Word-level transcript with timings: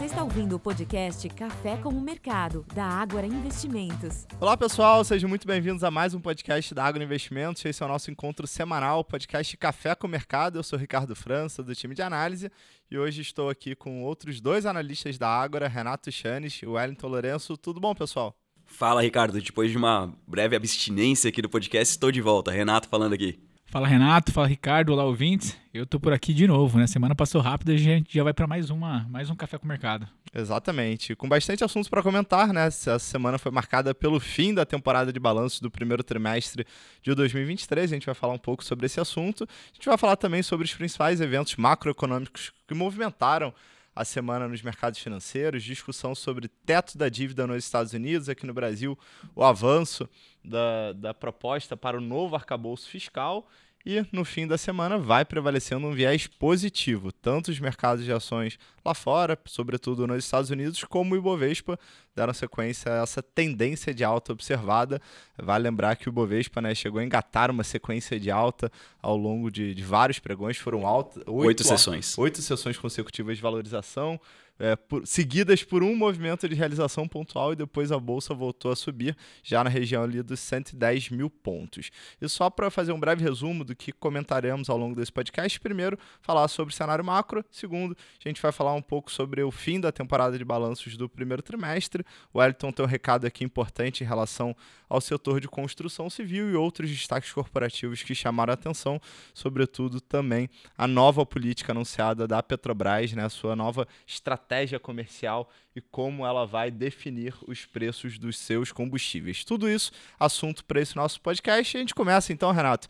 Você 0.00 0.06
está 0.06 0.24
ouvindo 0.24 0.56
o 0.56 0.58
podcast 0.58 1.28
Café 1.28 1.76
com 1.76 1.90
o 1.90 2.00
Mercado, 2.00 2.64
da 2.74 2.86
Ágora 2.86 3.26
Investimentos. 3.26 4.26
Olá, 4.40 4.56
pessoal, 4.56 5.04
sejam 5.04 5.28
muito 5.28 5.46
bem-vindos 5.46 5.84
a 5.84 5.90
mais 5.90 6.14
um 6.14 6.20
podcast 6.22 6.74
da 6.74 6.86
Ágora 6.86 7.04
Investimentos. 7.04 7.62
Esse 7.62 7.82
é 7.82 7.84
o 7.84 7.88
nosso 7.90 8.10
encontro 8.10 8.46
semanal, 8.46 9.04
podcast 9.04 9.54
Café 9.58 9.94
com 9.94 10.06
o 10.06 10.10
Mercado. 10.10 10.58
Eu 10.58 10.62
sou 10.62 10.78
Ricardo 10.78 11.14
França, 11.14 11.62
do 11.62 11.74
time 11.74 11.94
de 11.94 12.00
análise, 12.00 12.50
e 12.90 12.96
hoje 12.96 13.20
estou 13.20 13.50
aqui 13.50 13.74
com 13.74 14.02
outros 14.02 14.40
dois 14.40 14.64
analistas 14.64 15.18
da 15.18 15.28
Ágora, 15.28 15.68
Renato 15.68 16.10
Chanes 16.10 16.62
e 16.62 16.66
Wellington 16.66 17.06
Lourenço. 17.06 17.54
Tudo 17.58 17.78
bom, 17.78 17.94
pessoal? 17.94 18.34
Fala, 18.64 19.02
Ricardo. 19.02 19.38
Depois 19.38 19.70
de 19.70 19.76
uma 19.76 20.14
breve 20.26 20.56
abstinência 20.56 21.28
aqui 21.28 21.42
do 21.42 21.50
podcast, 21.50 21.92
estou 21.92 22.10
de 22.10 22.22
volta. 22.22 22.50
Renato 22.50 22.88
falando 22.88 23.12
aqui. 23.12 23.38
Fala 23.70 23.86
Renato, 23.86 24.32
fala 24.32 24.48
Ricardo, 24.48 24.92
olá 24.92 25.04
ouvintes. 25.04 25.56
Eu 25.72 25.86
tô 25.86 26.00
por 26.00 26.12
aqui 26.12 26.34
de 26.34 26.44
novo, 26.44 26.76
né? 26.76 26.88
Semana 26.88 27.14
passou 27.14 27.40
rápido 27.40 27.70
e 27.70 27.76
a 27.76 27.78
gente 27.78 28.12
já 28.12 28.24
vai 28.24 28.34
para 28.34 28.44
mais 28.44 28.68
uma, 28.68 29.06
mais 29.08 29.30
um 29.30 29.36
café 29.36 29.58
com 29.58 29.64
o 29.64 29.68
mercado. 29.68 30.08
Exatamente. 30.34 31.14
Com 31.14 31.28
bastante 31.28 31.62
assuntos 31.62 31.88
para 31.88 32.02
comentar, 32.02 32.52
né? 32.52 32.66
Essa 32.66 32.98
semana 32.98 33.38
foi 33.38 33.52
marcada 33.52 33.94
pelo 33.94 34.18
fim 34.18 34.52
da 34.52 34.66
temporada 34.66 35.12
de 35.12 35.20
balanços 35.20 35.60
do 35.60 35.70
primeiro 35.70 36.02
trimestre 36.02 36.66
de 37.00 37.14
2023. 37.14 37.92
A 37.92 37.94
gente 37.94 38.06
vai 38.06 38.14
falar 38.14 38.34
um 38.34 38.38
pouco 38.38 38.64
sobre 38.64 38.86
esse 38.86 38.98
assunto. 38.98 39.44
A 39.44 39.74
gente 39.74 39.86
vai 39.86 39.96
falar 39.96 40.16
também 40.16 40.42
sobre 40.42 40.64
os 40.64 40.74
principais 40.74 41.20
eventos 41.20 41.54
macroeconômicos 41.54 42.50
que 42.66 42.74
movimentaram 42.74 43.54
a 43.94 44.04
semana 44.04 44.48
nos 44.48 44.62
mercados 44.62 44.98
financeiros, 44.98 45.62
discussão 45.62 46.14
sobre 46.14 46.48
teto 46.48 46.96
da 46.96 47.08
dívida 47.08 47.46
nos 47.46 47.64
Estados 47.64 47.92
Unidos, 47.92 48.28
aqui 48.28 48.46
no 48.46 48.54
Brasil, 48.54 48.98
o 49.34 49.44
avanço 49.44 50.08
da, 50.44 50.92
da 50.92 51.12
proposta 51.12 51.76
para 51.76 51.98
o 51.98 52.00
novo 52.00 52.34
arcabouço 52.36 52.88
fiscal 52.88 53.46
e 53.84 54.04
no 54.12 54.24
fim 54.24 54.46
da 54.46 54.58
semana 54.58 54.98
vai 54.98 55.24
prevalecendo 55.24 55.86
um 55.86 55.92
viés 55.92 56.26
positivo, 56.26 57.10
tanto 57.10 57.50
os 57.50 57.58
mercados 57.58 58.04
de 58.04 58.12
ações 58.12 58.58
lá 58.84 58.92
fora, 58.94 59.38
sobretudo 59.46 60.06
nos 60.06 60.24
Estados 60.24 60.50
Unidos, 60.50 60.84
como 60.84 61.14
o 61.14 61.18
Ibovespa 61.18 61.78
deram 62.14 62.34
sequência 62.34 62.92
a 62.92 63.02
essa 63.02 63.22
tendência 63.22 63.94
de 63.94 64.04
alta 64.04 64.32
observada. 64.32 65.00
Vale 65.38 65.64
lembrar 65.64 65.96
que 65.96 66.08
o 66.08 66.10
Ibovespa 66.10 66.60
né, 66.60 66.74
chegou 66.74 67.00
a 67.00 67.04
engatar 67.04 67.50
uma 67.50 67.64
sequência 67.64 68.20
de 68.20 68.30
alta 68.30 68.70
ao 69.00 69.16
longo 69.16 69.50
de, 69.50 69.74
de 69.74 69.82
vários 69.82 70.18
pregões, 70.18 70.58
foram 70.58 70.86
alta, 70.86 71.20
oito, 71.20 71.32
oito 71.32 71.64
sessões. 71.64 72.18
Oito 72.18 72.42
sessões 72.42 72.76
consecutivas 72.76 73.36
de 73.36 73.42
valorização 73.42 74.20
é, 74.60 74.76
por, 74.76 75.06
seguidas 75.06 75.64
por 75.64 75.82
um 75.82 75.96
movimento 75.96 76.46
de 76.46 76.54
realização 76.54 77.08
pontual 77.08 77.54
e 77.54 77.56
depois 77.56 77.90
a 77.90 77.98
bolsa 77.98 78.34
voltou 78.34 78.70
a 78.70 78.76
subir, 78.76 79.16
já 79.42 79.64
na 79.64 79.70
região 79.70 80.02
ali 80.02 80.22
dos 80.22 80.38
110 80.38 81.08
mil 81.08 81.30
pontos. 81.30 81.90
E 82.20 82.28
só 82.28 82.50
para 82.50 82.70
fazer 82.70 82.92
um 82.92 83.00
breve 83.00 83.24
resumo 83.24 83.64
do 83.64 83.74
que 83.74 83.90
comentaremos 83.90 84.68
ao 84.68 84.76
longo 84.76 84.94
desse 84.94 85.10
podcast, 85.10 85.58
primeiro, 85.58 85.98
falar 86.20 86.46
sobre 86.48 86.74
o 86.74 86.76
cenário 86.76 87.02
macro, 87.02 87.42
segundo, 87.50 87.96
a 88.22 88.28
gente 88.28 88.40
vai 88.40 88.52
falar 88.52 88.74
um 88.74 88.82
pouco 88.82 89.10
sobre 89.10 89.42
o 89.42 89.50
fim 89.50 89.80
da 89.80 89.90
temporada 89.90 90.36
de 90.36 90.44
balanços 90.44 90.94
do 90.96 91.08
primeiro 91.08 91.42
trimestre. 91.42 92.04
O 92.32 92.38
Wellington 92.38 92.70
tem 92.70 92.84
um 92.84 92.88
recado 92.88 93.26
aqui 93.26 93.42
importante 93.42 94.04
em 94.04 94.06
relação 94.06 94.54
ao 94.90 95.00
setor 95.00 95.40
de 95.40 95.48
construção 95.48 96.10
civil 96.10 96.50
e 96.50 96.54
outros 96.54 96.90
destaques 96.90 97.32
corporativos 97.32 98.02
que 98.02 98.14
chamaram 98.14 98.50
a 98.50 98.54
atenção, 98.54 99.00
sobretudo 99.32 100.00
também 100.00 100.50
a 100.76 100.86
nova 100.86 101.24
política 101.24 101.72
anunciada 101.72 102.28
da 102.28 102.42
Petrobras, 102.42 103.12
né, 103.12 103.24
a 103.24 103.30
sua 103.30 103.56
nova 103.56 103.88
estratégia 104.06 104.49
estratégia 104.50 104.80
comercial 104.80 105.48
e 105.76 105.80
como 105.80 106.26
ela 106.26 106.44
vai 106.44 106.70
definir 106.70 107.34
os 107.46 107.64
preços 107.64 108.18
dos 108.18 108.36
seus 108.36 108.72
combustíveis. 108.72 109.44
Tudo 109.44 109.68
isso 109.68 109.92
assunto 110.18 110.64
para 110.64 110.80
esse 110.80 110.96
nosso 110.96 111.20
podcast. 111.20 111.76
A 111.76 111.80
gente 111.80 111.94
começa 111.94 112.32
então, 112.32 112.50
Renato, 112.50 112.88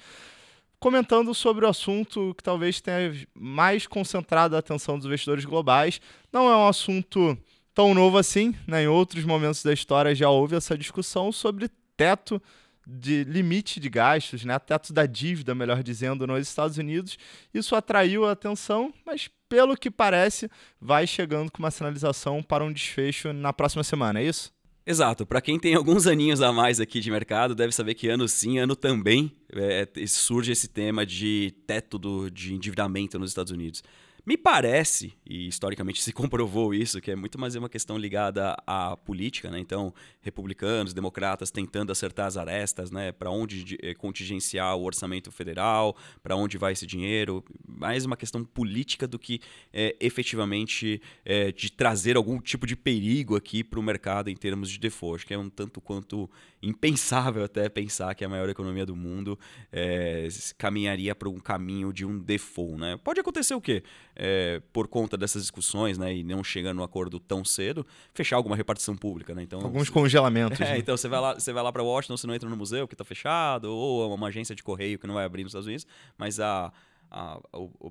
comentando 0.78 1.34
sobre 1.34 1.66
o 1.66 1.68
assunto 1.68 2.34
que 2.34 2.42
talvez 2.42 2.80
tenha 2.80 3.14
mais 3.34 3.86
concentrado 3.86 4.56
a 4.56 4.60
atenção 4.60 4.96
dos 4.96 5.06
investidores 5.06 5.44
globais. 5.44 6.00
Não 6.32 6.48
é 6.48 6.56
um 6.56 6.66
assunto 6.66 7.36
tão 7.74 7.92
novo 7.92 8.16
assim, 8.16 8.54
né? 8.66 8.84
em 8.84 8.88
outros 8.88 9.24
momentos 9.24 9.62
da 9.62 9.72
história 9.72 10.14
já 10.14 10.30
houve 10.30 10.56
essa 10.56 10.78
discussão 10.78 11.30
sobre 11.30 11.68
teto 11.94 12.40
de 12.86 13.22
limite 13.24 13.78
de 13.78 13.88
gastos, 13.88 14.44
né, 14.44 14.58
teto 14.58 14.92
da 14.92 15.06
dívida, 15.06 15.54
melhor 15.54 15.80
dizendo, 15.80 16.26
nos 16.26 16.48
Estados 16.48 16.76
Unidos. 16.76 17.16
Isso 17.54 17.76
atraiu 17.76 18.24
a 18.26 18.32
atenção, 18.32 18.92
mas 19.06 19.30
pelo 19.50 19.76
que 19.76 19.90
parece, 19.90 20.48
vai 20.80 21.08
chegando 21.08 21.50
com 21.50 21.58
uma 21.58 21.72
sinalização 21.72 22.40
para 22.40 22.64
um 22.64 22.72
desfecho 22.72 23.32
na 23.32 23.52
próxima 23.52 23.82
semana, 23.82 24.20
é 24.20 24.24
isso? 24.24 24.52
Exato. 24.86 25.26
Para 25.26 25.40
quem 25.40 25.58
tem 25.58 25.74
alguns 25.74 26.06
aninhos 26.06 26.40
a 26.40 26.52
mais 26.52 26.80
aqui 26.80 27.00
de 27.00 27.10
mercado, 27.10 27.54
deve 27.54 27.72
saber 27.72 27.94
que 27.94 28.08
ano 28.08 28.26
sim, 28.28 28.58
ano 28.58 28.76
também 28.76 29.32
é, 29.52 29.86
surge 30.06 30.52
esse 30.52 30.68
tema 30.68 31.04
de 31.04 31.52
teto 31.66 31.98
do, 31.98 32.30
de 32.30 32.54
endividamento 32.54 33.18
nos 33.18 33.32
Estados 33.32 33.52
Unidos. 33.52 33.82
Me 34.26 34.36
parece, 34.36 35.12
e 35.26 35.48
historicamente 35.48 36.02
se 36.02 36.12
comprovou 36.12 36.74
isso, 36.74 37.00
que 37.00 37.10
é 37.10 37.16
muito 37.16 37.38
mais 37.38 37.54
uma 37.54 37.68
questão 37.68 37.96
ligada 37.96 38.56
à 38.66 38.96
política, 38.96 39.50
né? 39.50 39.58
Então, 39.58 39.94
republicanos, 40.20 40.92
democratas 40.92 41.50
tentando 41.50 41.90
acertar 41.90 42.26
as 42.26 42.36
arestas, 42.36 42.90
né? 42.90 43.12
Para 43.12 43.30
onde 43.30 43.78
eh, 43.82 43.94
contingenciar 43.94 44.76
o 44.76 44.84
orçamento 44.84 45.30
federal, 45.30 45.96
para 46.22 46.36
onde 46.36 46.58
vai 46.58 46.72
esse 46.72 46.86
dinheiro, 46.86 47.44
mais 47.66 48.04
uma 48.04 48.16
questão 48.16 48.44
política 48.44 49.06
do 49.06 49.18
que 49.18 49.40
é, 49.72 49.96
efetivamente 50.00 51.00
é, 51.24 51.52
de 51.52 51.70
trazer 51.72 52.16
algum 52.16 52.40
tipo 52.40 52.66
de 52.66 52.76
perigo 52.76 53.36
aqui 53.36 53.64
para 53.64 53.80
o 53.80 53.82
mercado 53.82 54.28
em 54.28 54.36
termos 54.36 54.70
de 54.70 54.78
default, 54.78 55.24
que 55.24 55.34
é 55.34 55.38
um 55.38 55.48
tanto 55.48 55.80
quanto 55.80 56.28
impensável 56.62 57.44
até 57.44 57.68
pensar 57.68 58.14
que 58.14 58.24
a 58.24 58.28
maior 58.28 58.48
economia 58.48 58.84
do 58.84 58.94
mundo 58.94 59.38
é, 59.72 60.28
caminharia 60.58 61.14
para 61.14 61.28
um 61.28 61.38
caminho 61.38 61.92
de 61.92 62.04
um 62.04 62.18
default, 62.18 62.78
né? 62.78 62.98
Pode 63.02 63.20
acontecer 63.20 63.54
o 63.54 63.60
quê? 63.60 63.82
É, 64.14 64.60
por 64.72 64.86
conta 64.86 65.16
dessas 65.16 65.42
discussões, 65.42 65.96
né, 65.96 66.14
e 66.14 66.22
não 66.22 66.44
chegando 66.44 66.76
no 66.76 66.82
acordo 66.82 67.18
tão 67.18 67.44
cedo, 67.44 67.86
fechar 68.12 68.36
alguma 68.36 68.56
repartição 68.56 68.96
pública, 68.96 69.34
né? 69.34 69.42
Então 69.42 69.60
alguns 69.60 69.88
congelamentos. 69.88 70.60
É, 70.60 70.72
né? 70.72 70.78
então 70.78 70.94
você 70.96 71.08
vai 71.08 71.20
lá, 71.20 71.34
você 71.34 71.52
vai 71.52 71.62
lá 71.62 71.72
para 71.72 71.82
Washington, 71.82 72.16
você 72.16 72.26
não 72.26 72.34
entra 72.34 72.48
no 72.48 72.56
museu 72.56 72.86
que 72.86 72.94
está 72.94 73.04
fechado, 73.04 73.64
ou 73.64 74.14
uma 74.14 74.28
agência 74.28 74.54
de 74.54 74.62
correio 74.62 74.98
que 74.98 75.06
não 75.06 75.14
vai 75.14 75.24
abrir 75.24 75.42
nos 75.42 75.50
Estados 75.50 75.66
Unidos, 75.66 75.86
mas 76.18 76.38
a 76.38 76.70
a, 77.10 77.40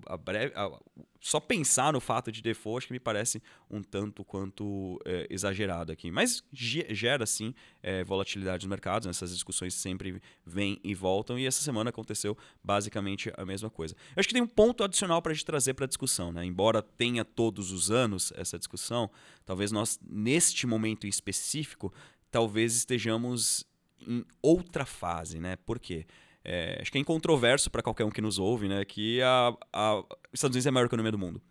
a, 0.07 0.15
a 0.63 0.79
só 1.19 1.39
pensar 1.39 1.91
no 1.91 1.99
fato 1.99 2.31
de 2.31 2.41
default 2.41 2.87
que 2.87 2.93
me 2.93 2.99
parece 2.99 3.41
um 3.69 3.83
tanto 3.83 4.23
quanto 4.23 4.99
é, 5.05 5.27
exagerado 5.29 5.91
aqui. 5.91 6.09
Mas 6.09 6.41
gera, 6.53 7.25
sim, 7.25 7.53
é, 7.83 8.03
volatilidade 8.03 8.65
nos 8.65 8.69
mercados, 8.69 9.05
né? 9.05 9.09
essas 9.09 9.31
discussões 9.31 9.73
sempre 9.73 10.21
vêm 10.45 10.79
e 10.83 10.95
voltam, 10.95 11.37
e 11.37 11.45
essa 11.45 11.61
semana 11.61 11.89
aconteceu 11.89 12.37
basicamente 12.63 13.31
a 13.35 13.45
mesma 13.45 13.69
coisa. 13.69 13.95
Eu 14.15 14.19
acho 14.19 14.27
que 14.27 14.33
tem 14.33 14.43
um 14.43 14.47
ponto 14.47 14.83
adicional 14.83 15.21
para 15.21 15.31
a 15.31 15.35
gente 15.35 15.45
trazer 15.45 15.73
para 15.73 15.85
a 15.85 15.87
discussão. 15.87 16.31
Né? 16.31 16.45
Embora 16.45 16.81
tenha 16.81 17.25
todos 17.25 17.71
os 17.71 17.91
anos 17.91 18.31
essa 18.35 18.57
discussão, 18.57 19.11
talvez 19.45 19.71
nós, 19.71 19.99
neste 20.01 20.65
momento 20.65 21.05
específico, 21.05 21.93
talvez 22.31 22.75
estejamos 22.75 23.65
em 24.07 24.23
outra 24.41 24.85
fase. 24.85 25.39
Né? 25.39 25.57
Por 25.57 25.79
quê? 25.79 26.05
É, 26.43 26.77
acho 26.81 26.91
que 26.91 26.97
é 26.97 27.01
incontroverso 27.01 27.69
para 27.69 27.81
qualquer 27.81 28.05
um 28.05 28.09
que 28.09 28.21
nos 28.21 28.39
ouve, 28.39 28.67
né, 28.67 28.85
que 28.85 29.21
a, 29.21 29.53
a, 29.73 29.99
os 29.99 30.05
Estados 30.33 30.55
Unidos 30.55 30.65
é 30.65 30.69
a 30.69 30.71
maior 30.71 30.85
economia 30.85 31.11
do 31.11 31.17
mundo. 31.17 31.41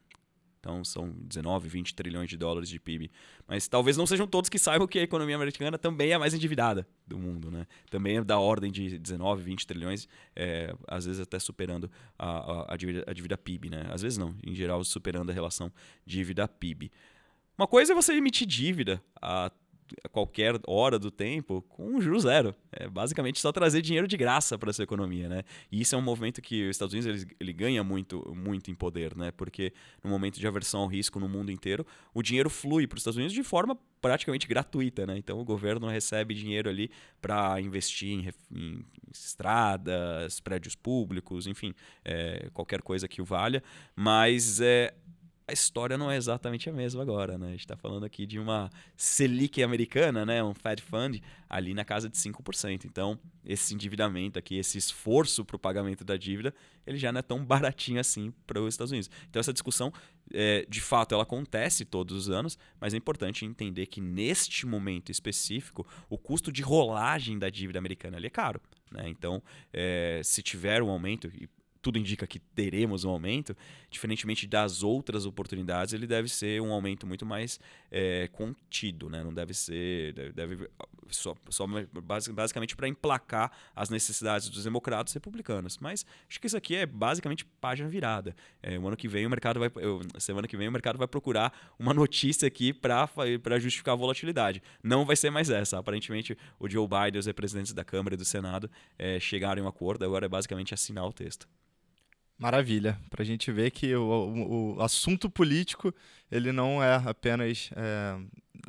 Então 0.60 0.84
são 0.84 1.10
19, 1.22 1.68
20 1.68 1.94
trilhões 1.94 2.28
de 2.28 2.36
dólares 2.36 2.68
de 2.68 2.78
PIB. 2.78 3.10
Mas 3.46 3.68
talvez 3.68 3.96
não 3.96 4.06
sejam 4.06 4.26
todos 4.26 4.50
que 4.50 4.58
saibam 4.58 4.86
que 4.86 4.98
a 4.98 5.02
economia 5.02 5.36
americana 5.36 5.78
também 5.78 6.10
é 6.10 6.14
a 6.14 6.18
mais 6.18 6.34
endividada 6.34 6.86
do 7.06 7.18
mundo. 7.18 7.50
Né? 7.50 7.66
Também 7.90 8.18
é 8.18 8.24
da 8.24 8.38
ordem 8.38 8.70
de 8.70 8.98
19, 8.98 9.42
20 9.42 9.66
trilhões, 9.66 10.08
é, 10.34 10.74
às 10.86 11.06
vezes 11.06 11.20
até 11.20 11.38
superando 11.38 11.90
a, 12.18 12.28
a, 12.28 12.74
a, 12.74 12.76
dívida, 12.76 13.04
a 13.06 13.12
dívida 13.12 13.38
PIB. 13.38 13.70
Né? 13.70 13.86
Às 13.90 14.02
vezes 14.02 14.18
não, 14.18 14.34
em 14.44 14.54
geral 14.54 14.82
superando 14.84 15.30
a 15.30 15.32
relação 15.32 15.72
dívida-PIB. 16.04 16.90
Uma 17.56 17.66
coisa 17.66 17.92
é 17.92 17.94
você 17.94 18.12
emitir 18.12 18.46
dívida 18.46 19.02
a 19.20 19.50
a 20.04 20.08
qualquer 20.08 20.58
hora 20.66 20.98
do 20.98 21.10
tempo 21.10 21.62
com 21.68 22.00
juro 22.00 22.18
zero. 22.20 22.54
É 22.72 22.88
basicamente 22.88 23.40
só 23.40 23.52
trazer 23.52 23.82
dinheiro 23.82 24.06
de 24.06 24.16
graça 24.16 24.58
para 24.58 24.70
a 24.70 24.72
sua 24.72 24.84
economia, 24.84 25.28
né? 25.28 25.42
E 25.70 25.80
isso 25.80 25.94
é 25.94 25.98
um 25.98 26.02
movimento 26.02 26.40
que 26.40 26.64
os 26.64 26.70
Estados 26.70 26.92
Unidos 26.94 27.22
ele, 27.22 27.36
ele, 27.38 27.52
ganha 27.52 27.82
muito, 27.82 28.22
muito 28.34 28.70
em 28.70 28.74
poder, 28.74 29.16
né? 29.16 29.30
Porque 29.30 29.72
no 30.02 30.10
momento 30.10 30.38
de 30.38 30.46
aversão 30.46 30.80
ao 30.80 30.86
risco 30.86 31.18
no 31.18 31.28
mundo 31.28 31.50
inteiro, 31.50 31.86
o 32.12 32.22
dinheiro 32.22 32.50
flui 32.50 32.86
para 32.86 32.96
os 32.96 33.00
Estados 33.00 33.16
Unidos 33.16 33.34
de 33.34 33.42
forma 33.42 33.78
praticamente 34.00 34.46
gratuita, 34.46 35.06
né? 35.06 35.18
Então 35.18 35.38
o 35.38 35.44
governo 35.44 35.88
recebe 35.88 36.34
dinheiro 36.34 36.68
ali 36.68 36.90
para 37.20 37.60
investir 37.60 38.10
em, 38.10 38.32
em, 38.54 38.84
estradas, 39.12 40.40
prédios 40.40 40.74
públicos, 40.74 41.46
enfim, 41.46 41.74
é, 42.04 42.48
qualquer 42.52 42.82
coisa 42.82 43.08
que 43.08 43.20
o 43.20 43.24
valha, 43.24 43.62
mas 43.96 44.60
é, 44.60 44.94
a 45.48 45.52
história 45.52 45.96
não 45.96 46.10
é 46.10 46.16
exatamente 46.16 46.68
a 46.68 46.72
mesma 46.72 47.00
agora, 47.00 47.38
né? 47.38 47.46
A 47.46 47.50
gente 47.52 47.60
está 47.60 47.74
falando 47.74 48.04
aqui 48.04 48.26
de 48.26 48.38
uma 48.38 48.68
Selic 48.94 49.62
americana, 49.62 50.26
né? 50.26 50.44
Um 50.44 50.52
Fed 50.52 50.82
Fund 50.82 51.22
ali 51.48 51.72
na 51.72 51.86
casa 51.86 52.06
de 52.06 52.18
5%. 52.18 52.84
Então, 52.84 53.18
esse 53.42 53.72
endividamento 53.72 54.38
aqui, 54.38 54.58
esse 54.58 54.76
esforço 54.76 55.46
para 55.46 55.56
o 55.56 55.58
pagamento 55.58 56.04
da 56.04 56.18
dívida, 56.18 56.54
ele 56.86 56.98
já 56.98 57.10
não 57.10 57.20
é 57.20 57.22
tão 57.22 57.42
baratinho 57.42 57.98
assim 57.98 58.30
para 58.46 58.60
os 58.60 58.74
Estados 58.74 58.92
Unidos. 58.92 59.10
Então, 59.30 59.40
essa 59.40 59.52
discussão, 59.52 59.90
é, 60.34 60.66
de 60.68 60.82
fato, 60.82 61.14
ela 61.14 61.22
acontece 61.22 61.86
todos 61.86 62.14
os 62.14 62.28
anos, 62.28 62.58
mas 62.78 62.92
é 62.92 62.98
importante 62.98 63.46
entender 63.46 63.86
que 63.86 64.02
neste 64.02 64.66
momento 64.66 65.10
específico, 65.10 65.86
o 66.10 66.18
custo 66.18 66.52
de 66.52 66.60
rolagem 66.60 67.38
da 67.38 67.48
dívida 67.48 67.78
americana 67.78 68.18
é 68.18 68.30
caro. 68.30 68.60
Né? 68.92 69.08
Então, 69.08 69.42
é, 69.72 70.20
se 70.22 70.42
tiver 70.42 70.82
um 70.82 70.90
aumento, 70.90 71.26
e 71.28 71.48
tudo 71.88 71.98
indica 71.98 72.26
que 72.26 72.38
teremos 72.38 73.04
um 73.04 73.08
aumento, 73.08 73.56
diferentemente 73.88 74.46
das 74.46 74.82
outras 74.82 75.24
oportunidades, 75.24 75.94
ele 75.94 76.06
deve 76.06 76.28
ser 76.28 76.60
um 76.60 76.70
aumento 76.70 77.06
muito 77.06 77.24
mais 77.24 77.58
é, 77.90 78.28
contido, 78.28 79.08
né? 79.08 79.24
Não 79.24 79.32
deve 79.32 79.54
ser, 79.54 80.12
deve, 80.34 80.68
só, 81.08 81.34
só 81.48 81.66
basicamente 82.34 82.76
para 82.76 82.86
emplacar 82.86 83.50
as 83.74 83.88
necessidades 83.88 84.50
dos 84.50 84.64
democratas 84.64 85.14
republicanos. 85.14 85.78
Mas 85.78 86.04
acho 86.28 86.38
que 86.38 86.46
isso 86.46 86.58
aqui 86.58 86.76
é 86.76 86.84
basicamente 86.84 87.42
página 87.58 87.88
virada. 87.88 88.36
É, 88.62 88.78
o 88.78 88.86
ano 88.86 88.94
que 88.96 89.08
vem 89.08 89.24
o 89.24 89.30
mercado 89.30 89.58
vai, 89.58 89.70
eu, 89.76 90.02
semana 90.18 90.46
que 90.46 90.58
vem 90.58 90.68
o 90.68 90.72
mercado 90.72 90.98
vai 90.98 91.08
procurar 91.08 91.72
uma 91.78 91.94
notícia 91.94 92.46
aqui 92.46 92.70
para 92.74 93.08
justificar 93.58 93.94
a 93.94 93.96
volatilidade. 93.96 94.62
Não 94.82 95.06
vai 95.06 95.16
ser 95.16 95.30
mais 95.30 95.48
essa. 95.48 95.78
Aparentemente 95.78 96.36
o 96.60 96.68
Joe 96.68 96.86
Biden, 96.86 97.18
os 97.18 97.24
representantes 97.24 97.72
da 97.72 97.82
Câmara 97.82 98.14
e 98.14 98.18
do 98.18 98.26
Senado 98.26 98.70
é, 98.98 99.18
chegaram 99.18 99.62
em 99.62 99.64
um 99.64 99.68
acordo. 99.68 100.04
Agora 100.04 100.26
é 100.26 100.28
basicamente 100.28 100.74
assinar 100.74 101.06
o 101.06 101.14
texto. 101.14 101.48
Maravilha, 102.38 102.96
para 103.10 103.22
a 103.22 103.26
gente 103.26 103.50
ver 103.50 103.72
que 103.72 103.92
o, 103.96 104.00
o, 104.00 104.76
o, 104.76 104.82
assunto 104.82 105.28
político 105.28 105.92
ele 106.30 106.52
não 106.52 106.80
é 106.80 106.94
apenas 107.04 107.68
é, 107.74 108.16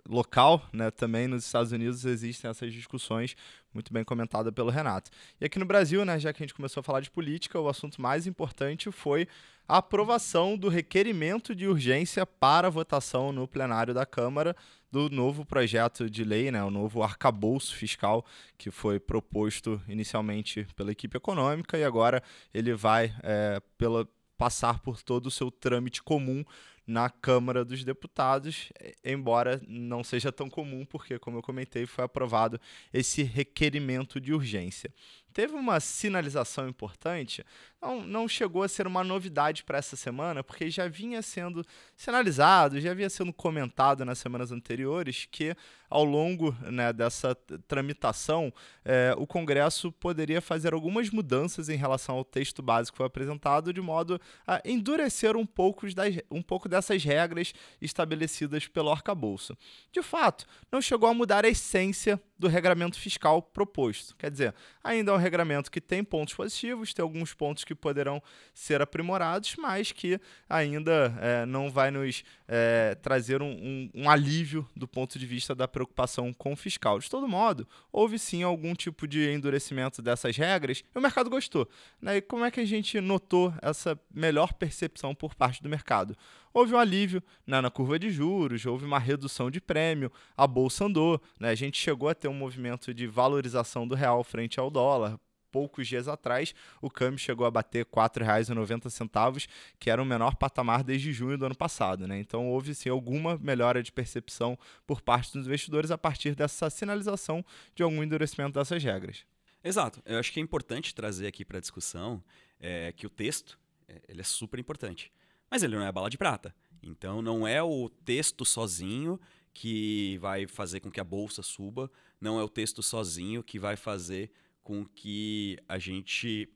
local, 0.08 0.68
né? 0.72 0.92
também 0.92 1.28
nos 1.28 1.46
Estados 1.46 1.72
Unidos 1.72 2.06
existem 2.06 2.50
essas 2.50 2.74
discussões, 2.74 3.36
muito 3.74 3.94
bem 3.94 4.04
comentada 4.04 4.52
pelo 4.52 4.70
Renato. 4.70 5.12
E 5.40 5.46
aqui 5.46 5.60
no 5.60 5.66
Brasil, 5.66 6.04
né, 6.06 6.20
já 6.20 6.34
que 6.34 6.42
a 6.42 6.46
gente 6.46 6.56
começou 6.56 6.82
a 6.82 6.84
falar 6.84 7.02
de 7.02 7.12
política, 7.12 7.60
o 7.60 7.70
assunto 7.70 8.02
mais 8.02 8.26
importante 8.28 8.92
foi 8.92 9.28
a 9.68 9.78
aprovação 9.78 10.58
do 10.58 10.68
requerimento 10.68 11.54
de 11.54 11.68
urgência 11.68 12.26
para 12.26 12.70
votação 12.70 13.32
no 13.32 13.48
plenário 13.48 13.94
da 13.94 14.06
Câmara 14.06 14.56
do 14.92 15.10
novo 15.10 15.46
projeto 15.46 16.10
de 16.10 16.24
lei, 16.24 16.50
né, 16.50 16.64
o 16.64 16.72
novo 16.72 17.04
arcabouço 17.04 17.76
fiscal 17.76 18.26
que 18.58 18.72
foi 18.72 19.00
proposto 19.00 19.80
inicialmente 19.88 20.68
pela 20.76 20.92
equipe 20.92 21.16
econômica 21.16 21.78
e 21.78 21.84
agora 21.84 22.24
ele 22.52 22.74
vai 22.74 23.14
é, 23.22 23.62
pela, 23.78 24.08
passar 24.40 24.80
por 24.80 25.04
todo 25.04 25.28
o 25.28 25.32
seu 25.32 25.52
trâmite 25.52 26.02
comum 26.02 26.44
na 26.90 27.08
Câmara 27.08 27.64
dos 27.64 27.84
Deputados, 27.84 28.74
embora 29.06 29.62
não 29.68 30.04
seja 30.04 30.32
tão 30.32 30.50
comum, 30.50 30.84
porque, 30.84 31.20
como 31.20 31.38
eu 31.38 31.42
comentei, 31.44 31.86
foi 31.86 32.04
aprovado 32.04 32.60
esse 32.92 33.22
requerimento 33.22 34.20
de 34.20 34.34
urgência 34.34 34.92
teve 35.34 35.54
uma 35.54 35.80
sinalização 35.80 36.68
importante, 36.68 37.46
não, 37.82 38.02
não 38.02 38.28
chegou 38.28 38.64
a 38.64 38.68
ser 38.68 38.86
uma 38.86 39.04
novidade 39.04 39.64
para 39.64 39.78
essa 39.78 39.96
semana, 39.96 40.44
porque 40.44 40.70
já 40.70 40.88
vinha 40.88 41.22
sendo 41.22 41.66
sinalizado, 41.96 42.80
já 42.80 42.92
havia 42.92 43.10
sendo 43.10 43.32
comentado 43.32 44.04
nas 44.04 44.20
semanas 44.20 44.52
anteriores 44.52 45.28
que, 45.32 45.56
ao 45.90 46.04
longo 46.04 46.56
né, 46.62 46.92
dessa 46.92 47.34
tramitação, 47.68 48.54
é, 48.84 49.16
o 49.18 49.26
Congresso 49.26 49.92
poderia 49.94 50.42
fazer 50.42 50.74
algumas 50.74 51.10
mudanças 51.10 51.70
em 51.70 51.78
relação 51.78 52.16
ao 52.16 52.26
texto 52.26 52.62
básico 52.62 52.96
que 52.96 52.98
foi 52.98 53.08
apresentado, 53.08 53.72
de 53.72 53.82
modo 53.82 54.20
a 54.46 54.62
endurecer 54.66 55.38
um 55.38 55.46
pouco, 55.46 55.92
das, 55.94 56.16
um 56.30 56.42
pouco 56.42 56.68
dessas 56.68 57.04
regras 57.04 57.54
estabelecidas 57.82 58.68
pelo 58.68 58.92
arcabouço. 58.92 59.58
De 59.92 60.02
fato, 60.02 60.46
não 60.72 60.82
chegou 60.82 61.08
a 61.08 61.14
mudar 61.14 61.46
a 61.46 61.50
essência 61.50 62.22
do 62.40 62.48
regramento 62.48 62.98
fiscal 62.98 63.42
proposto. 63.42 64.16
Quer 64.16 64.32
dizer, 64.32 64.56
ainda 64.82 65.12
é 65.12 65.14
um 65.14 65.18
regramento 65.18 65.70
que 65.70 65.82
tem 65.82 66.04
pontos 66.04 66.34
positivos, 66.34 66.94
tem 66.94 67.04
alguns 67.04 67.34
pontos 67.34 67.66
que 67.66 67.76
poderão 67.76 68.24
ser 68.54 68.82
aprimorados, 68.82 69.58
mas 69.58 69.92
que 69.92 70.20
ainda 70.50 71.14
é, 71.20 71.46
não 71.46 71.70
vai 71.70 71.92
nos 71.92 72.24
é, 72.48 72.96
trazer 72.96 73.42
um, 73.42 73.52
um, 73.52 73.90
um, 73.94 74.10
alívio 74.10 74.66
do 74.74 74.88
ponto 74.88 75.20
de 75.20 75.26
vista 75.26 75.54
da 75.54 75.68
preocupação 75.68 76.32
com 76.32 76.54
o 76.54 76.56
fiscal. 76.56 76.98
De 76.98 77.10
todo 77.10 77.28
modo, 77.28 77.68
houve 77.92 78.18
sim 78.18 78.42
algum 78.42 78.74
tipo 78.74 79.06
de 79.06 79.30
endurecimento 79.30 80.02
dessas 80.02 80.38
regras 80.38 80.82
e 80.96 80.98
o 80.98 81.02
mercado 81.02 81.30
gostou. 81.30 81.68
Né? 82.02 82.18
E 82.18 82.22
como 82.22 82.46
é 82.46 82.52
que 82.52 82.62
a 82.62 82.66
gente 82.66 83.02
notou 83.02 83.54
essa 83.62 84.00
melhor 84.14 84.54
percepção 84.54 85.14
por 85.14 85.36
parte 85.36 85.62
do 85.62 85.68
mercado? 85.68 86.16
Houve 86.54 86.74
um 86.74 86.78
alívio 86.78 87.22
né, 87.46 87.62
na 87.62 87.70
curva 87.70 87.98
de 87.98 88.10
juros, 88.10 88.66
houve 88.66 88.86
uma 88.86 89.00
redução 89.00 89.50
de 89.50 89.62
prêmio, 89.62 90.12
a 90.36 90.48
bolsa 90.48 90.86
andou, 90.86 91.22
né, 91.40 91.50
a 91.50 91.56
gente 91.56 91.78
chegou 91.78 92.10
a 92.10 92.16
ter 92.16 92.28
um 92.28 92.34
movimento 92.34 92.94
de 92.94 93.08
valorização 93.08 93.88
do 93.88 93.96
real 93.96 94.24
frente 94.24 94.60
ao 94.60 94.70
dólar. 94.70 95.20
Poucos 95.52 95.88
dias 95.88 96.08
atrás, 96.08 96.54
o 96.80 96.92
câmbio 96.92 97.18
chegou 97.18 97.44
a 97.44 97.50
bater 97.50 97.80
R$ 97.80 97.92
4,90, 97.92 99.48
que 99.80 99.90
era 99.90 100.00
o 100.00 100.06
menor 100.06 100.36
patamar 100.36 100.84
desde 100.84 101.12
junho 101.12 101.40
do 101.40 101.46
ano 101.48 101.56
passado. 101.56 102.08
Né? 102.08 102.20
Então, 102.20 102.48
houve 102.48 102.76
sim 102.76 102.88
alguma 102.88 103.36
melhora 103.36 103.82
de 103.82 103.92
percepção 103.92 104.56
por 104.86 105.02
parte 105.02 105.34
dos 105.34 105.48
investidores 105.48 105.90
a 105.90 105.98
partir 105.98 106.36
dessa 106.36 106.70
sinalização 106.70 107.44
de 107.74 107.82
algum 107.82 108.04
endurecimento 108.04 108.60
dessas 108.60 108.84
regras. 108.84 109.26
Exato. 109.64 110.02
Eu 110.06 110.20
acho 110.20 110.32
que 110.32 110.40
é 110.40 110.44
importante 110.44 110.94
trazer 110.94 111.26
aqui 111.26 111.44
para 111.44 111.58
a 111.58 111.62
discussão 111.62 112.24
é, 112.60 112.92
que 112.92 113.08
o 113.08 113.10
texto 113.10 113.58
é, 113.88 114.02
ele 114.08 114.22
é 114.22 114.24
super 114.24 114.60
importante. 114.60 115.12
Mas 115.50 115.64
ele 115.64 115.76
não 115.76 115.86
é 115.86 115.92
bala 115.92 116.10
de 116.10 116.18
prata. 116.18 116.54
Então 116.82 117.22
não 117.22 117.48
é 117.48 117.62
o 117.62 117.90
texto 117.90 118.46
sozinho 118.46 119.20
que 119.54 120.18
vai 120.20 120.48
fazer 120.48 120.80
com 120.80 120.92
que 120.92 121.00
a 121.00 121.04
bolsa 121.04 121.42
suba, 121.44 121.92
não 122.22 122.40
é 122.40 122.44
o 122.44 122.50
texto 122.50 122.82
sozinho 122.82 123.44
que 123.44 123.60
vai 123.60 123.76
fazer 123.76 124.32
com 124.64 124.86
que 124.86 125.58
a 125.68 125.78
gente 125.80 126.48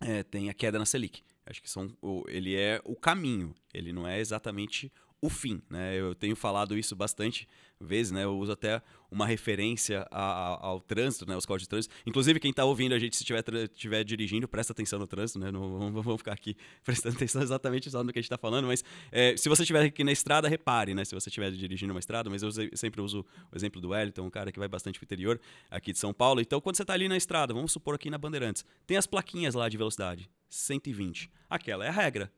é, 0.00 0.22
tenha 0.22 0.52
queda 0.52 0.78
na 0.78 0.84
Selic. 0.84 1.22
Acho 1.46 1.62
que 1.62 1.70
são, 1.70 1.94
ele 2.28 2.54
é 2.54 2.80
o 2.84 2.94
caminho, 2.94 3.54
ele 3.72 3.92
não 3.92 4.06
é 4.06 4.20
exatamente 4.20 4.92
o 5.22 5.30
fim. 5.30 5.62
Né? 5.70 5.94
Eu 5.98 6.14
tenho 6.16 6.34
falado 6.34 6.76
isso 6.76 6.96
bastante 6.96 7.48
vezes, 7.80 8.10
né? 8.10 8.24
Eu 8.24 8.36
uso 8.36 8.52
até 8.52 8.82
uma 9.10 9.26
referência 9.26 10.06
a, 10.10 10.22
a, 10.22 10.66
ao 10.66 10.80
trânsito, 10.80 11.26
né? 11.26 11.36
Os 11.36 11.46
códigos 11.46 11.64
de 11.64 11.68
trânsito. 11.68 11.94
Inclusive, 12.04 12.40
quem 12.40 12.50
está 12.50 12.64
ouvindo 12.64 12.92
a 12.94 12.98
gente, 12.98 13.16
se 13.16 13.24
estiver 13.24 14.04
dirigindo, 14.04 14.48
presta 14.48 14.72
atenção 14.72 14.98
no 14.98 15.06
trânsito, 15.06 15.38
né? 15.38 15.52
Não 15.52 15.92
vamos, 15.92 16.16
ficar 16.16 16.32
aqui 16.32 16.56
prestando 16.84 17.14
atenção 17.14 17.40
exatamente 17.40 17.88
no 17.92 18.12
que 18.12 18.18
a 18.18 18.22
gente 18.22 18.24
está 18.24 18.38
falando, 18.38 18.66
mas 18.66 18.84
é, 19.12 19.36
se 19.36 19.48
você 19.48 19.62
estiver 19.62 19.84
aqui 19.84 20.02
na 20.02 20.12
estrada, 20.12 20.48
repare, 20.48 20.92
né? 20.92 21.04
Se 21.04 21.14
você 21.14 21.28
estiver 21.28 21.52
dirigindo 21.52 21.92
uma 21.92 22.00
estrada, 22.00 22.28
mas 22.28 22.42
eu 22.42 22.50
sempre 22.74 23.00
uso 23.00 23.24
o 23.52 23.56
exemplo 23.56 23.80
do 23.80 23.90
Wellington, 23.90 24.22
um 24.22 24.30
cara 24.30 24.50
que 24.50 24.58
vai 24.58 24.68
bastante 24.68 24.98
para 24.98 25.04
o 25.04 25.06
interior 25.06 25.40
aqui 25.70 25.92
de 25.92 25.98
São 25.98 26.12
Paulo. 26.12 26.40
Então, 26.40 26.60
quando 26.60 26.76
você 26.76 26.82
está 26.82 26.94
ali 26.94 27.08
na 27.08 27.16
estrada, 27.16 27.54
vamos 27.54 27.70
supor 27.70 27.94
aqui 27.94 28.10
na 28.10 28.18
Bandeirantes, 28.18 28.64
tem 28.86 28.96
as 28.96 29.06
plaquinhas 29.06 29.54
lá 29.54 29.68
de 29.68 29.76
velocidade, 29.76 30.28
120. 30.52 31.30
Aquela 31.48 31.84
é 31.84 31.88
a 31.88 31.92
regra. 31.92 32.30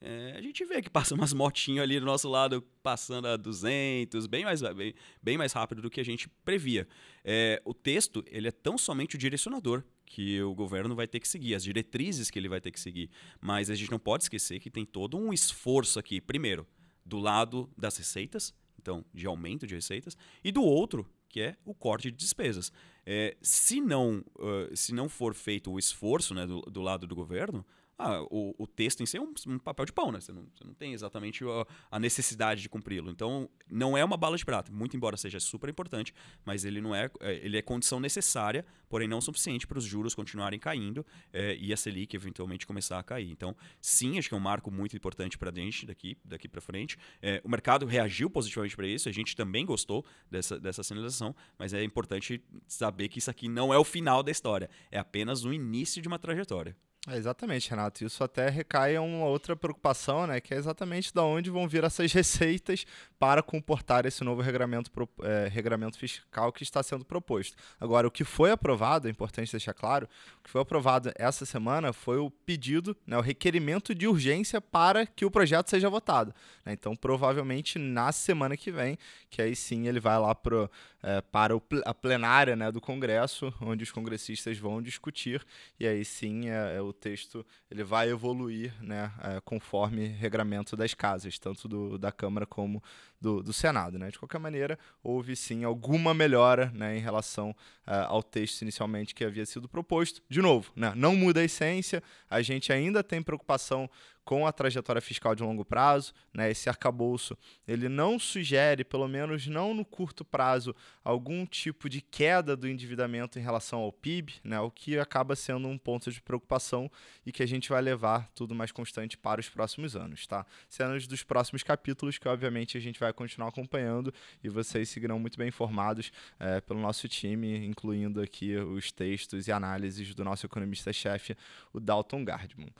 É, 0.00 0.34
a 0.36 0.40
gente 0.40 0.64
vê 0.64 0.80
que 0.80 0.88
passa 0.88 1.12
umas 1.16 1.32
motinhas 1.32 1.82
ali 1.82 1.98
do 1.98 2.06
nosso 2.06 2.28
lado 2.28 2.62
passando 2.82 3.26
a 3.26 3.36
200, 3.36 4.26
bem 4.26 4.44
mais, 4.44 4.62
bem, 4.62 4.94
bem 5.20 5.36
mais 5.36 5.52
rápido 5.52 5.82
do 5.82 5.90
que 5.90 6.00
a 6.00 6.04
gente 6.04 6.28
previa. 6.44 6.86
É, 7.24 7.60
o 7.64 7.74
texto 7.74 8.22
ele 8.28 8.46
é 8.46 8.52
tão 8.52 8.78
somente 8.78 9.16
o 9.16 9.18
direcionador 9.18 9.82
que 10.06 10.40
o 10.40 10.54
governo 10.54 10.94
vai 10.94 11.06
ter 11.06 11.20
que 11.20 11.28
seguir, 11.28 11.54
as 11.54 11.64
diretrizes 11.64 12.30
que 12.30 12.38
ele 12.38 12.48
vai 12.48 12.60
ter 12.60 12.70
que 12.70 12.80
seguir. 12.80 13.10
Mas 13.40 13.70
a 13.70 13.74
gente 13.74 13.90
não 13.90 13.98
pode 13.98 14.22
esquecer 14.24 14.60
que 14.60 14.70
tem 14.70 14.84
todo 14.84 15.18
um 15.18 15.32
esforço 15.32 15.98
aqui, 15.98 16.20
primeiro, 16.20 16.66
do 17.04 17.18
lado 17.18 17.68
das 17.76 17.96
receitas, 17.96 18.54
então 18.78 19.04
de 19.12 19.26
aumento 19.26 19.66
de 19.66 19.74
receitas, 19.74 20.16
e 20.42 20.52
do 20.52 20.62
outro, 20.62 21.06
que 21.28 21.40
é 21.40 21.56
o 21.64 21.74
corte 21.74 22.10
de 22.10 22.16
despesas. 22.16 22.72
É, 23.04 23.36
se, 23.40 23.80
não, 23.80 24.24
uh, 24.38 24.76
se 24.76 24.94
não 24.94 25.08
for 25.08 25.34
feito 25.34 25.70
o 25.70 25.78
esforço 25.78 26.34
né, 26.34 26.46
do, 26.46 26.60
do 26.62 26.80
lado 26.80 27.06
do 27.06 27.14
governo, 27.14 27.64
ah, 27.98 28.22
o, 28.30 28.54
o, 28.56 28.66
texto 28.66 29.02
em 29.02 29.06
si 29.06 29.16
é 29.16 29.20
um, 29.20 29.34
um, 29.48 29.58
papel 29.58 29.84
de 29.84 29.92
pão, 29.92 30.12
né? 30.12 30.20
Você 30.20 30.30
não, 30.30 30.46
você 30.54 30.62
não 30.64 30.72
tem 30.72 30.92
exatamente 30.92 31.42
a, 31.44 31.66
a 31.90 31.98
necessidade 31.98 32.62
de 32.62 32.68
cumpri-lo. 32.68 33.10
Então, 33.10 33.50
não 33.68 33.98
é 33.98 34.04
uma 34.04 34.16
bala 34.16 34.36
de 34.36 34.44
prata, 34.44 34.70
muito 34.70 34.96
embora 34.96 35.16
seja 35.16 35.40
super 35.40 35.68
importante, 35.68 36.14
mas 36.44 36.64
ele 36.64 36.80
não 36.80 36.94
é, 36.94 37.10
é 37.20 37.34
ele 37.44 37.58
é 37.58 37.62
condição 37.62 37.98
necessária, 37.98 38.64
porém 38.88 39.08
não 39.08 39.20
suficiente 39.20 39.66
para 39.66 39.78
os 39.78 39.84
juros 39.84 40.14
continuarem 40.14 40.60
caindo 40.60 41.04
é, 41.32 41.56
e 41.56 41.72
a 41.72 41.76
Selic 41.76 42.14
eventualmente 42.14 42.66
começar 42.66 43.00
a 43.00 43.02
cair. 43.02 43.30
Então, 43.32 43.56
sim, 43.80 44.16
acho 44.16 44.28
que 44.28 44.34
é 44.34 44.38
um 44.38 44.40
marco 44.40 44.70
muito 44.70 44.96
importante 44.96 45.36
para 45.36 45.50
a 45.50 45.52
gente 45.52 45.84
daqui, 45.84 46.16
daqui 46.24 46.48
para 46.48 46.60
frente. 46.60 46.96
É, 47.20 47.40
o 47.44 47.48
mercado 47.48 47.84
reagiu 47.84 48.30
positivamente 48.30 48.76
para 48.76 48.86
isso, 48.86 49.08
a 49.08 49.12
gente 49.12 49.34
também 49.34 49.66
gostou 49.66 50.06
dessa, 50.30 50.58
dessa 50.60 50.84
sinalização, 50.84 51.34
mas 51.58 51.74
é 51.74 51.82
importante 51.82 52.40
saber 52.68 53.08
que 53.08 53.18
isso 53.18 53.30
aqui 53.30 53.48
não 53.48 53.74
é 53.74 53.78
o 53.78 53.84
final 53.84 54.22
da 54.22 54.30
história, 54.30 54.70
é 54.88 54.98
apenas 55.00 55.44
o 55.44 55.52
início 55.52 56.00
de 56.00 56.06
uma 56.06 56.18
trajetória. 56.18 56.76
É, 57.10 57.16
exatamente, 57.16 57.70
Renato. 57.70 58.04
Isso 58.04 58.22
até 58.22 58.50
recai 58.50 58.96
em 58.96 58.98
uma 58.98 59.24
outra 59.24 59.56
preocupação, 59.56 60.26
né, 60.26 60.42
que 60.42 60.52
é 60.52 60.58
exatamente 60.58 61.10
de 61.10 61.20
onde 61.20 61.48
vão 61.48 61.66
vir 61.66 61.82
essas 61.82 62.12
receitas 62.12 62.84
para 63.18 63.42
comportar 63.42 64.04
esse 64.04 64.22
novo 64.22 64.42
regramento, 64.42 64.90
é, 65.22 65.48
regramento 65.48 65.98
fiscal 65.98 66.52
que 66.52 66.62
está 66.62 66.82
sendo 66.82 67.06
proposto. 67.06 67.56
Agora, 67.80 68.06
o 68.06 68.10
que 68.10 68.24
foi 68.24 68.50
aprovado, 68.50 69.08
é 69.08 69.10
importante 69.10 69.50
deixar 69.50 69.72
claro, 69.72 70.06
o 70.38 70.44
que 70.44 70.50
foi 70.50 70.60
aprovado 70.60 71.10
essa 71.16 71.46
semana 71.46 71.94
foi 71.94 72.18
o 72.18 72.30
pedido, 72.30 72.94
né, 73.06 73.16
o 73.16 73.22
requerimento 73.22 73.94
de 73.94 74.06
urgência 74.06 74.60
para 74.60 75.06
que 75.06 75.24
o 75.24 75.30
projeto 75.30 75.70
seja 75.70 75.88
votado. 75.88 76.34
Né? 76.62 76.74
Então, 76.74 76.94
provavelmente 76.94 77.78
na 77.78 78.12
semana 78.12 78.54
que 78.54 78.70
vem, 78.70 78.98
que 79.30 79.40
aí 79.40 79.56
sim 79.56 79.88
ele 79.88 79.98
vai 79.98 80.18
lá 80.18 80.34
pro, 80.34 80.70
é, 81.02 81.20
para 81.20 81.56
o, 81.56 81.62
a 81.84 81.94
plenária 81.94 82.56
né, 82.56 82.70
do 82.72 82.80
Congresso, 82.80 83.52
onde 83.60 83.84
os 83.84 83.90
congressistas 83.90 84.58
vão 84.58 84.82
discutir, 84.82 85.44
e 85.78 85.86
aí 85.86 86.04
sim 86.04 86.48
é, 86.48 86.76
é 86.76 86.82
o 86.82 86.92
texto 86.92 87.44
ele 87.70 87.84
vai 87.84 88.10
evoluir 88.10 88.74
né, 88.82 89.12
é, 89.22 89.40
conforme 89.40 90.06
regramento 90.06 90.76
das 90.76 90.94
casas, 90.94 91.38
tanto 91.38 91.68
do, 91.68 91.98
da 91.98 92.10
Câmara 92.10 92.46
como 92.46 92.82
do, 93.20 93.42
do 93.42 93.52
Senado. 93.52 93.98
Né? 93.98 94.10
De 94.10 94.18
qualquer 94.18 94.38
maneira, 94.38 94.78
houve 95.02 95.34
sim 95.36 95.64
alguma 95.64 96.14
melhora 96.14 96.70
né, 96.74 96.96
em 96.96 97.00
relação 97.00 97.50
uh, 97.86 98.06
ao 98.06 98.22
texto 98.22 98.62
inicialmente 98.62 99.14
que 99.14 99.24
havia 99.24 99.46
sido 99.46 99.68
proposto. 99.68 100.22
De 100.28 100.40
novo, 100.40 100.72
né, 100.74 100.92
não 100.96 101.16
muda 101.16 101.40
a 101.40 101.44
essência, 101.44 102.02
a 102.28 102.42
gente 102.42 102.72
ainda 102.72 103.02
tem 103.02 103.22
preocupação 103.22 103.88
com 104.28 104.46
a 104.46 104.52
trajetória 104.52 105.00
fiscal 105.00 105.34
de 105.34 105.42
longo 105.42 105.64
prazo, 105.64 106.12
né, 106.34 106.50
esse 106.50 106.68
arcabouço, 106.68 107.34
ele 107.66 107.88
não 107.88 108.18
sugere, 108.18 108.84
pelo 108.84 109.08
menos 109.08 109.46
não 109.46 109.72
no 109.72 109.86
curto 109.86 110.22
prazo, 110.22 110.76
algum 111.02 111.46
tipo 111.46 111.88
de 111.88 112.02
queda 112.02 112.54
do 112.54 112.68
endividamento 112.68 113.38
em 113.38 113.42
relação 113.42 113.80
ao 113.80 113.90
PIB, 113.90 114.34
né, 114.44 114.60
o 114.60 114.70
que 114.70 114.98
acaba 114.98 115.34
sendo 115.34 115.66
um 115.66 115.78
ponto 115.78 116.12
de 116.12 116.20
preocupação 116.20 116.90
e 117.24 117.32
que 117.32 117.42
a 117.42 117.46
gente 117.46 117.70
vai 117.70 117.80
levar 117.80 118.28
tudo 118.34 118.54
mais 118.54 118.70
constante 118.70 119.16
para 119.16 119.40
os 119.40 119.48
próximos 119.48 119.96
anos, 119.96 120.26
tá? 120.26 120.44
Cenas 120.68 121.06
dos 121.06 121.24
próximos 121.24 121.62
capítulos 121.62 122.18
que 122.18 122.28
obviamente 122.28 122.76
a 122.76 122.80
gente 122.82 123.00
vai 123.00 123.07
continuar 123.12 123.48
acompanhando 123.48 124.12
e 124.42 124.48
vocês 124.48 124.88
seguirão 124.88 125.18
muito 125.18 125.38
bem 125.38 125.48
informados 125.48 126.12
é, 126.38 126.60
pelo 126.60 126.80
nosso 126.80 127.08
time, 127.08 127.66
incluindo 127.66 128.20
aqui 128.20 128.56
os 128.56 128.92
textos 128.92 129.48
e 129.48 129.52
análises 129.52 130.14
do 130.14 130.24
nosso 130.24 130.46
economista-chefe, 130.46 131.36
o 131.72 131.80
Dalton 131.80 132.24
Gardman. 132.24 132.72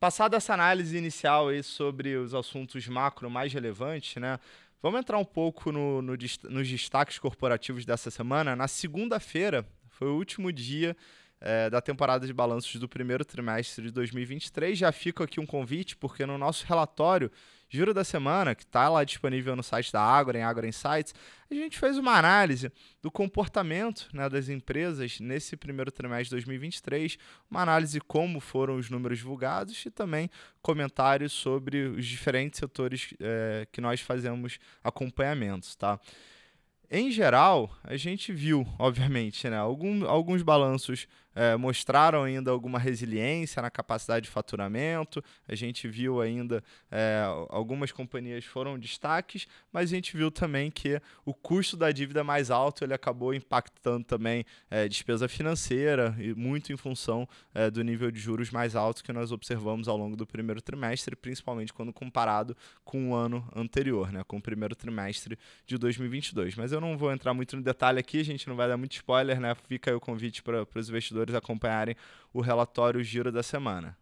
Passada 0.00 0.36
essa 0.36 0.54
análise 0.54 0.96
inicial 0.96 1.48
aí 1.48 1.62
sobre 1.62 2.16
os 2.16 2.32
assuntos 2.32 2.86
macro 2.86 3.28
mais 3.28 3.52
relevantes, 3.52 4.14
né? 4.20 4.38
Vamos 4.80 5.00
entrar 5.00 5.18
um 5.18 5.24
pouco 5.24 5.72
no, 5.72 6.00
no, 6.00 6.12
nos 6.12 6.68
destaques 6.68 7.18
corporativos 7.18 7.84
dessa 7.84 8.12
semana. 8.12 8.54
Na 8.54 8.68
segunda-feira 8.68 9.66
foi 9.88 10.06
o 10.06 10.14
último 10.14 10.52
dia 10.52 10.96
é, 11.40 11.68
da 11.68 11.80
temporada 11.80 12.26
de 12.26 12.32
balanços 12.32 12.76
do 12.76 12.88
primeiro 12.88 13.24
trimestre 13.24 13.86
de 13.86 13.90
2023. 13.90 14.78
Já 14.78 14.92
fica 14.92 15.24
aqui 15.24 15.40
um 15.40 15.46
convite, 15.46 15.96
porque 15.96 16.24
no 16.24 16.38
nosso 16.38 16.64
relatório 16.64 17.30
Giro 17.68 17.92
da 17.92 18.02
Semana, 18.02 18.54
que 18.54 18.62
está 18.62 18.88
lá 18.88 19.04
disponível 19.04 19.54
no 19.54 19.62
site 19.62 19.92
da 19.92 20.00
Agro, 20.00 20.38
em 20.38 20.42
Agro 20.42 20.66
Insights, 20.66 21.14
a 21.50 21.54
gente 21.54 21.78
fez 21.78 21.98
uma 21.98 22.16
análise 22.16 22.72
do 23.02 23.10
comportamento 23.10 24.08
né, 24.12 24.28
das 24.28 24.48
empresas 24.48 25.20
nesse 25.20 25.56
primeiro 25.56 25.92
trimestre 25.92 26.24
de 26.24 26.30
2023, 26.30 27.18
uma 27.50 27.60
análise 27.60 28.00
como 28.00 28.40
foram 28.40 28.76
os 28.76 28.88
números 28.88 29.18
divulgados 29.18 29.84
e 29.84 29.90
também 29.90 30.30
comentários 30.62 31.32
sobre 31.32 31.88
os 31.88 32.06
diferentes 32.06 32.58
setores 32.58 33.12
é, 33.20 33.66
que 33.70 33.80
nós 33.80 34.00
fazemos 34.00 34.58
acompanhamentos, 34.82 35.76
tá? 35.76 36.00
Em 36.90 37.10
geral, 37.10 37.70
a 37.84 37.98
gente 37.98 38.32
viu, 38.32 38.66
obviamente, 38.78 39.46
né, 39.50 39.58
algum, 39.58 40.08
alguns 40.08 40.40
balanços 40.40 41.06
é, 41.38 41.56
mostraram 41.56 42.24
ainda 42.24 42.50
alguma 42.50 42.80
resiliência 42.80 43.62
na 43.62 43.70
capacidade 43.70 44.24
de 44.24 44.30
faturamento. 44.30 45.22
A 45.46 45.54
gente 45.54 45.86
viu 45.86 46.20
ainda 46.20 46.64
é, 46.90 47.22
algumas 47.48 47.92
companhias 47.92 48.44
foram 48.44 48.76
destaques, 48.76 49.46
mas 49.72 49.92
a 49.92 49.94
gente 49.94 50.16
viu 50.16 50.32
também 50.32 50.68
que 50.68 51.00
o 51.24 51.32
custo 51.32 51.76
da 51.76 51.92
dívida 51.92 52.24
mais 52.24 52.50
alto 52.50 52.82
ele 52.82 52.92
acabou 52.92 53.32
impactando 53.32 54.04
também 54.04 54.44
é, 54.68 54.88
despesa 54.88 55.28
financeira 55.28 56.12
e 56.18 56.34
muito 56.34 56.72
em 56.72 56.76
função 56.76 57.28
do 57.72 57.82
nível 57.82 58.10
de 58.10 58.18
juros 58.18 58.50
mais 58.50 58.74
alto 58.74 59.02
que 59.02 59.12
nós 59.12 59.32
observamos 59.32 59.88
ao 59.88 59.96
longo 59.96 60.16
do 60.16 60.26
primeiro 60.26 60.60
trimestre, 60.60 61.14
principalmente 61.14 61.72
quando 61.72 61.92
comparado 61.92 62.56
com 62.84 63.10
o 63.10 63.14
ano 63.14 63.46
anterior, 63.54 64.12
né, 64.12 64.22
com 64.26 64.38
o 64.38 64.42
primeiro 64.42 64.74
trimestre 64.74 65.38
de 65.66 65.76
2022. 65.76 66.54
Mas 66.56 66.72
eu 66.72 66.80
não 66.80 66.96
vou 66.96 67.12
entrar 67.12 67.34
muito 67.34 67.56
no 67.56 67.62
detalhe 67.62 67.98
aqui, 67.98 68.20
a 68.20 68.24
gente 68.24 68.48
não 68.48 68.56
vai 68.56 68.68
dar 68.68 68.76
muito 68.76 68.92
spoiler, 68.92 69.40
né? 69.40 69.54
Fica 69.68 69.96
o 69.96 70.00
convite 70.00 70.42
para 70.42 70.66
os 70.74 70.88
investidores 70.88 71.27
investidores 71.28 71.34
acompanharem 71.34 71.96
o 72.32 72.40
relatório 72.40 73.02
Giro 73.02 73.30
da 73.30 73.42
semana. 73.42 73.96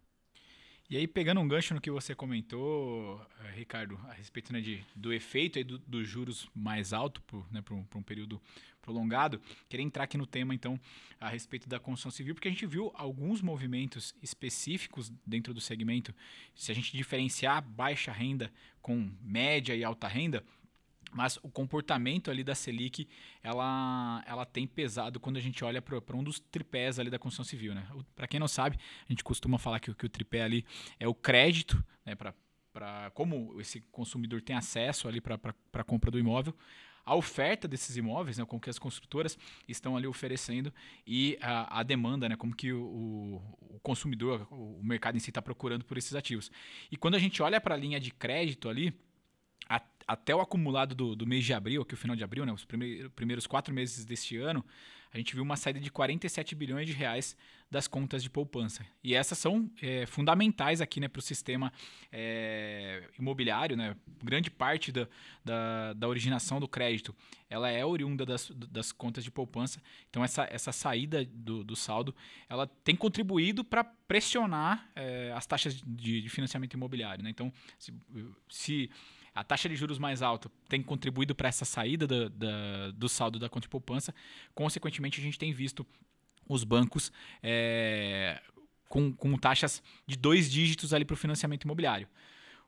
E 0.89 0.95
aí, 0.95 1.05
pegando 1.05 1.41
um 1.41 1.47
gancho 1.47 1.73
no 1.73 1.81
que 1.81 1.91
você 1.91 2.15
comentou, 2.15 3.21
eh, 3.43 3.51
Ricardo, 3.51 3.99
a 4.07 4.13
respeito 4.13 4.53
né, 4.53 4.61
de, 4.61 4.81
do 4.95 5.11
efeito 5.11 5.61
dos 5.61 5.81
do 5.85 6.03
juros 6.03 6.49
mais 6.55 6.93
alto 6.93 7.21
por, 7.23 7.45
né, 7.51 7.61
por, 7.61 7.73
um, 7.73 7.83
por 7.83 7.97
um 7.97 8.01
período 8.01 8.41
prolongado, 8.81 9.41
queria 9.67 9.85
entrar 9.85 10.05
aqui 10.05 10.17
no 10.17 10.25
tema, 10.25 10.55
então, 10.55 10.79
a 11.19 11.27
respeito 11.27 11.67
da 11.67 11.77
construção 11.77 12.09
civil, 12.09 12.33
porque 12.33 12.47
a 12.47 12.51
gente 12.51 12.65
viu 12.65 12.89
alguns 12.95 13.41
movimentos 13.41 14.15
específicos 14.23 15.11
dentro 15.25 15.53
do 15.53 15.59
segmento. 15.59 16.15
Se 16.55 16.71
a 16.71 16.75
gente 16.75 16.95
diferenciar 16.95 17.61
baixa 17.61 18.13
renda 18.13 18.49
com 18.81 19.11
média 19.21 19.75
e 19.75 19.83
alta 19.83 20.07
renda, 20.07 20.41
mas 21.17 21.39
o 21.41 21.49
comportamento 21.49 22.29
ali 22.29 22.43
da 22.43 22.53
Selic, 22.53 23.09
ela, 23.41 24.23
ela 24.27 24.45
tem 24.45 24.67
pesado 24.67 25.19
quando 25.19 25.37
a 25.37 25.39
gente 25.39 25.65
olha 25.65 25.81
para 25.81 26.15
um 26.15 26.23
dos 26.23 26.39
tripés 26.39 26.99
ali 26.99 27.09
da 27.09 27.17
construção 27.17 27.43
civil. 27.43 27.73
Né? 27.73 27.87
Para 28.15 28.27
quem 28.27 28.39
não 28.39 28.47
sabe, 28.47 28.77
a 29.03 29.11
gente 29.11 29.23
costuma 29.23 29.57
falar 29.57 29.79
que, 29.79 29.91
que 29.95 30.05
o 30.05 30.09
tripé 30.09 30.43
ali 30.43 30.63
é 30.99 31.07
o 31.07 31.15
crédito, 31.15 31.83
né, 32.05 32.13
para 32.13 33.09
como 33.15 33.59
esse 33.59 33.81
consumidor 33.91 34.43
tem 34.43 34.55
acesso 34.55 35.07
ali 35.07 35.19
para 35.19 35.39
a 35.73 35.83
compra 35.83 36.11
do 36.11 36.19
imóvel, 36.19 36.55
a 37.03 37.15
oferta 37.15 37.67
desses 37.67 37.97
imóveis, 37.97 38.37
né, 38.37 38.45
com 38.45 38.59
que 38.59 38.69
as 38.69 38.77
construtoras 38.77 39.39
estão 39.67 39.97
ali 39.97 40.05
oferecendo 40.05 40.71
e 41.07 41.35
a, 41.41 41.79
a 41.79 41.81
demanda, 41.81 42.29
né, 42.29 42.35
como 42.35 42.55
que 42.55 42.71
o, 42.71 43.41
o, 43.59 43.79
consumidor, 43.81 44.47
o 44.51 44.83
mercado 44.83 45.17
em 45.17 45.19
si 45.19 45.31
está 45.31 45.41
procurando 45.41 45.83
por 45.83 45.97
esses 45.97 46.13
ativos. 46.13 46.51
E 46.91 46.95
quando 46.95 47.15
a 47.15 47.19
gente 47.19 47.41
olha 47.41 47.59
para 47.59 47.73
a 47.73 47.77
linha 47.77 47.99
de 47.99 48.11
crédito 48.11 48.69
ali, 48.69 48.93
a, 49.67 49.81
até 50.07 50.33
o 50.33 50.39
acumulado 50.39 50.95
do, 50.95 51.15
do, 51.15 51.27
mês 51.27 51.43
de 51.43 51.53
abril, 51.53 51.81
aqui 51.81 51.93
o 51.93 51.97
final 51.97 52.15
de 52.15 52.23
abril, 52.23 52.45
né, 52.45 52.53
os 52.53 52.63
primeiros, 52.63 53.11
primeiros 53.13 53.45
quatro 53.45 53.73
meses 53.73 54.05
deste 54.05 54.37
ano, 54.37 54.63
a 55.13 55.17
gente 55.17 55.33
viu 55.33 55.43
uma 55.43 55.55
saída 55.55 55.79
de 55.79 55.91
47 55.91 56.53
bilhões 56.55 56.85
de 56.85 56.93
reais 56.93 57.35
das 57.69 57.87
contas 57.87 58.23
de 58.23 58.29
poupança. 58.29 58.85
E 59.03 59.13
essas 59.13 59.37
são 59.37 59.69
é, 59.81 60.05
fundamentais 60.05 60.79
aqui 60.79 60.99
né, 60.99 61.07
para 61.07 61.19
o 61.19 61.21
sistema 61.21 61.71
é, 62.11 63.03
imobiliário. 63.17 63.75
Né? 63.75 63.95
Grande 64.23 64.49
parte 64.49 64.91
da, 64.91 65.07
da, 65.43 65.93
da, 65.93 66.07
originação 66.07 66.59
do 66.59 66.67
crédito 66.67 67.15
ela 67.49 67.69
é 67.69 67.85
oriunda 67.85 68.25
das, 68.25 68.49
das 68.51 68.91
contas 68.91 69.23
de 69.23 69.31
poupança. 69.31 69.81
Então, 70.09 70.23
essa, 70.23 70.47
essa 70.49 70.71
saída 70.71 71.25
do, 71.25 71.63
do 71.63 71.75
saldo 71.75 72.15
ela 72.49 72.67
tem 72.67 72.95
contribuído 72.95 73.63
para 73.63 73.83
pressionar 73.83 74.89
é, 74.95 75.33
as 75.35 75.45
taxas 75.45 75.81
de, 75.85 76.21
de 76.21 76.29
financiamento 76.29 76.73
imobiliário. 76.73 77.23
Né? 77.23 77.29
Então, 77.29 77.51
se, 77.77 77.93
se 78.49 78.89
a 79.37 79.43
taxa 79.43 79.69
de 79.69 79.75
juros 79.75 79.99
mais 79.99 80.23
alta 80.23 80.49
tem 80.67 80.81
contribuído 80.81 81.35
para 81.35 81.47
essa 81.47 81.63
saída 81.63 82.07
do, 82.07 82.29
da, 82.29 82.91
do 82.91 83.07
saldo 83.07 83.37
da 83.37 83.47
conta 83.47 83.65
de 83.65 83.69
poupança. 83.69 84.13
Consequentemente, 84.55 85.19
a 85.19 85.23
gente 85.23 85.37
tem 85.37 85.53
visto 85.53 85.85
os 86.49 86.63
bancos 86.63 87.11
é, 87.43 88.41
com, 88.89 89.13
com 89.13 89.37
taxas 89.37 89.83
de 90.07 90.17
dois 90.17 90.49
dígitos 90.49 90.91
ali 90.91 91.05
para 91.05 91.13
o 91.13 91.17
financiamento 91.17 91.65
imobiliário. 91.65 92.07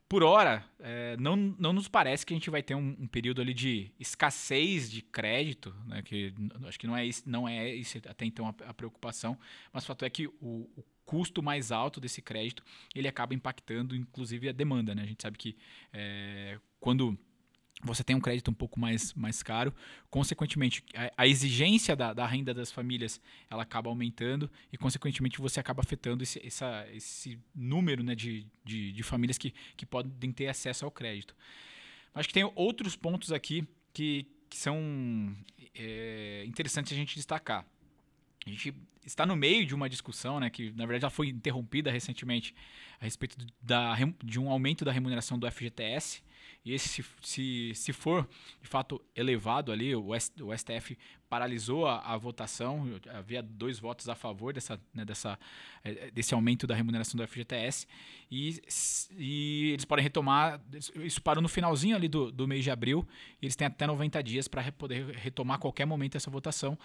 Por 0.08 0.24
hora, 0.24 0.64
é, 0.80 1.18
não, 1.18 1.36
não 1.36 1.74
nos 1.74 1.88
parece 1.88 2.24
que 2.24 2.34
a 2.34 2.38
gente 2.38 2.50
vai 2.52 2.62
ter 2.62 2.76
um, 2.76 2.96
um 3.00 3.08
período 3.08 3.42
ali 3.42 3.54
de 3.54 3.92
escassez 4.00 4.92
de 4.92 5.02
crédito, 5.02 5.74
né, 5.88 6.02
que 6.04 6.34
acho 6.68 6.80
que 6.80 6.88
não 6.88 6.98
é, 6.98 7.06
isso, 7.06 7.24
não 7.26 7.48
é 7.48 7.74
isso 7.74 7.98
até 8.08 8.26
então 8.26 8.48
a, 8.48 8.70
a 8.70 8.74
preocupação, 8.74 9.38
mas 9.72 9.84
o 9.84 9.88
fato 9.88 10.06
é 10.06 10.10
que 10.10 10.28
o, 10.28 10.70
o 10.76 10.84
custo 11.10 11.42
mais 11.42 11.72
alto 11.72 12.00
desse 12.00 12.22
crédito, 12.22 12.64
ele 12.94 13.08
acaba 13.08 13.34
impactando 13.34 13.96
inclusive 13.96 14.48
a 14.48 14.52
demanda. 14.52 14.94
Né? 14.94 15.02
A 15.02 15.06
gente 15.08 15.24
sabe 15.24 15.40
que 15.40 15.58
é, 15.92 16.60
quando 16.80 17.18
você 17.82 18.04
tem 18.04 18.16
um 18.16 18.20
crédito 18.20 18.52
um 18.52 18.54
pouco 18.54 18.80
mais, 18.80 19.12
mais 19.16 19.42
caro, 19.42 19.74
consequentemente 20.08 20.84
a, 20.94 21.24
a 21.24 21.28
exigência 21.28 21.96
da, 21.96 22.14
da, 22.14 22.28
renda 22.28 22.54
das 22.54 22.72
famílias 22.72 23.20
ela 23.50 23.64
acaba 23.64 23.90
aumentando 23.90 24.52
e 24.72 24.78
consequentemente 24.78 25.40
você 25.40 25.60
acaba 25.60 25.82
afetando 25.82 26.22
esse, 26.22 26.46
essa, 26.46 26.88
esse 26.94 27.40
número 27.56 28.04
né, 28.04 28.14
de, 28.14 28.46
de, 28.64 28.92
de 28.92 29.02
famílias 29.02 29.40
que, 29.40 29.52
que 29.76 29.88
podem 29.88 30.32
ter 30.32 30.48
acesso 30.48 30.86
ao 30.86 30.92
crédito. 30.92 31.36
Acho 32.14 32.28
que 32.28 32.36
tem 32.36 32.52
outros 32.54 32.96
pontos 32.96 33.32
aqui 33.32 33.68
que, 33.92 34.28
que 34.48 34.58
são 34.58 35.36
é, 35.74 36.44
interessantes 36.46 36.94
a 36.94 36.96
gente 36.96 37.16
destacar. 37.16 37.66
A 38.46 38.50
gente 38.50 38.74
está 39.06 39.26
no 39.26 39.36
meio 39.36 39.66
de 39.66 39.76
uma 39.76 39.90
discussão, 39.90 40.40
né, 40.40 40.50
que 40.50 40.72
na 40.72 40.86
verdade 40.86 41.02
já 41.02 41.10
foi 41.10 41.30
interrompida 41.30 41.92
recentemente, 41.92 42.56
a 43.00 43.06
respeito 43.06 43.38
da, 43.62 43.96
de 44.24 44.40
um 44.40 44.50
aumento 44.50 44.84
da 44.84 44.92
remuneração 44.92 45.38
do 45.38 45.50
FGTS. 45.50 46.22
E 46.66 46.74
esse, 46.74 46.90
se, 46.90 47.06
se, 47.22 47.72
se 47.74 47.94
for 47.94 48.28
de 48.62 48.68
fato 48.68 49.02
elevado 49.16 49.72
ali, 49.72 49.96
o, 49.96 50.10
STF 50.14 50.98
paralisou 51.30 51.88
a, 51.88 52.00
a, 52.00 52.18
votação, 52.18 53.00
havia 53.14 53.42
dois 53.42 53.80
votos 53.80 54.10
a 54.10 54.16
favor 54.16 54.52
dessa, 54.52 54.80
né, 54.94 55.06
dessa, 55.06 55.40
eh, 55.84 56.12
desse 56.12 56.34
aumento 56.34 56.68
da 56.68 56.76
remuneração 56.76 57.18
do 57.18 57.26
FGTS, 57.26 57.88
e, 58.30 58.60
e 59.18 59.72
eles 59.74 59.86
podem 59.86 60.04
retomar, 60.04 60.62
isso 60.96 61.22
parou 61.22 61.42
no 61.42 61.48
finalzinho 61.48 61.96
ali 61.96 62.08
do, 62.08 62.32
do 62.32 62.48
mês 62.48 62.64
de 62.64 62.72
abril, 62.72 63.08
e 63.42 63.46
eles 63.46 63.56
têm 63.56 63.68
até 63.68 63.88
90 63.88 64.22
dias 64.22 64.48
para 64.48 64.70
poder 64.72 65.16
retomar 65.16 65.56
a 65.56 65.60
qualquer 65.60 65.86
momento 65.86 66.18
essa 66.18 66.30
votação 66.30 66.78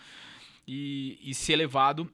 e, 0.66 1.18
e 1.23 1.35
se 1.35 1.52
elevado 1.52 2.11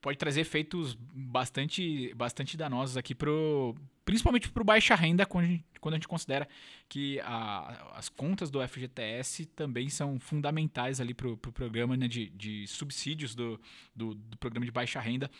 pode 0.00 0.18
trazer 0.18 0.40
efeitos 0.40 0.94
bastante, 0.94 2.12
bastante 2.14 2.56
danosos 2.56 2.96
aqui 2.96 3.14
pro, 3.14 3.74
principalmente 4.04 4.48
para 4.48 4.62
o 4.62 4.64
baixa 4.64 4.94
renda 4.94 5.26
quando 5.26 5.44
a 5.44 5.48
gente, 5.48 5.64
quando 5.80 5.94
a 5.94 5.96
gente 5.96 6.08
considera 6.08 6.48
que 6.88 7.20
a, 7.20 7.92
as 7.94 8.08
contas 8.08 8.50
do 8.50 8.66
FGTS 8.66 9.46
também 9.46 9.88
são 9.88 10.18
fundamentais 10.18 11.00
ali 11.00 11.12
para 11.12 11.28
o 11.28 11.36
pro 11.36 11.52
programa 11.52 11.96
né, 11.96 12.08
de, 12.08 12.30
de 12.30 12.66
subsídios 12.66 13.34
do, 13.34 13.60
do, 13.94 14.14
do, 14.14 14.36
programa 14.38 14.64
de 14.64 14.72
baixa 14.72 15.00
renda 15.00 15.30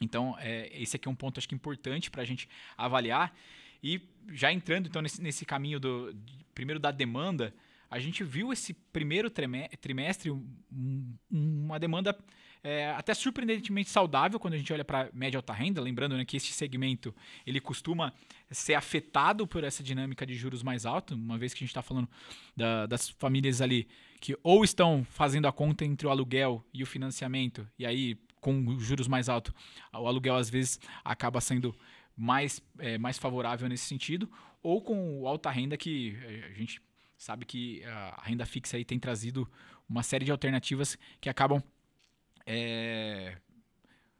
Então, 0.00 0.36
é, 0.38 0.70
esse 0.72 0.96
aqui 0.96 1.08
é 1.08 1.10
um 1.10 1.14
ponto 1.14 1.38
acho 1.38 1.48
que 1.48 1.54
importante 1.54 2.10
para 2.10 2.22
a 2.22 2.24
gente 2.24 2.48
avaliar. 2.76 3.34
E 3.82 4.00
já 4.32 4.52
entrando 4.52 4.86
então 4.86 5.02
nesse, 5.02 5.20
nesse 5.20 5.44
caminho 5.44 5.80
do 5.80 6.14
primeiro 6.54 6.78
da 6.78 6.90
demanda, 6.90 7.54
a 7.90 7.98
gente 7.98 8.22
viu 8.22 8.52
esse 8.52 8.72
primeiro 8.72 9.28
trimestre 9.28 10.30
um, 10.30 11.16
uma 11.30 11.78
demanda 11.78 12.16
é, 12.62 12.90
até 12.90 13.14
surpreendentemente 13.14 13.90
saudável 13.90 14.38
quando 14.38 14.54
a 14.54 14.58
gente 14.58 14.72
olha 14.72 14.84
para 14.84 15.08
média 15.12 15.38
alta 15.38 15.52
renda, 15.52 15.80
lembrando 15.80 16.16
né, 16.16 16.24
que 16.24 16.36
esse 16.36 16.52
segmento 16.52 17.14
ele 17.46 17.60
costuma 17.60 18.12
ser 18.50 18.74
afetado 18.74 19.46
por 19.46 19.64
essa 19.64 19.82
dinâmica 19.82 20.26
de 20.26 20.34
juros 20.34 20.62
mais 20.62 20.86
altos, 20.86 21.16
uma 21.16 21.38
vez 21.38 21.52
que 21.52 21.58
a 21.58 21.64
gente 21.64 21.70
está 21.70 21.82
falando 21.82 22.08
da, 22.56 22.86
das 22.86 23.08
famílias 23.08 23.60
ali 23.60 23.88
que 24.20 24.36
ou 24.42 24.62
estão 24.62 25.04
fazendo 25.10 25.48
a 25.48 25.52
conta 25.52 25.84
entre 25.84 26.06
o 26.06 26.10
aluguel 26.10 26.64
e 26.72 26.82
o 26.82 26.86
financiamento, 26.86 27.66
e 27.78 27.86
aí 27.86 28.18
com 28.40 28.78
juros 28.78 29.08
mais 29.08 29.28
altos, 29.28 29.52
o 29.92 30.06
aluguel 30.06 30.36
às 30.36 30.48
vezes 30.48 30.78
acaba 31.04 31.40
sendo 31.40 31.74
mais, 32.16 32.62
é, 32.78 32.98
mais 32.98 33.18
favorável 33.18 33.68
nesse 33.68 33.86
sentido, 33.86 34.30
ou 34.62 34.82
com 34.82 35.26
alta 35.26 35.50
renda 35.50 35.76
que 35.76 36.16
é, 36.22 36.50
a 36.50 36.52
gente 36.52 36.80
sabe 37.20 37.44
que 37.44 37.84
a 37.84 38.22
renda 38.24 38.46
fixa 38.46 38.78
aí 38.78 38.84
tem 38.84 38.98
trazido 38.98 39.46
uma 39.86 40.02
série 40.02 40.24
de 40.24 40.32
alternativas 40.32 40.96
que 41.20 41.28
acabam 41.28 41.62
é, 42.46 43.36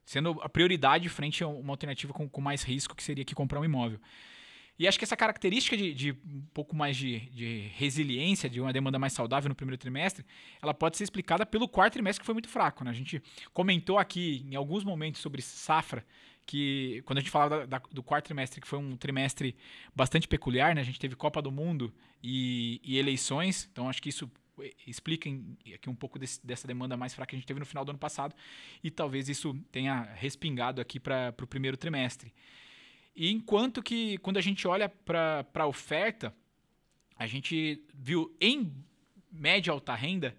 sendo 0.05 0.39
a 0.43 0.49
prioridade 0.51 1.09
frente 1.09 1.43
a 1.43 1.49
uma 1.49 1.73
alternativa 1.73 2.13
com, 2.13 2.29
com, 2.29 2.43
mais 2.43 2.63
risco, 2.63 2.95
que 2.95 3.03
seria 3.03 3.25
que 3.25 3.35
comprar 3.35 3.59
um 3.59 3.65
imóvel. 3.65 3.99
E 4.79 4.87
acho 4.87 4.99
que 4.99 5.05
essa 5.05 5.17
característica 5.17 5.79
de, 5.79 5.95
de 5.95 6.13
um 6.13 6.43
pouco 6.53 6.77
mais 6.77 6.95
de, 6.95 7.21
de, 7.31 7.71
resiliência, 7.75 8.51
de 8.51 8.61
uma 8.61 8.73
demanda 8.73 8.99
mais 8.99 9.15
saudável 9.15 9.49
no 9.49 9.55
primeiro 9.55 9.79
trimestre, 9.79 10.25
ela 10.61 10.75
pode 10.75 10.99
ser 10.99 11.05
explicada 11.05 11.47
pelo 11.47 11.67
quarto 11.67 11.95
trimestre 11.95 12.21
que 12.21 12.27
foi 12.27 12.35
muito 12.35 12.51
fraco. 12.51 12.85
Né? 12.85 12.91
A 12.91 12.95
gente 12.95 13.23
comentou 13.55 13.99
aqui 13.99 14.45
em 14.47 14.55
alguns 14.57 14.85
momentos 14.85 15.23
sobre 15.23 15.41
safra, 15.41 16.05
que 16.47 17.03
quando 17.05 17.19
a 17.19 17.21
gente 17.21 17.31
falava 17.31 17.67
da, 17.67 17.79
da, 17.79 17.85
do 17.91 18.03
quarto 18.03 18.27
trimestre, 18.27 18.61
que 18.61 18.67
foi 18.67 18.79
um 18.79 18.97
trimestre 18.97 19.57
bastante 19.95 20.27
peculiar, 20.27 20.75
né? 20.75 20.81
a 20.81 20.85
gente 20.85 20.99
teve 20.99 21.15
Copa 21.17 21.41
do 21.41 21.51
Mundo 21.51 21.93
e, 22.23 22.81
e 22.85 22.99
eleições, 22.99 23.69
então 23.71 23.89
acho 23.89 24.03
que 24.03 24.09
isso 24.09 24.31
explica 24.87 25.31
aqui 25.75 25.89
um 25.89 25.95
pouco 25.95 26.19
desse, 26.19 26.45
dessa 26.45 26.67
demanda 26.67 26.97
mais 26.97 27.15
fraca 27.15 27.31
que 27.31 27.37
a 27.37 27.39
gente 27.39 27.47
teve 27.47 27.61
no 27.61 27.67
final 27.67 27.85
do 27.85 27.91
ano 27.91 27.99
passado 27.99 28.35
e 28.83 28.91
talvez 28.91 29.29
isso 29.29 29.55
tenha 29.71 30.03
respingado 30.15 30.81
aqui 30.81 31.01
para 31.01 31.35
o 31.41 31.47
primeiro 31.47 31.77
trimestre. 31.77 32.33
E 33.15 33.31
enquanto 33.31 33.83
que 33.83 34.19
quando 34.19 34.37
a 34.37 34.41
gente 34.41 34.67
olha 34.67 34.89
para 34.89 35.47
a 35.55 35.67
oferta, 35.67 36.35
a 37.17 37.27
gente 37.27 37.83
viu 37.95 38.35
em 38.41 38.73
média 39.31 39.73
alta 39.73 39.95
renda 39.95 40.37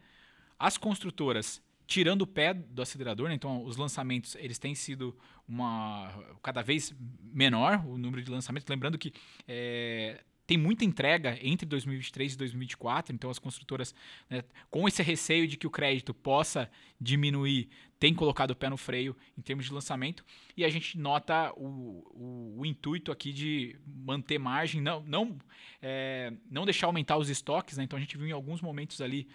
as 0.57 0.77
construtoras 0.77 1.61
tirando 1.91 2.21
o 2.21 2.27
pé 2.27 2.53
do 2.53 2.81
acelerador, 2.81 3.27
né? 3.27 3.35
então 3.35 3.65
os 3.65 3.75
lançamentos 3.75 4.33
eles 4.35 4.57
têm 4.57 4.73
sido 4.73 5.13
uma 5.45 6.09
cada 6.41 6.61
vez 6.61 6.95
menor 7.21 7.85
o 7.85 7.97
número 7.97 8.23
de 8.23 8.31
lançamentos, 8.31 8.65
lembrando 8.69 8.97
que 8.97 9.11
é, 9.45 10.23
tem 10.47 10.57
muita 10.57 10.85
entrega 10.85 11.37
entre 11.41 11.65
2023 11.65 12.33
e 12.33 12.37
2024, 12.37 13.13
então 13.13 13.29
as 13.29 13.37
construtoras, 13.37 13.93
né, 14.29 14.41
com 14.69 14.87
esse 14.87 15.03
receio 15.03 15.45
de 15.45 15.57
que 15.57 15.67
o 15.67 15.69
crédito 15.69 16.13
possa 16.13 16.71
diminuir, 16.99 17.67
têm 17.99 18.13
colocado 18.13 18.51
o 18.51 18.55
pé 18.55 18.69
no 18.69 18.77
freio 18.77 19.13
em 19.37 19.41
termos 19.41 19.65
de 19.65 19.73
lançamento, 19.73 20.23
e 20.55 20.63
a 20.63 20.69
gente 20.69 20.97
nota 20.97 21.51
o, 21.57 22.05
o, 22.15 22.55
o 22.59 22.65
intuito 22.65 23.11
aqui 23.11 23.33
de 23.33 23.77
manter 23.85 24.39
margem, 24.39 24.79
não, 24.79 25.03
não, 25.03 25.37
é, 25.81 26.31
não 26.49 26.63
deixar 26.63 26.87
aumentar 26.87 27.17
os 27.17 27.29
estoques, 27.29 27.77
né, 27.77 27.83
então 27.83 27.97
a 27.97 27.99
gente 27.99 28.17
viu 28.17 28.27
em 28.27 28.31
alguns 28.31 28.61
momentos 28.61 29.01
ali 29.01 29.27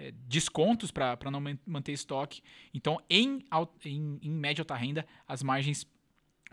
é, 0.00 0.12
descontos 0.26 0.90
para 0.90 1.30
não 1.30 1.42
manter 1.66 1.92
estoque, 1.92 2.42
então 2.72 2.98
em, 3.08 3.44
em, 3.84 4.18
em 4.22 4.30
média 4.30 4.62
alta 4.62 4.74
renda, 4.74 5.06
as 5.28 5.42
margens 5.42 5.86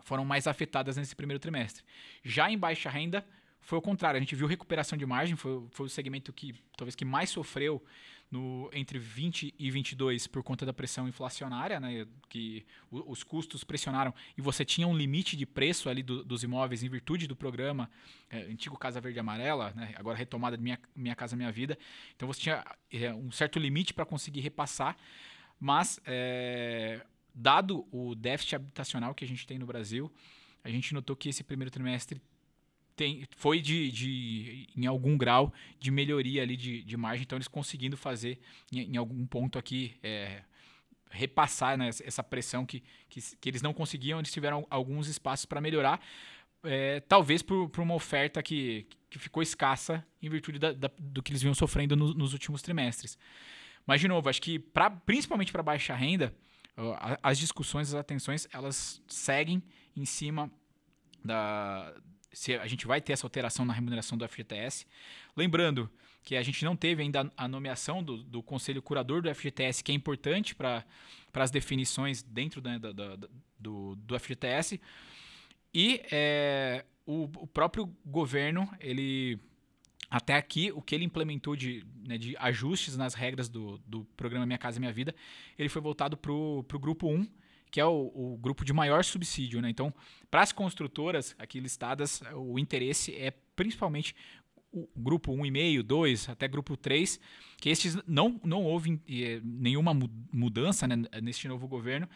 foram 0.04 0.26
mais 0.26 0.48
afetadas 0.48 0.98
nesse 0.98 1.16
primeiro 1.16 1.40
trimestre. 1.40 1.84
Já 2.24 2.52
em 2.52 2.58
baixa 2.58 2.90
renda, 2.90 3.26
foi 3.68 3.78
o 3.78 3.82
contrário. 3.82 4.18
A 4.18 4.22
gente 4.22 4.34
viu 4.34 4.48
recuperação 4.48 4.98
de 4.98 5.06
margem, 5.06 5.36
foi, 5.36 5.62
foi 5.72 5.88
o 5.88 5.90
segmento 5.90 6.32
que 6.32 6.56
talvez 6.78 6.96
que 6.96 7.04
mais 7.04 7.30
sofreu 7.30 7.84
no, 8.32 8.70
entre 8.72 8.98
20 8.98 9.54
e 9.60 9.70
22 9.70 10.26
por 10.26 10.42
conta 10.42 10.66
da 10.66 10.72
pressão 10.72 11.06
inflacionária, 11.06 11.78
né, 11.78 12.08
que 12.30 12.66
os 12.90 13.24
custos 13.24 13.66
pressionaram 13.66 14.14
e 14.38 14.42
você 14.42 14.64
tinha 14.64 14.88
um 14.88 14.96
limite 14.96 15.36
de 15.36 15.46
preço 15.46 15.90
ali 15.90 16.02
do, 16.02 16.24
dos 16.24 16.44
imóveis 16.44 16.82
em 16.82 16.88
virtude 16.88 17.28
do 17.28 17.36
programa 17.36 17.92
é, 18.30 18.44
antigo 18.44 18.78
Casa 18.78 19.02
Verde 19.02 19.20
Amarela, 19.20 19.74
né, 19.76 19.94
agora 19.98 20.18
retomada 20.18 20.56
de 20.56 20.64
minha, 20.64 20.80
minha 20.96 21.16
Casa 21.16 21.36
Minha 21.36 21.52
Vida. 21.52 21.78
Então 22.16 22.26
você 22.26 22.40
tinha 22.40 22.64
é, 22.90 23.14
um 23.14 23.32
certo 23.32 23.60
limite 23.60 23.94
para 23.94 24.06
conseguir 24.06 24.40
repassar, 24.40 24.96
mas 25.60 26.00
é, 26.06 27.06
dado 27.36 27.86
o 27.92 28.16
déficit 28.16 28.56
habitacional 28.56 29.14
que 29.14 29.26
a 29.26 29.28
gente 29.28 29.46
tem 29.46 29.60
no 29.60 29.66
Brasil, 29.66 30.10
a 30.64 30.70
gente 30.70 30.94
notou 30.94 31.18
que 31.18 31.28
esse 31.28 31.44
primeiro 31.44 31.70
trimestre 31.70 32.22
tem, 32.98 33.26
foi 33.38 33.62
de, 33.62 33.92
de, 33.92 34.68
em 34.76 34.88
algum 34.88 35.16
grau 35.16 35.54
de 35.80 35.92
melhoria 35.92 36.42
ali 36.42 36.58
de, 36.58 36.84
de 36.84 36.98
margem, 36.98 37.24
então 37.24 37.38
eles 37.38 37.48
conseguindo 37.48 37.96
fazer 37.96 38.40
em, 38.74 38.94
em 38.94 38.98
algum 38.98 39.26
ponto 39.26 39.60
aqui 39.60 39.96
é, 40.02 40.42
repassar 41.12 41.78
né, 41.78 41.90
essa 41.90 42.24
pressão 42.24 42.66
que, 42.66 42.84
que, 43.08 43.22
que, 43.38 43.50
eles 43.50 43.62
não 43.62 43.72
conseguiam, 43.72 44.20
eles 44.20 44.32
tiveram 44.32 44.66
alguns 44.70 45.08
espaços 45.08 45.46
para 45.46 45.62
melhorar, 45.62 46.02
é, 46.64 47.00
talvez 47.02 47.44
por, 47.44 47.70
por, 47.70 47.82
uma 47.82 47.94
oferta 47.94 48.42
que, 48.42 48.88
que 49.12 49.20
ficou 49.20 49.44
escassa 49.44 50.04
em 50.22 50.28
virtude 50.28 50.58
da, 50.58 50.74
da, 50.74 50.90
do 50.98 51.22
que 51.22 51.32
eles 51.32 51.42
vinham 51.42 51.54
sofrendo 51.54 51.96
no, 51.96 52.16
nos 52.16 52.34
últimos 52.34 52.64
trimestres. 52.64 53.16
Mas, 53.86 54.02
de 54.02 54.08
novo, 54.08 54.28
acho 54.28 54.42
que 54.42 54.58
pra, 54.58 54.90
principalmente 54.90 55.52
para 55.52 55.62
baixa 55.62 55.96
renda, 55.96 56.34
as 57.24 57.38
discussões, 57.38 57.90
as 57.90 58.00
atenções, 58.00 58.48
elas 58.52 59.02
seguem 59.08 59.64
em 59.96 60.04
cima 60.04 60.52
da, 61.24 61.94
se 62.32 62.56
a 62.56 62.68
gente 62.68 62.86
vai 62.86 63.02
ter 63.02 63.14
essa 63.14 63.26
alteração 63.26 63.66
na 63.66 63.74
remuneração 63.74 64.18
do 64.18 64.28
FGTS. 64.28 64.86
Lembrando 65.36 65.90
que 66.24 66.36
a 66.36 66.44
gente 66.44 66.66
não 66.66 66.76
teve 66.76 67.02
ainda 67.02 67.32
a 67.38 67.48
nomeação 67.48 68.04
do, 68.04 68.22
do 68.22 68.44
conselho 68.44 68.82
curador 68.82 69.22
do 69.22 69.34
FGTS, 69.34 69.82
que 69.82 69.92
é 69.92 69.96
importante 69.96 70.54
para 70.54 70.84
as 71.34 71.50
definições 71.50 72.22
dentro 72.22 72.62
né, 72.62 72.78
da, 72.78 72.92
da, 72.92 73.18
do, 73.58 73.96
do 73.96 74.20
FGTS. 74.20 74.80
E 75.74 76.02
é, 76.12 76.84
o, 77.06 77.30
o, 77.38 77.48
próprio 77.48 77.86
governo, 78.06 78.70
ele 78.82 79.40
até 80.10 80.36
aqui, 80.36 80.72
o 80.72 80.82
que 80.82 80.96
ele 80.96 81.06
implementou 81.06 81.56
de, 81.56 81.86
né, 82.06 82.18
de 82.18 82.36
ajustes 82.40 82.98
nas 82.98 83.14
regras 83.14 83.48
do, 83.48 83.78
do 83.86 84.04
programa 84.18 84.46
Minha 84.46 84.58
Casa 84.58 84.80
Minha 84.80 84.92
Vida, 84.92 85.16
ele 85.58 85.70
foi 85.70 85.82
voltado 85.82 86.18
para 86.18 86.32
o 86.32 86.64
grupo 86.80 87.08
1, 87.08 87.26
que 87.72 87.80
é 87.80 87.86
o, 87.86 88.12
o 88.14 88.38
grupo 88.38 88.64
de 88.64 88.74
maior 88.74 89.04
subsídio. 89.04 89.62
Né? 89.62 89.70
Então, 89.70 89.94
para 90.30 90.42
as 90.42 90.52
construtoras 90.52 91.36
aqui 91.38 91.60
listadas, 91.60 92.22
o 92.34 92.58
interesse 92.58 93.16
é 93.16 93.32
principalmente 93.56 94.16
o 94.72 94.88
grupo 94.96 95.32
1,5, 95.32 95.82
2, 95.82 96.30
até 96.30 96.48
grupo 96.48 96.76
3, 96.76 97.20
que 97.58 97.70
estes 97.70 97.98
não, 98.06 98.40
não 98.44 98.64
houve 98.64 99.00
eh, 99.10 99.40
nenhuma 99.44 99.94
mudança 100.32 100.88
né, 100.88 100.96
neste 101.22 101.48
novo 101.48 101.68
governo. 101.68 102.08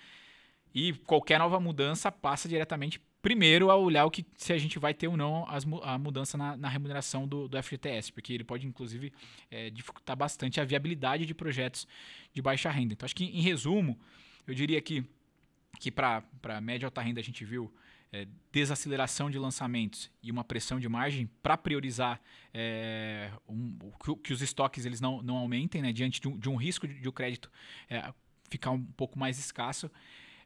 E 0.74 0.94
qualquer 0.94 1.40
nova 1.40 1.60
mudança 1.60 2.12
passa 2.12 2.48
diretamente 2.48 3.02
primeiro 3.22 3.70
a 3.70 3.76
olhar 3.76 4.06
o 4.06 4.12
que 4.12 4.26
se 4.36 4.52
a 4.52 4.58
gente 4.58 4.80
vai 4.80 4.94
ter 4.94 5.08
ou 5.08 5.16
não 5.16 5.46
as, 5.48 5.66
a 5.84 5.98
mudança 5.98 6.38
na, 6.38 6.58
na 6.58 6.70
remuneração 6.70 7.28
do, 7.28 7.48
do, 7.48 7.62
FGTS, 7.62 8.12
porque 8.12 8.34
ele 8.34 8.44
pode, 8.44 8.66
inclusive, 8.66 9.14
é, 9.50 9.70
dificultar 9.70 10.16
bastante 10.16 10.60
a 10.60 10.66
viabilidade 10.66 11.26
de 11.26 11.34
projetos 11.34 11.88
de 12.34 12.42
baixa 12.42 12.70
renda. 12.70 12.94
Então, 12.94 13.06
acho 13.06 13.16
que, 13.16 13.26
em 13.26 13.42
resumo, 13.42 14.00
eu 14.48 14.54
diria 14.54 14.82
que 14.82 15.04
que 15.80 15.92
para 15.92 16.24
média 16.62 16.88
alta 16.88 17.02
renda 17.02 17.20
a 17.20 17.24
gente 17.24 17.44
viu 17.44 17.74
é, 18.12 18.28
desaceleração 18.52 19.30
de 19.30 19.40
lançamentos 19.40 20.12
e 20.22 20.32
uma 20.32 20.44
pressão 20.44 20.80
de 20.80 20.90
margem 20.90 21.30
para 21.42 21.56
priorizar 21.56 22.22
é, 22.54 23.32
um, 23.48 23.78
que, 24.04 24.16
que, 24.18 24.34
os 24.34 24.42
estoques 24.42 24.86
eles 24.86 25.00
não, 25.00 25.22
não 25.22 25.38
aumentem 25.38 25.82
né, 25.82 25.94
diante 25.94 26.20
de 26.20 26.28
um, 26.28 26.38
de 26.38 26.50
um 26.50 26.56
risco 26.56 26.88
de, 26.88 27.00
de 27.00 27.08
o 27.08 27.12
crédito 27.12 27.50
é, 27.90 28.14
ficar 28.50 28.72
um 28.72 28.84
pouco 28.84 29.18
mais 29.18 29.40
escasso 29.40 29.90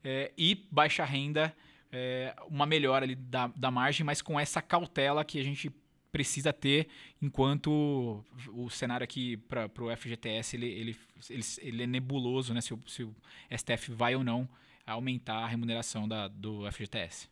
é, 0.03 0.31
e 0.37 0.67
baixa 0.71 1.03
renda 1.03 1.55
é, 1.91 2.35
uma 2.47 2.65
melhora 2.65 3.05
ali 3.05 3.15
da, 3.15 3.47
da 3.47 3.71
margem, 3.71 4.05
mas 4.05 4.21
com 4.21 4.39
essa 4.39 4.61
cautela 4.61 5.25
que 5.25 5.39
a 5.39 5.43
gente 5.43 5.71
precisa 6.11 6.53
ter 6.53 6.87
enquanto 7.21 8.23
o 8.53 8.69
cenário 8.69 9.03
aqui 9.03 9.37
para 9.37 9.69
o 9.79 9.95
FGTS 9.97 10.55
ele, 10.55 10.67
ele, 10.67 10.97
ele, 11.29 11.43
ele, 11.59 11.83
é 11.83 11.87
nebuloso, 11.87 12.53
né? 12.53 12.61
Se 12.61 12.73
o, 12.73 12.81
se 12.87 13.03
o 13.03 13.13
STF 13.51 13.91
vai 13.91 14.15
ou 14.15 14.23
não 14.23 14.47
aumentar 14.85 15.37
a 15.37 15.47
remuneração 15.47 16.07
da, 16.07 16.27
do 16.27 16.69
FGTS. 16.71 17.29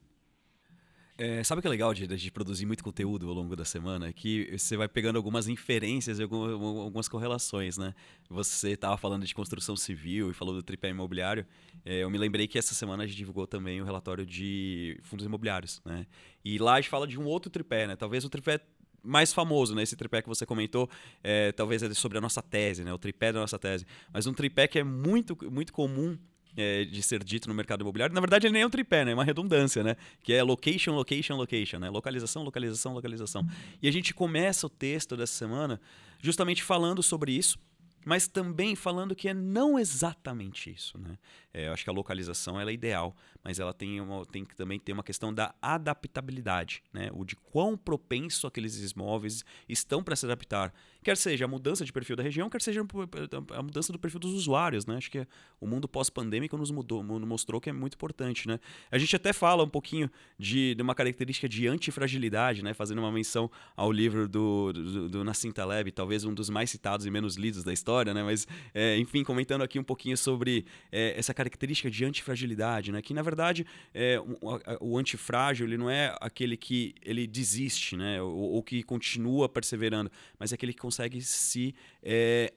É, 1.16 1.44
sabe 1.44 1.60
o 1.60 1.62
que 1.62 1.68
é 1.68 1.70
legal 1.70 1.94
de, 1.94 2.08
de, 2.08 2.32
produzir 2.32 2.66
muito 2.66 2.84
conteúdo 2.84 3.30
ao 3.30 3.36
longo 3.36 3.56
da 3.56 3.64
semana? 3.64 4.08
É 4.08 4.14
que 4.14 4.58
você 4.58 4.76
vai 4.76 4.88
pegando 4.88 5.16
algumas 5.16 5.48
inferências 5.48 6.18
e 6.18 6.24
algumas, 6.24 6.54
algumas 6.54 7.08
correlações, 7.08 7.78
né? 7.78 7.94
Você 8.28 8.72
estava 8.72 8.98
falando 8.98 9.24
de 9.24 9.34
construção 9.36 9.76
civil 9.76 10.32
e 10.32 10.34
falou 10.34 10.56
do 10.56 10.64
tripé 10.64 10.90
imobiliário. 10.90 11.46
É, 11.86 12.00
eu 12.00 12.10
me 12.10 12.18
lembrei 12.18 12.48
que 12.48 12.58
essa 12.58 12.74
semana 12.74 13.04
a 13.04 13.06
gente 13.06 13.16
divulgou 13.16 13.46
também 13.46 13.80
o 13.80 13.86
relatório 13.86 14.26
de 14.26 14.98
fundos 15.04 15.24
imobiliários, 15.24 15.80
né? 15.86 16.08
E 16.44 16.58
lá 16.58 16.74
a 16.74 16.82
gente 16.82 16.90
fala 16.90 17.06
de 17.06 17.20
um 17.20 17.26
outro 17.26 17.52
tripé, 17.52 17.86
né? 17.86 17.96
Talvez 17.96 18.26
o 18.26 18.30
tripé 18.30 18.60
mais 19.04 19.32
famoso, 19.32 19.76
né? 19.76 19.84
Esse 19.84 19.96
tripé 19.96 20.20
que 20.20 20.30
você 20.30 20.48
comentou, 20.48 20.90
é, 21.24 21.52
talvez 21.52 21.84
é 21.84 21.94
sobre 21.94 22.18
a 22.18 22.22
nossa 22.22 22.42
tese, 22.42 22.84
né? 22.84 22.92
O 22.92 22.98
tripé 22.98 23.32
da 23.32 23.40
nossa 23.40 23.60
tese. 23.60 23.86
Mas 24.12 24.26
um 24.26 24.34
tripé 24.34 24.68
que 24.68 24.80
é 24.80 24.84
muito, 24.84 25.38
muito 25.52 25.72
comum 25.72 26.18
é, 26.56 26.86
de 26.86 27.02
ser 27.02 27.24
dito 27.24 27.48
no 27.48 27.56
mercado 27.56 27.82
imobiliário. 27.82 28.14
Na 28.14 28.22
verdade, 28.22 28.48
ele 28.48 28.54
nem 28.54 28.62
é 28.62 28.68
um 28.68 28.70
tripé, 28.70 29.06
né? 29.06 29.12
É 29.12 29.14
uma 29.14 29.24
redundância, 29.24 29.84
né? 29.84 29.96
Que 30.24 30.34
é 30.34 30.44
location, 30.44 30.94
location, 30.94 31.36
location, 31.36 31.80
né? 31.80 31.90
Localização, 31.90 32.44
localização, 32.44 32.94
localização. 32.94 33.46
E 33.82 33.88
a 33.88 33.92
gente 33.92 34.14
começa 34.14 34.68
o 34.68 34.70
texto 34.70 35.18
dessa 35.18 35.34
semana 35.34 35.80
justamente 36.22 36.64
falando 36.64 37.04
sobre 37.04 37.32
isso, 37.32 37.58
mas 38.06 38.28
também 38.28 38.76
falando 38.76 39.16
que 39.16 39.30
é 39.30 39.34
não 39.34 39.80
exatamente 39.80 40.70
isso, 40.70 40.98
né? 40.98 41.18
É, 41.54 41.68
eu 41.68 41.74
acho 41.74 41.84
que 41.84 41.90
a 41.90 41.94
localização 41.94 42.60
ela 42.60 42.70
é 42.70 42.74
ideal, 42.74 43.16
mas 43.44 43.60
ela 43.60 43.74
tem, 43.74 44.02
uma, 44.02 44.26
tem 44.26 44.44
que 44.44 44.56
também 44.56 44.80
ter 44.80 44.92
uma 44.94 45.04
questão 45.04 45.34
da 45.34 45.56
adaptabilidade, 45.62 46.84
né? 46.92 47.10
O 47.14 47.24
de 47.24 47.36
quão 47.36 47.78
propenso 47.78 48.46
aqueles 48.46 48.92
imóveis 48.92 49.44
estão 49.68 50.04
para 50.04 50.16
se 50.16 50.26
adaptar. 50.26 50.74
Quer 51.04 51.18
seja 51.18 51.46
a 51.46 51.48
mudança 51.48 51.84
de 51.84 51.92
perfil 51.92 52.16
da 52.16 52.24
região, 52.24 52.50
quer 52.50 52.62
seja 52.62 52.82
a 52.82 53.64
mudança 53.64 53.92
do 53.92 54.00
perfil 54.00 54.20
dos 54.20 54.34
usuários, 54.34 54.86
né? 54.86 54.98
Acho 54.98 55.12
que 55.12 55.28
o 55.60 55.68
mundo 55.68 55.88
pós-pandêmico 55.88 56.58
nos 56.58 56.72
mudou, 56.72 57.04
mostrou 57.04 57.60
que 57.60 57.70
é 57.70 57.74
muito 57.74 57.96
importante, 57.96 58.48
né? 58.48 58.60
A 58.90 58.98
gente 58.98 59.16
até 59.16 59.34
fala 59.34 59.64
um 59.64 59.70
pouquinho 59.70 60.10
de, 60.40 60.74
de 60.76 60.82
uma 60.82 60.96
característica 60.96 61.48
de 61.48 61.68
antifragilidade, 61.68 62.64
né? 62.64 62.74
Fazendo 62.74 63.00
uma 63.00 63.12
menção 63.12 63.52
ao 63.76 63.92
livro 63.92 64.28
do, 64.28 64.72
do, 64.74 65.10
do 65.10 65.24
Nassim 65.24 65.52
Taleb, 65.52 65.92
talvez 65.92 66.24
um 66.24 66.34
dos 66.34 66.50
mais 66.50 66.70
citados 66.70 67.06
e 67.06 67.12
menos 67.12 67.36
lidos 67.36 67.64
da 67.64 67.74
história, 67.74 68.14
né? 68.14 68.24
Mas, 68.24 68.48
é, 68.74 68.98
enfim, 68.98 69.24
comentando 69.24 69.62
aqui 69.62 69.78
um 69.78 69.84
pouquinho 69.84 70.18
sobre 70.18 70.66
é, 70.92 71.18
essa 71.18 71.34
característica 71.34 71.92
de 71.92 72.06
antifragilidade, 72.06 72.92
né? 72.92 73.02
Que 73.02 73.14
na 73.14 73.22
verdade 73.22 73.66
é, 73.94 74.20
o, 74.20 74.38
o 74.80 74.98
antifrágil 74.98 75.68
ele 75.68 75.78
não 75.78 75.90
é 75.90 76.16
aquele 76.22 76.56
que 76.56 76.96
ele 77.02 77.28
desiste, 77.28 77.98
né? 77.98 78.22
Ou, 78.22 78.54
ou, 78.54 78.64
que 78.64 78.82
continua 78.84 79.50
perseverando, 79.50 80.10
mas 80.40 80.52
é 80.52 80.56
aquele 80.56 80.72
que 80.72 80.80
consegue 80.80 80.93
se 81.22 81.74
é, 82.02 82.54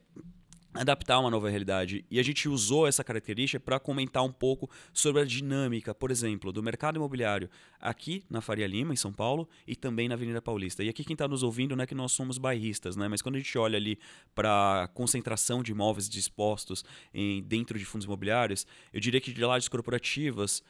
adaptar 0.73 1.15
a 1.15 1.19
uma 1.19 1.31
nova 1.31 1.49
realidade. 1.49 2.05
E 2.09 2.19
a 2.19 2.23
gente 2.23 2.47
usou 2.47 2.87
essa 2.87 3.03
característica 3.03 3.59
para 3.59 3.79
comentar 3.79 4.23
um 4.23 4.31
pouco 4.31 4.69
sobre 4.93 5.21
a 5.21 5.25
dinâmica, 5.25 5.93
por 5.93 6.11
exemplo, 6.11 6.51
do 6.51 6.61
mercado 6.61 6.97
imobiliário 6.97 7.49
aqui 7.79 8.23
na 8.29 8.41
Faria 8.41 8.67
Lima, 8.67 8.93
em 8.93 8.97
São 8.97 9.11
Paulo, 9.11 9.47
e 9.65 9.75
também 9.75 10.07
na 10.07 10.15
Avenida 10.15 10.41
Paulista. 10.41 10.83
E 10.83 10.89
aqui 10.89 11.03
quem 11.03 11.13
está 11.13 11.27
nos 11.27 11.43
ouvindo 11.43 11.75
não 11.75 11.83
é 11.83 11.87
que 11.87 11.95
nós 11.95 12.11
somos 12.11 12.37
bairristas, 12.37 12.95
né? 12.95 13.07
mas 13.07 13.21
quando 13.21 13.35
a 13.35 13.39
gente 13.39 13.57
olha 13.57 13.77
ali 13.77 13.97
para 14.35 14.83
a 14.83 14.87
concentração 14.87 15.63
de 15.63 15.71
imóveis 15.71 16.09
dispostos 16.09 16.83
em, 17.13 17.41
dentro 17.43 17.77
de 17.77 17.85
fundos 17.85 18.05
imobiliários, 18.05 18.65
eu 18.93 18.99
diria 18.99 19.19
que 19.19 19.31
de 19.31 19.43
lajes 19.43 19.67
corporativas, 19.67 20.63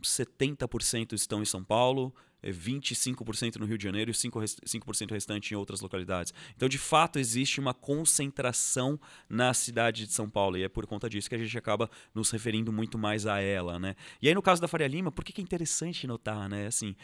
70% 0.00 1.14
estão 1.14 1.40
em 1.40 1.46
São 1.46 1.64
Paulo, 1.64 2.14
25% 2.52 3.56
no 3.56 3.66
Rio 3.66 3.78
de 3.78 3.84
Janeiro 3.84 4.10
e 4.10 4.14
5%, 4.14 5.10
restante 5.10 5.52
em 5.52 5.56
outras 5.56 5.80
localidades. 5.80 6.32
Então, 6.54 6.68
de 6.68 6.78
fato, 6.78 7.18
existe 7.18 7.60
uma 7.60 7.74
concentração 7.74 8.98
na 9.28 9.52
cidade 9.54 10.06
de 10.06 10.12
São 10.12 10.28
Paulo 10.28 10.56
e 10.56 10.62
é 10.62 10.68
por 10.68 10.86
conta 10.86 11.08
disso 11.08 11.28
que 11.28 11.34
a 11.34 11.38
gente 11.38 11.56
acaba 11.56 11.90
nos 12.14 12.30
referindo 12.30 12.72
muito 12.72 12.98
mais 12.98 13.26
a 13.26 13.40
ela. 13.40 13.78
Né? 13.78 13.94
E 14.20 14.28
aí, 14.28 14.34
no 14.34 14.42
caso 14.42 14.60
da 14.60 14.68
Faria 14.68 14.88
Lima, 14.88 15.10
por 15.10 15.24
que, 15.24 15.32
que 15.32 15.40
é 15.40 15.44
interessante 15.44 16.06
notar? 16.06 16.48
Né? 16.48 16.66
Assim, 16.66 16.94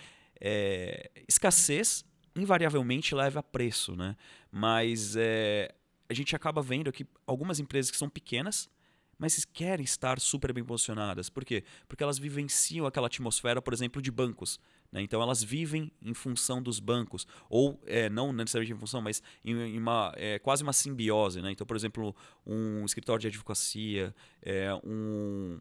é, 0.41 1.11
escassez 1.29 2.05
invariavelmente 2.35 3.15
leva 3.15 3.41
a 3.41 3.43
preço, 3.43 3.95
né? 3.95 4.17
mas 4.51 5.17
é, 5.17 5.75
a 6.09 6.15
gente 6.15 6.35
acaba 6.35 6.63
vendo 6.63 6.91
que 6.91 7.07
algumas 7.27 7.61
empresas 7.61 7.91
que 7.91 7.97
são 7.97 8.09
pequenas 8.09 8.71
mas 9.23 9.45
querem 9.45 9.85
estar 9.85 10.19
super 10.19 10.53
bem 10.53 10.65
posicionadas. 10.65 11.31
Por 11.31 11.45
quê? 11.45 11.63
Porque 11.87 12.03
elas 12.03 12.19
vivenciam 12.19 12.87
aquela 12.87 13.07
atmosfera, 13.07 13.63
por 13.63 13.73
exemplo, 13.73 14.03
de 14.03 14.11
bancos. 14.11 14.59
Né? 14.93 15.01
Então 15.01 15.23
elas 15.23 15.43
vivem 15.43 15.91
em 16.03 16.13
função 16.13 16.63
dos 16.63 16.79
bancos, 16.79 17.27
ou 17.49 17.81
é, 17.87 18.11
não 18.11 18.33
necessariamente 18.33 18.77
em 18.77 18.79
função, 18.79 19.01
mas 19.01 19.23
em, 19.45 19.57
em 19.57 19.79
uma, 19.79 20.13
é, 20.17 20.39
quase 20.39 20.63
uma 20.63 20.73
simbiose. 20.73 21.41
Né? 21.41 21.51
Então, 21.51 21.67
por 21.67 21.77
exemplo, 21.77 22.15
um 22.47 22.85
escritório 22.85 23.23
de 23.23 23.29
advocacia, 23.29 24.15
é, 24.43 24.73
um, 24.85 25.59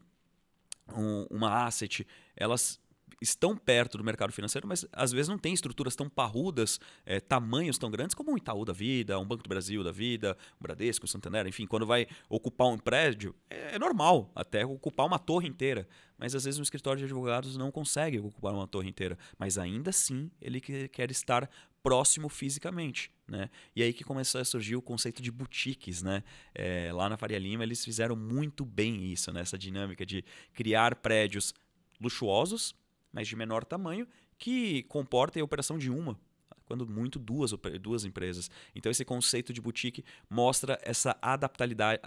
um, 0.94 1.26
uma 1.30 1.64
asset, 1.64 2.06
elas 2.36 2.78
estão 3.22 3.56
perto 3.56 3.96
do 3.96 4.04
mercado 4.04 4.32
financeiro, 4.32 4.66
mas 4.66 4.84
às 4.92 5.12
vezes 5.12 5.28
não 5.28 5.38
tem 5.38 5.54
estruturas 5.54 5.94
tão 5.94 6.08
parrudas, 6.08 6.80
é, 7.06 7.20
tamanhos 7.20 7.78
tão 7.78 7.90
grandes 7.90 8.14
como 8.14 8.32
um 8.32 8.36
Itaú 8.36 8.64
da 8.64 8.72
vida, 8.72 9.18
um 9.18 9.24
Banco 9.24 9.42
do 9.42 9.48
Brasil 9.48 9.82
da 9.84 9.92
vida, 9.92 10.36
um 10.60 10.62
Bradesco, 10.62 11.06
um 11.06 11.08
Santander, 11.08 11.46
enfim, 11.46 11.66
quando 11.66 11.86
vai 11.86 12.06
ocupar 12.28 12.68
um 12.68 12.78
prédio, 12.78 13.34
é, 13.48 13.76
é 13.76 13.78
normal 13.78 14.30
até 14.34 14.66
ocupar 14.66 15.06
uma 15.06 15.18
torre 15.18 15.48
inteira. 15.48 15.88
Mas 16.18 16.34
às 16.34 16.44
vezes 16.44 16.60
um 16.60 16.62
escritório 16.62 16.98
de 16.98 17.04
advogados 17.04 17.56
não 17.56 17.70
consegue 17.70 18.18
ocupar 18.18 18.52
uma 18.52 18.66
torre 18.66 18.88
inteira. 18.88 19.18
Mas 19.38 19.58
ainda 19.58 19.90
assim 19.90 20.30
ele 20.40 20.60
quer 20.60 21.10
estar 21.10 21.50
próximo 21.82 22.28
fisicamente. 22.28 23.10
Né? 23.26 23.50
E 23.74 23.82
aí 23.82 23.92
que 23.92 24.04
começou 24.04 24.40
a 24.40 24.44
surgir 24.44 24.76
o 24.76 24.82
conceito 24.82 25.20
de 25.20 25.32
boutiques. 25.32 26.02
Né? 26.02 26.22
É, 26.54 26.92
lá 26.92 27.08
na 27.08 27.16
Faria 27.16 27.38
Lima 27.38 27.64
eles 27.64 27.84
fizeram 27.84 28.14
muito 28.14 28.64
bem 28.64 29.04
isso, 29.12 29.32
né? 29.32 29.40
essa 29.40 29.58
dinâmica 29.58 30.06
de 30.06 30.24
criar 30.54 30.94
prédios 30.96 31.52
luxuosos, 32.00 32.74
mas 33.12 33.28
de 33.28 33.36
menor 33.36 33.64
tamanho, 33.64 34.06
que 34.38 34.82
comportem 34.84 35.40
a 35.40 35.44
operação 35.44 35.78
de 35.78 35.90
uma, 35.90 36.18
quando 36.64 36.86
muito 36.86 37.18
duas, 37.18 37.52
duas 37.80 38.04
empresas. 38.04 38.50
Então 38.74 38.90
esse 38.90 39.04
conceito 39.04 39.52
de 39.52 39.60
boutique 39.60 40.04
mostra 40.30 40.78
essa 40.82 41.16
adaptabilidade, 41.20 42.00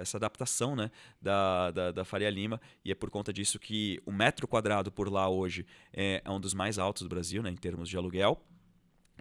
essa 0.00 0.16
adaptação 0.16 0.74
né, 0.74 0.90
da, 1.20 1.70
da, 1.70 1.92
da, 1.92 2.04
Faria 2.04 2.30
Lima 2.30 2.60
e 2.84 2.90
é 2.90 2.94
por 2.94 3.10
conta 3.10 3.32
disso 3.32 3.58
que 3.58 4.00
o 4.06 4.12
metro 4.12 4.48
quadrado 4.48 4.90
por 4.90 5.12
lá 5.12 5.28
hoje 5.28 5.66
é, 5.92 6.22
é 6.24 6.30
um 6.30 6.40
dos 6.40 6.54
mais 6.54 6.78
altos 6.78 7.02
do 7.02 7.08
Brasil 7.08 7.42
né, 7.42 7.50
em 7.50 7.56
termos 7.56 7.88
de 7.88 7.96
aluguel. 7.96 8.42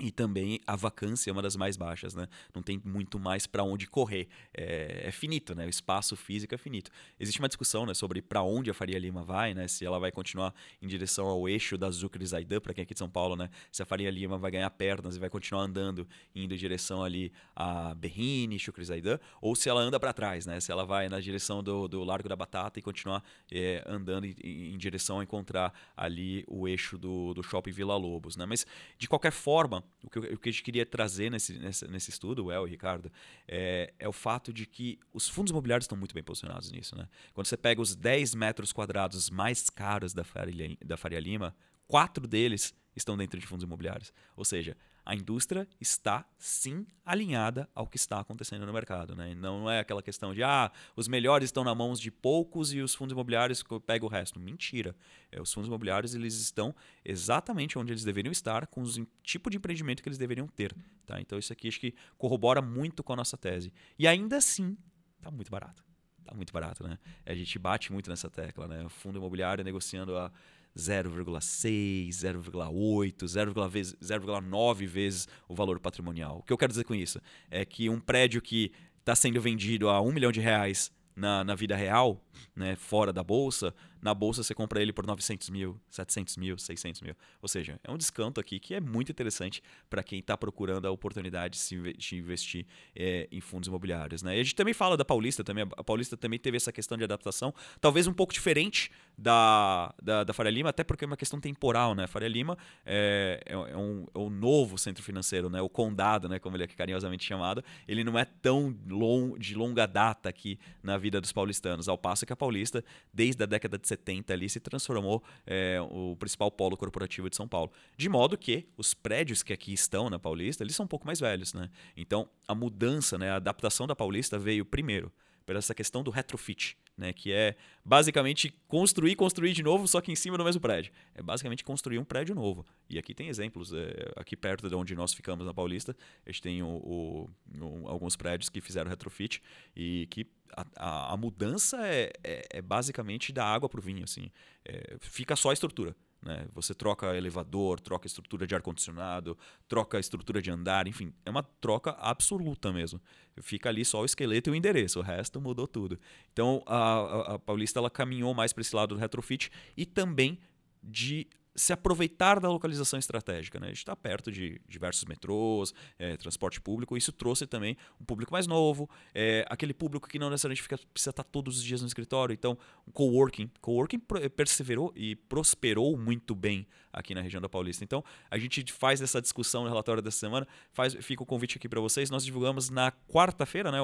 E 0.04 0.10
também 0.10 0.60
a 0.66 0.76
vacância 0.76 1.30
é 1.30 1.32
uma 1.32 1.44
das 1.44 1.56
mais 1.56 1.78
baixas, 1.78 2.16
né? 2.16 2.28
Não 2.56 2.64
tem 2.64 2.82
muito 2.84 3.20
mais 3.20 3.46
para 3.46 3.64
onde 3.64 3.86
correr. 3.86 4.28
É, 4.52 5.04
é, 5.06 5.12
finito, 5.12 5.54
né? 5.54 5.68
O 5.68 5.70
espaço 5.70 6.16
físico 6.16 6.56
é 6.56 6.58
finito. 6.58 6.90
Existe 7.20 7.38
uma 7.38 7.48
discussão 7.48 7.86
né, 7.86 7.94
sobre 7.94 8.20
para 8.20 8.42
onde 8.42 8.72
a 8.72 8.74
Faria 8.74 8.98
Lima 8.98 9.22
vai, 9.22 9.54
né? 9.54 9.68
Se 9.68 9.86
ela 9.86 10.00
vai 10.00 10.12
continuar 10.12 10.56
em 10.82 10.88
direção 10.88 11.28
ao 11.28 11.48
eixo 11.48 11.78
da 11.78 11.92
Zucre 11.92 12.26
Zaidan, 12.26 12.60
para 12.60 12.74
quem 12.74 12.82
é 12.82 12.84
aqui 12.84 12.96
de 12.96 12.98
São 12.98 13.10
Paulo, 13.12 13.36
né? 13.36 13.48
Se 13.72 13.84
a 13.84 13.86
Faria 13.86 14.10
Lima 14.10 14.40
vai 14.40 14.50
ganhar 14.50 14.72
pernas 14.72 15.18
e 15.18 15.20
vai 15.20 15.30
continuar 15.30 15.62
andando, 15.62 16.08
indo 16.34 16.56
em 16.56 16.58
direção 16.58 17.04
ali 17.04 17.32
a 17.56 17.94
Berrini, 17.94 18.58
Chucre 18.58 18.84
Zaidan, 18.84 19.20
ou 19.40 19.56
se 19.56 19.70
ela 19.70 19.82
anda 19.82 20.00
para 20.00 20.12
trás, 20.14 20.48
né? 20.48 20.60
Se 20.60 20.72
ela 20.72 20.84
vai 20.84 21.10
na 21.10 21.20
direção 21.20 21.62
do, 21.62 21.88
do 21.88 22.04
Largo 22.04 22.28
da 22.28 22.36
Batata 22.36 22.80
e 22.80 22.82
continuar 22.82 23.24
é, 23.52 23.84
andando 23.86 24.26
em, 24.26 24.34
em, 24.44 24.78
direção 24.80 25.20
a 25.20 25.24
encontrar 25.24 25.72
ali 25.96 26.44
o 26.48 26.68
eixo 26.68 26.98
do, 26.98 27.36
do 27.36 27.44
Shopping 27.44 27.72
Vila 27.72 27.96
Lobos, 27.96 28.36
né? 28.36 28.48
Mas, 28.48 28.66
de 28.98 29.08
qualquer 29.08 29.32
forma, 29.32 29.84
o 30.04 30.10
que, 30.10 30.20
o 30.20 30.38
que 30.38 30.50
a 30.50 30.52
gente 30.52 30.64
queria 30.64 30.86
trazer 30.86 31.30
nesse, 31.30 31.58
nesse, 31.60 31.88
nesse 31.88 32.10
estudo, 32.10 32.46
o 32.46 32.52
El 32.52 32.68
e 32.68 32.72
Ricardo, 32.72 33.12
é, 33.48 33.94
é 34.00 34.08
o 34.08 34.12
fato 34.12 34.52
de 34.52 34.66
que 34.66 35.00
os 35.14 35.30
fundos 35.30 35.52
imobiliários 35.52 35.86
estão 35.86 35.98
muito 35.98 36.14
bem 36.14 36.24
posicionados 36.24 36.72
nisso. 36.72 36.96
Né? 36.96 37.08
Quando 37.34 37.48
você 37.48 37.58
pega 37.58 37.82
os 37.82 37.96
10 37.96 38.36
metros 38.36 38.72
quadrados 38.74 39.30
mais 39.30 39.70
caros 39.70 40.14
da 40.14 40.24
Faria, 40.24 40.78
da 40.84 40.98
Faria 40.98 41.20
Lima, 41.20 41.56
quatro 41.88 42.28
deles 42.28 42.74
estão 42.96 43.18
dentro 43.18 43.40
de 43.40 43.46
fundos 43.46 43.64
imobiliários. 43.64 44.14
Ou 44.36 44.46
seja, 44.46 44.76
a 45.06 45.16
indústria 45.16 45.68
está 45.80 46.26
sim 46.38 46.86
alinhada 47.06 47.68
ao 47.74 47.88
que 47.88 47.98
está 47.98 48.20
acontecendo 48.20 48.66
no 48.66 48.74
mercado. 48.74 49.16
Né? 49.16 49.34
Não 49.36 49.70
é 49.70 49.80
aquela 49.80 50.02
questão 50.02 50.34
de 50.34 50.44
ah, 50.44 50.72
os 50.96 51.08
melhores 51.08 51.48
estão 51.48 51.64
na 51.64 51.74
mãos 51.74 52.00
de 52.00 52.12
poucos 52.12 52.72
e 52.74 52.80
os 52.80 52.94
fundos 52.94 53.14
imobiliários 53.14 53.64
pegam 53.86 54.08
o 54.08 54.12
resto. 54.12 54.40
Mentira. 54.40 54.96
É, 55.32 55.42
os 55.42 55.52
fundos 55.52 55.68
imobiliários 55.68 56.14
eles 56.14 56.36
estão 56.36 56.76
exatamente 57.04 57.78
onde 57.78 57.92
eles 57.92 58.04
deveriam 58.04 58.32
estar, 58.32 58.68
com 58.68 58.84
o 58.84 59.08
tipo 59.24 59.50
de 59.50 59.58
empreendimento 59.58 60.04
que 60.04 60.10
eles 60.10 60.18
deveriam 60.18 60.48
ter. 60.48 60.76
Tá? 61.06 61.20
Então 61.20 61.40
isso 61.40 61.52
aqui 61.52 61.68
acho 61.68 61.80
que 61.80 61.94
corrobora 62.18 62.62
muito 62.62 63.04
com 63.04 63.14
a 63.14 63.16
nossa 63.16 63.38
tese. 63.38 63.74
E 63.98 64.08
ainda 64.08 64.38
assim, 64.38 64.78
está 65.18 65.32
muito 65.32 65.50
barato. 65.50 65.84
Está 66.20 66.36
muito 66.36 66.54
barato, 66.54 66.84
né? 66.84 67.00
A 67.26 67.34
gente 67.34 67.58
bate 67.58 67.92
muito 67.92 68.10
nessa 68.10 68.30
tecla, 68.30 68.68
né? 68.68 68.86
O 68.86 68.90
fundo 68.90 69.18
imobiliário 69.18 69.64
negociando 69.64 70.16
a 70.16 70.32
0,6, 70.78 72.10
0,8, 72.10 73.24
0,9 73.24 74.88
vezes 74.88 75.28
o 75.48 75.56
valor 75.56 75.80
patrimonial. 75.80 76.40
O 76.40 76.44
que 76.44 76.54
eu 76.54 76.58
quero 76.58 76.72
dizer 76.72 76.84
com 76.84 76.96
isso? 76.96 77.22
É 77.50 77.66
que 77.66 77.90
um 77.90 78.00
prédio 78.00 78.42
que 78.42 78.72
está 79.00 79.16
sendo 79.16 79.42
vendido 79.42 79.90
a 79.90 80.02
um 80.02 80.12
milhão 80.12 80.32
de 80.32 80.40
reais 80.40 80.92
na, 81.16 81.44
na 81.44 81.56
vida 81.56 81.76
real, 81.76 82.24
né, 82.56 82.76
fora 82.76 83.12
da 83.12 83.24
bolsa, 83.24 83.74
na 84.02 84.14
bolsa 84.14 84.44
você 84.44 84.56
compra 84.56 84.82
ele 84.82 84.92
por 84.92 85.06
900 85.06 85.50
mil, 85.50 85.80
700 85.90 86.38
mil, 86.38 86.58
600 86.58 87.02
mil. 87.02 87.16
Ou 87.42 87.48
seja, 87.48 87.80
é 87.84 87.92
um 87.92 87.98
descanto 87.98 88.40
aqui 88.40 88.60
que 88.60 88.74
é 88.74 88.82
muito 88.82 89.12
interessante 89.12 89.62
para 89.90 90.02
quem 90.04 90.20
está 90.20 90.36
procurando 90.36 90.88
a 90.88 90.92
oportunidade 90.92 91.60
de 91.98 92.16
investir 92.16 92.66
é, 92.96 93.28
em 93.32 93.40
fundos 93.40 93.68
imobiliários. 93.68 94.24
Né? 94.24 94.38
E 94.38 94.40
a 94.40 94.44
gente 94.44 94.56
também 94.56 94.74
fala 94.74 94.98
da 94.98 95.06
Paulista, 95.06 95.44
também, 95.44 95.68
a 95.78 95.84
Paulista 95.84 96.18
também 96.18 96.40
teve 96.40 96.58
essa 96.58 96.72
questão 96.72 96.98
de 96.98 97.04
adaptação, 97.04 97.54
talvez 97.80 98.08
um 98.08 98.14
pouco 98.14 98.34
diferente 98.34 98.92
da, 99.18 99.94
da, 100.02 100.24
da 100.24 100.34
Faria 100.34 100.52
Lima, 100.52 100.70
até 100.70 100.84
porque 100.84 101.06
é 101.06 101.08
uma 101.08 101.18
questão 101.18 101.40
temporal. 101.40 101.94
Né? 101.94 102.06
A 102.06 102.08
Faria 102.08 102.30
Lima 102.30 102.58
é, 102.86 103.42
é, 103.46 103.54
é 103.54 103.78
um, 103.78 104.08
é 104.14 104.18
um 104.18 104.30
novo 104.30 104.78
centro 104.78 105.04
financeiro, 105.04 105.50
né? 105.50 105.62
o 105.62 105.70
condado, 105.70 106.28
né? 106.28 106.40
como 106.40 106.56
ele 106.56 106.64
é 106.64 106.68
carinhosamente 106.68 107.24
chamado, 107.24 107.64
ele 107.88 108.04
não 108.04 108.18
é 108.18 108.26
tão 108.26 108.76
long, 108.88 109.38
de 109.38 109.54
longa 109.54 109.86
data 109.86 110.28
aqui 110.28 110.60
na 110.82 110.98
vida 110.98 111.22
dos 111.22 111.32
paulistanos, 111.32 111.88
ao 111.88 111.98
passo 111.98 112.26
que 112.26 112.34
a 112.34 112.36
Paulista, 112.36 112.84
desde 113.14 113.44
a 113.44 113.46
década 113.46 113.78
de 113.78 113.88
70 113.92 114.34
ali 114.34 114.50
se 114.50 114.60
transformou 114.60 115.24
é, 115.46 115.80
o 115.82 116.16
principal 116.16 116.50
polo 116.50 116.78
corporativo 116.78 117.30
de 117.30 117.36
São 117.36 117.48
Paulo. 117.48 117.72
De 117.98 118.08
modo 118.08 118.38
que 118.38 118.68
os 118.78 118.94
prédios 118.94 119.44
que 119.44 119.54
aqui 119.54 119.74
estão 119.74 120.10
na 120.10 120.18
Paulista, 120.18 120.64
eles 120.64 120.76
são 120.76 120.86
um 120.86 120.88
pouco 120.88 121.06
mais 121.06 121.20
velhos, 121.20 121.54
né? 121.54 121.70
Então, 121.96 122.30
a 122.48 122.56
mudança, 122.56 123.18
né, 123.18 123.30
a 123.32 123.36
adaptação 123.36 123.86
da 123.86 123.96
Paulista 123.96 124.40
veio 124.40 124.66
primeiro 124.66 125.12
por 125.52 125.58
essa 125.58 125.76
questão 125.76 126.02
do 126.02 126.10
retrofit, 126.10 126.78
né, 126.98 127.12
que 127.12 127.34
é 127.34 127.58
basicamente 127.84 128.54
construir, 128.70 129.18
construir 129.18 129.52
de 129.52 129.62
novo, 129.62 129.86
só 129.86 130.00
que 130.00 130.10
em 130.10 130.16
cima 130.16 130.38
do 130.38 130.46
mesmo 130.46 130.62
prédio. 130.62 130.94
É 131.14 131.22
basicamente 131.22 131.62
construir 131.62 132.00
um 132.00 132.06
prédio 132.06 132.34
novo. 132.34 132.66
E 132.90 132.98
aqui 132.98 133.14
tem 133.14 133.28
exemplos, 133.28 133.74
é, 133.74 134.14
aqui 134.16 134.38
perto 134.38 134.70
de 134.70 134.76
onde 134.76 134.96
nós 134.96 135.14
ficamos 135.14 135.46
na 135.46 135.54
Paulista, 135.54 135.94
a 136.26 136.32
gente 136.32 136.42
tem 136.42 136.64
o, 136.64 136.68
o, 136.68 137.30
o, 137.60 137.88
alguns 137.90 138.16
prédios 138.16 138.48
que 138.48 138.62
fizeram 138.62 138.90
retrofit 138.90 139.42
e 139.76 140.08
que 140.10 140.26
a, 140.56 140.66
a, 140.78 141.14
a 141.14 141.18
mudança 141.18 141.86
é, 141.86 142.14
é, 142.24 142.48
é, 142.50 142.62
basicamente 142.62 143.34
da 143.34 143.46
água 143.46 143.68
para 143.68 143.80
o 143.80 143.84
vinho, 143.84 144.06
assim. 144.06 144.32
É, 144.64 144.96
fica 145.02 145.36
só 145.36 145.50
a 145.50 145.54
estrutura. 145.54 145.94
Né? 146.22 146.46
Você 146.54 146.74
troca 146.74 147.16
elevador, 147.16 147.80
troca 147.80 148.06
estrutura 148.06 148.46
de 148.46 148.54
ar-condicionado, 148.54 149.38
troca 149.68 150.00
estrutura 150.00 150.42
de 150.42 150.52
andar, 150.52 150.88
enfim, 150.88 151.12
é 151.26 151.30
uma 151.30 151.42
troca 151.42 151.92
absoluta 151.92 152.72
mesmo. 152.72 153.02
Fica 153.42 153.70
ali 153.70 153.84
só 153.84 154.02
o 154.02 154.06
esqueleto 154.06 154.50
e 154.50 154.52
o 154.52 154.56
endereço, 154.56 155.00
o 155.00 155.02
resto 155.02 155.42
mudou 155.42 155.68
tudo. 155.68 156.00
Então 156.32 156.64
a, 156.68 156.78
a, 156.78 157.34
a 157.36 157.40
Paulista 157.40 157.80
ela 157.80 157.90
caminhou 157.90 158.34
mais 158.34 158.54
para 158.54 158.62
esse 158.62 158.76
lado 158.76 158.94
do 158.94 159.00
retrofit 159.00 159.52
e 159.76 159.86
também 159.86 160.38
de 160.84 161.28
se 161.56 161.74
aproveitar 161.74 162.40
da 162.40 162.50
localização 162.50 162.98
estratégica. 162.98 163.60
Né? 163.60 163.68
A 163.68 163.70
gente 163.70 163.80
está 163.80 163.96
perto 163.96 164.32
de 164.32 164.62
diversos 164.68 165.06
metrôs, 165.06 165.74
é, 166.00 166.16
transporte 166.18 166.62
público, 166.62 166.98
isso 166.98 167.12
trouxe 167.12 167.46
também 167.46 167.78
um 168.00 168.06
público 168.06 168.32
mais 168.32 168.48
novo, 168.48 168.90
é, 169.14 169.46
aquele 169.50 169.74
público 169.74 170.08
que 170.08 170.18
não 170.18 170.30
necessariamente 170.30 170.62
fica, 170.62 170.78
precisa 170.94 171.10
estar 171.10 171.24
todos 171.24 171.58
os 171.58 171.64
dias 171.64 171.82
no 171.82 171.88
escritório. 171.88 172.34
Então, 172.34 172.58
o 172.86 172.92
coworking. 172.92 173.50
Coworking 173.60 174.00
perseverou 174.36 174.92
e 174.96 175.16
prosperou 175.16 175.98
muito 175.98 176.34
bem 176.34 176.68
aqui 176.94 177.16
na 177.16 177.22
região 177.22 177.42
da 177.42 177.48
Paulista. 177.48 177.84
Então, 177.84 178.04
a 178.30 178.38
gente 178.38 178.72
faz 178.72 179.02
essa 179.02 179.22
discussão 179.22 179.64
no 179.64 179.70
relatório 179.70 180.02
dessa 180.02 180.18
semana, 180.18 180.48
faz, 180.74 180.94
fica 180.96 181.24
o 181.24 181.26
convite 181.26 181.58
aqui 181.58 181.70
para 181.70 181.80
vocês. 181.80 182.10
Nós 182.10 182.26
divulgamos 182.26 182.70
na 182.70 182.92
quarta-feira, 182.92 183.72
né, 183.72 183.78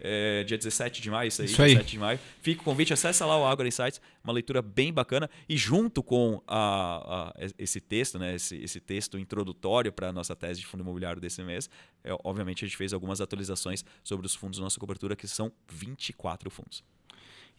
é, 0.00 0.44
dia 0.44 0.56
17 0.56 1.02
de 1.02 1.10
maio, 1.10 1.28
isso 1.28 1.42
aí, 1.42 1.46
isso 1.46 1.62
aí. 1.62 1.70
17 1.70 1.90
de 1.90 1.98
maio. 1.98 2.18
Fica 2.40 2.60
o 2.62 2.64
convite, 2.64 2.92
acessa 2.92 3.26
lá 3.26 3.38
o 3.38 3.44
Agro 3.44 3.66
Insights, 3.66 4.00
uma 4.22 4.32
leitura 4.32 4.62
bem 4.62 4.92
bacana. 4.92 5.28
E 5.48 5.56
junto 5.56 6.02
com 6.02 6.42
a, 6.46 7.21
a 7.21 7.21
esse 7.58 7.80
texto, 7.80 8.18
né, 8.18 8.34
esse, 8.34 8.56
esse 8.56 8.80
texto 8.80 9.18
introdutório 9.18 9.92
para 9.92 10.08
a 10.08 10.12
nossa 10.12 10.34
tese 10.34 10.60
de 10.60 10.66
fundo 10.66 10.82
imobiliário 10.82 11.20
desse 11.20 11.42
mês, 11.42 11.68
é, 12.02 12.10
obviamente 12.24 12.64
a 12.64 12.68
gente 12.68 12.76
fez 12.76 12.92
algumas 12.92 13.20
atualizações 13.20 13.84
sobre 14.02 14.26
os 14.26 14.34
fundos 14.34 14.58
da 14.58 14.64
nossa 14.64 14.80
cobertura, 14.80 15.14
que 15.14 15.28
são 15.28 15.52
24 15.68 16.50
fundos. 16.50 16.82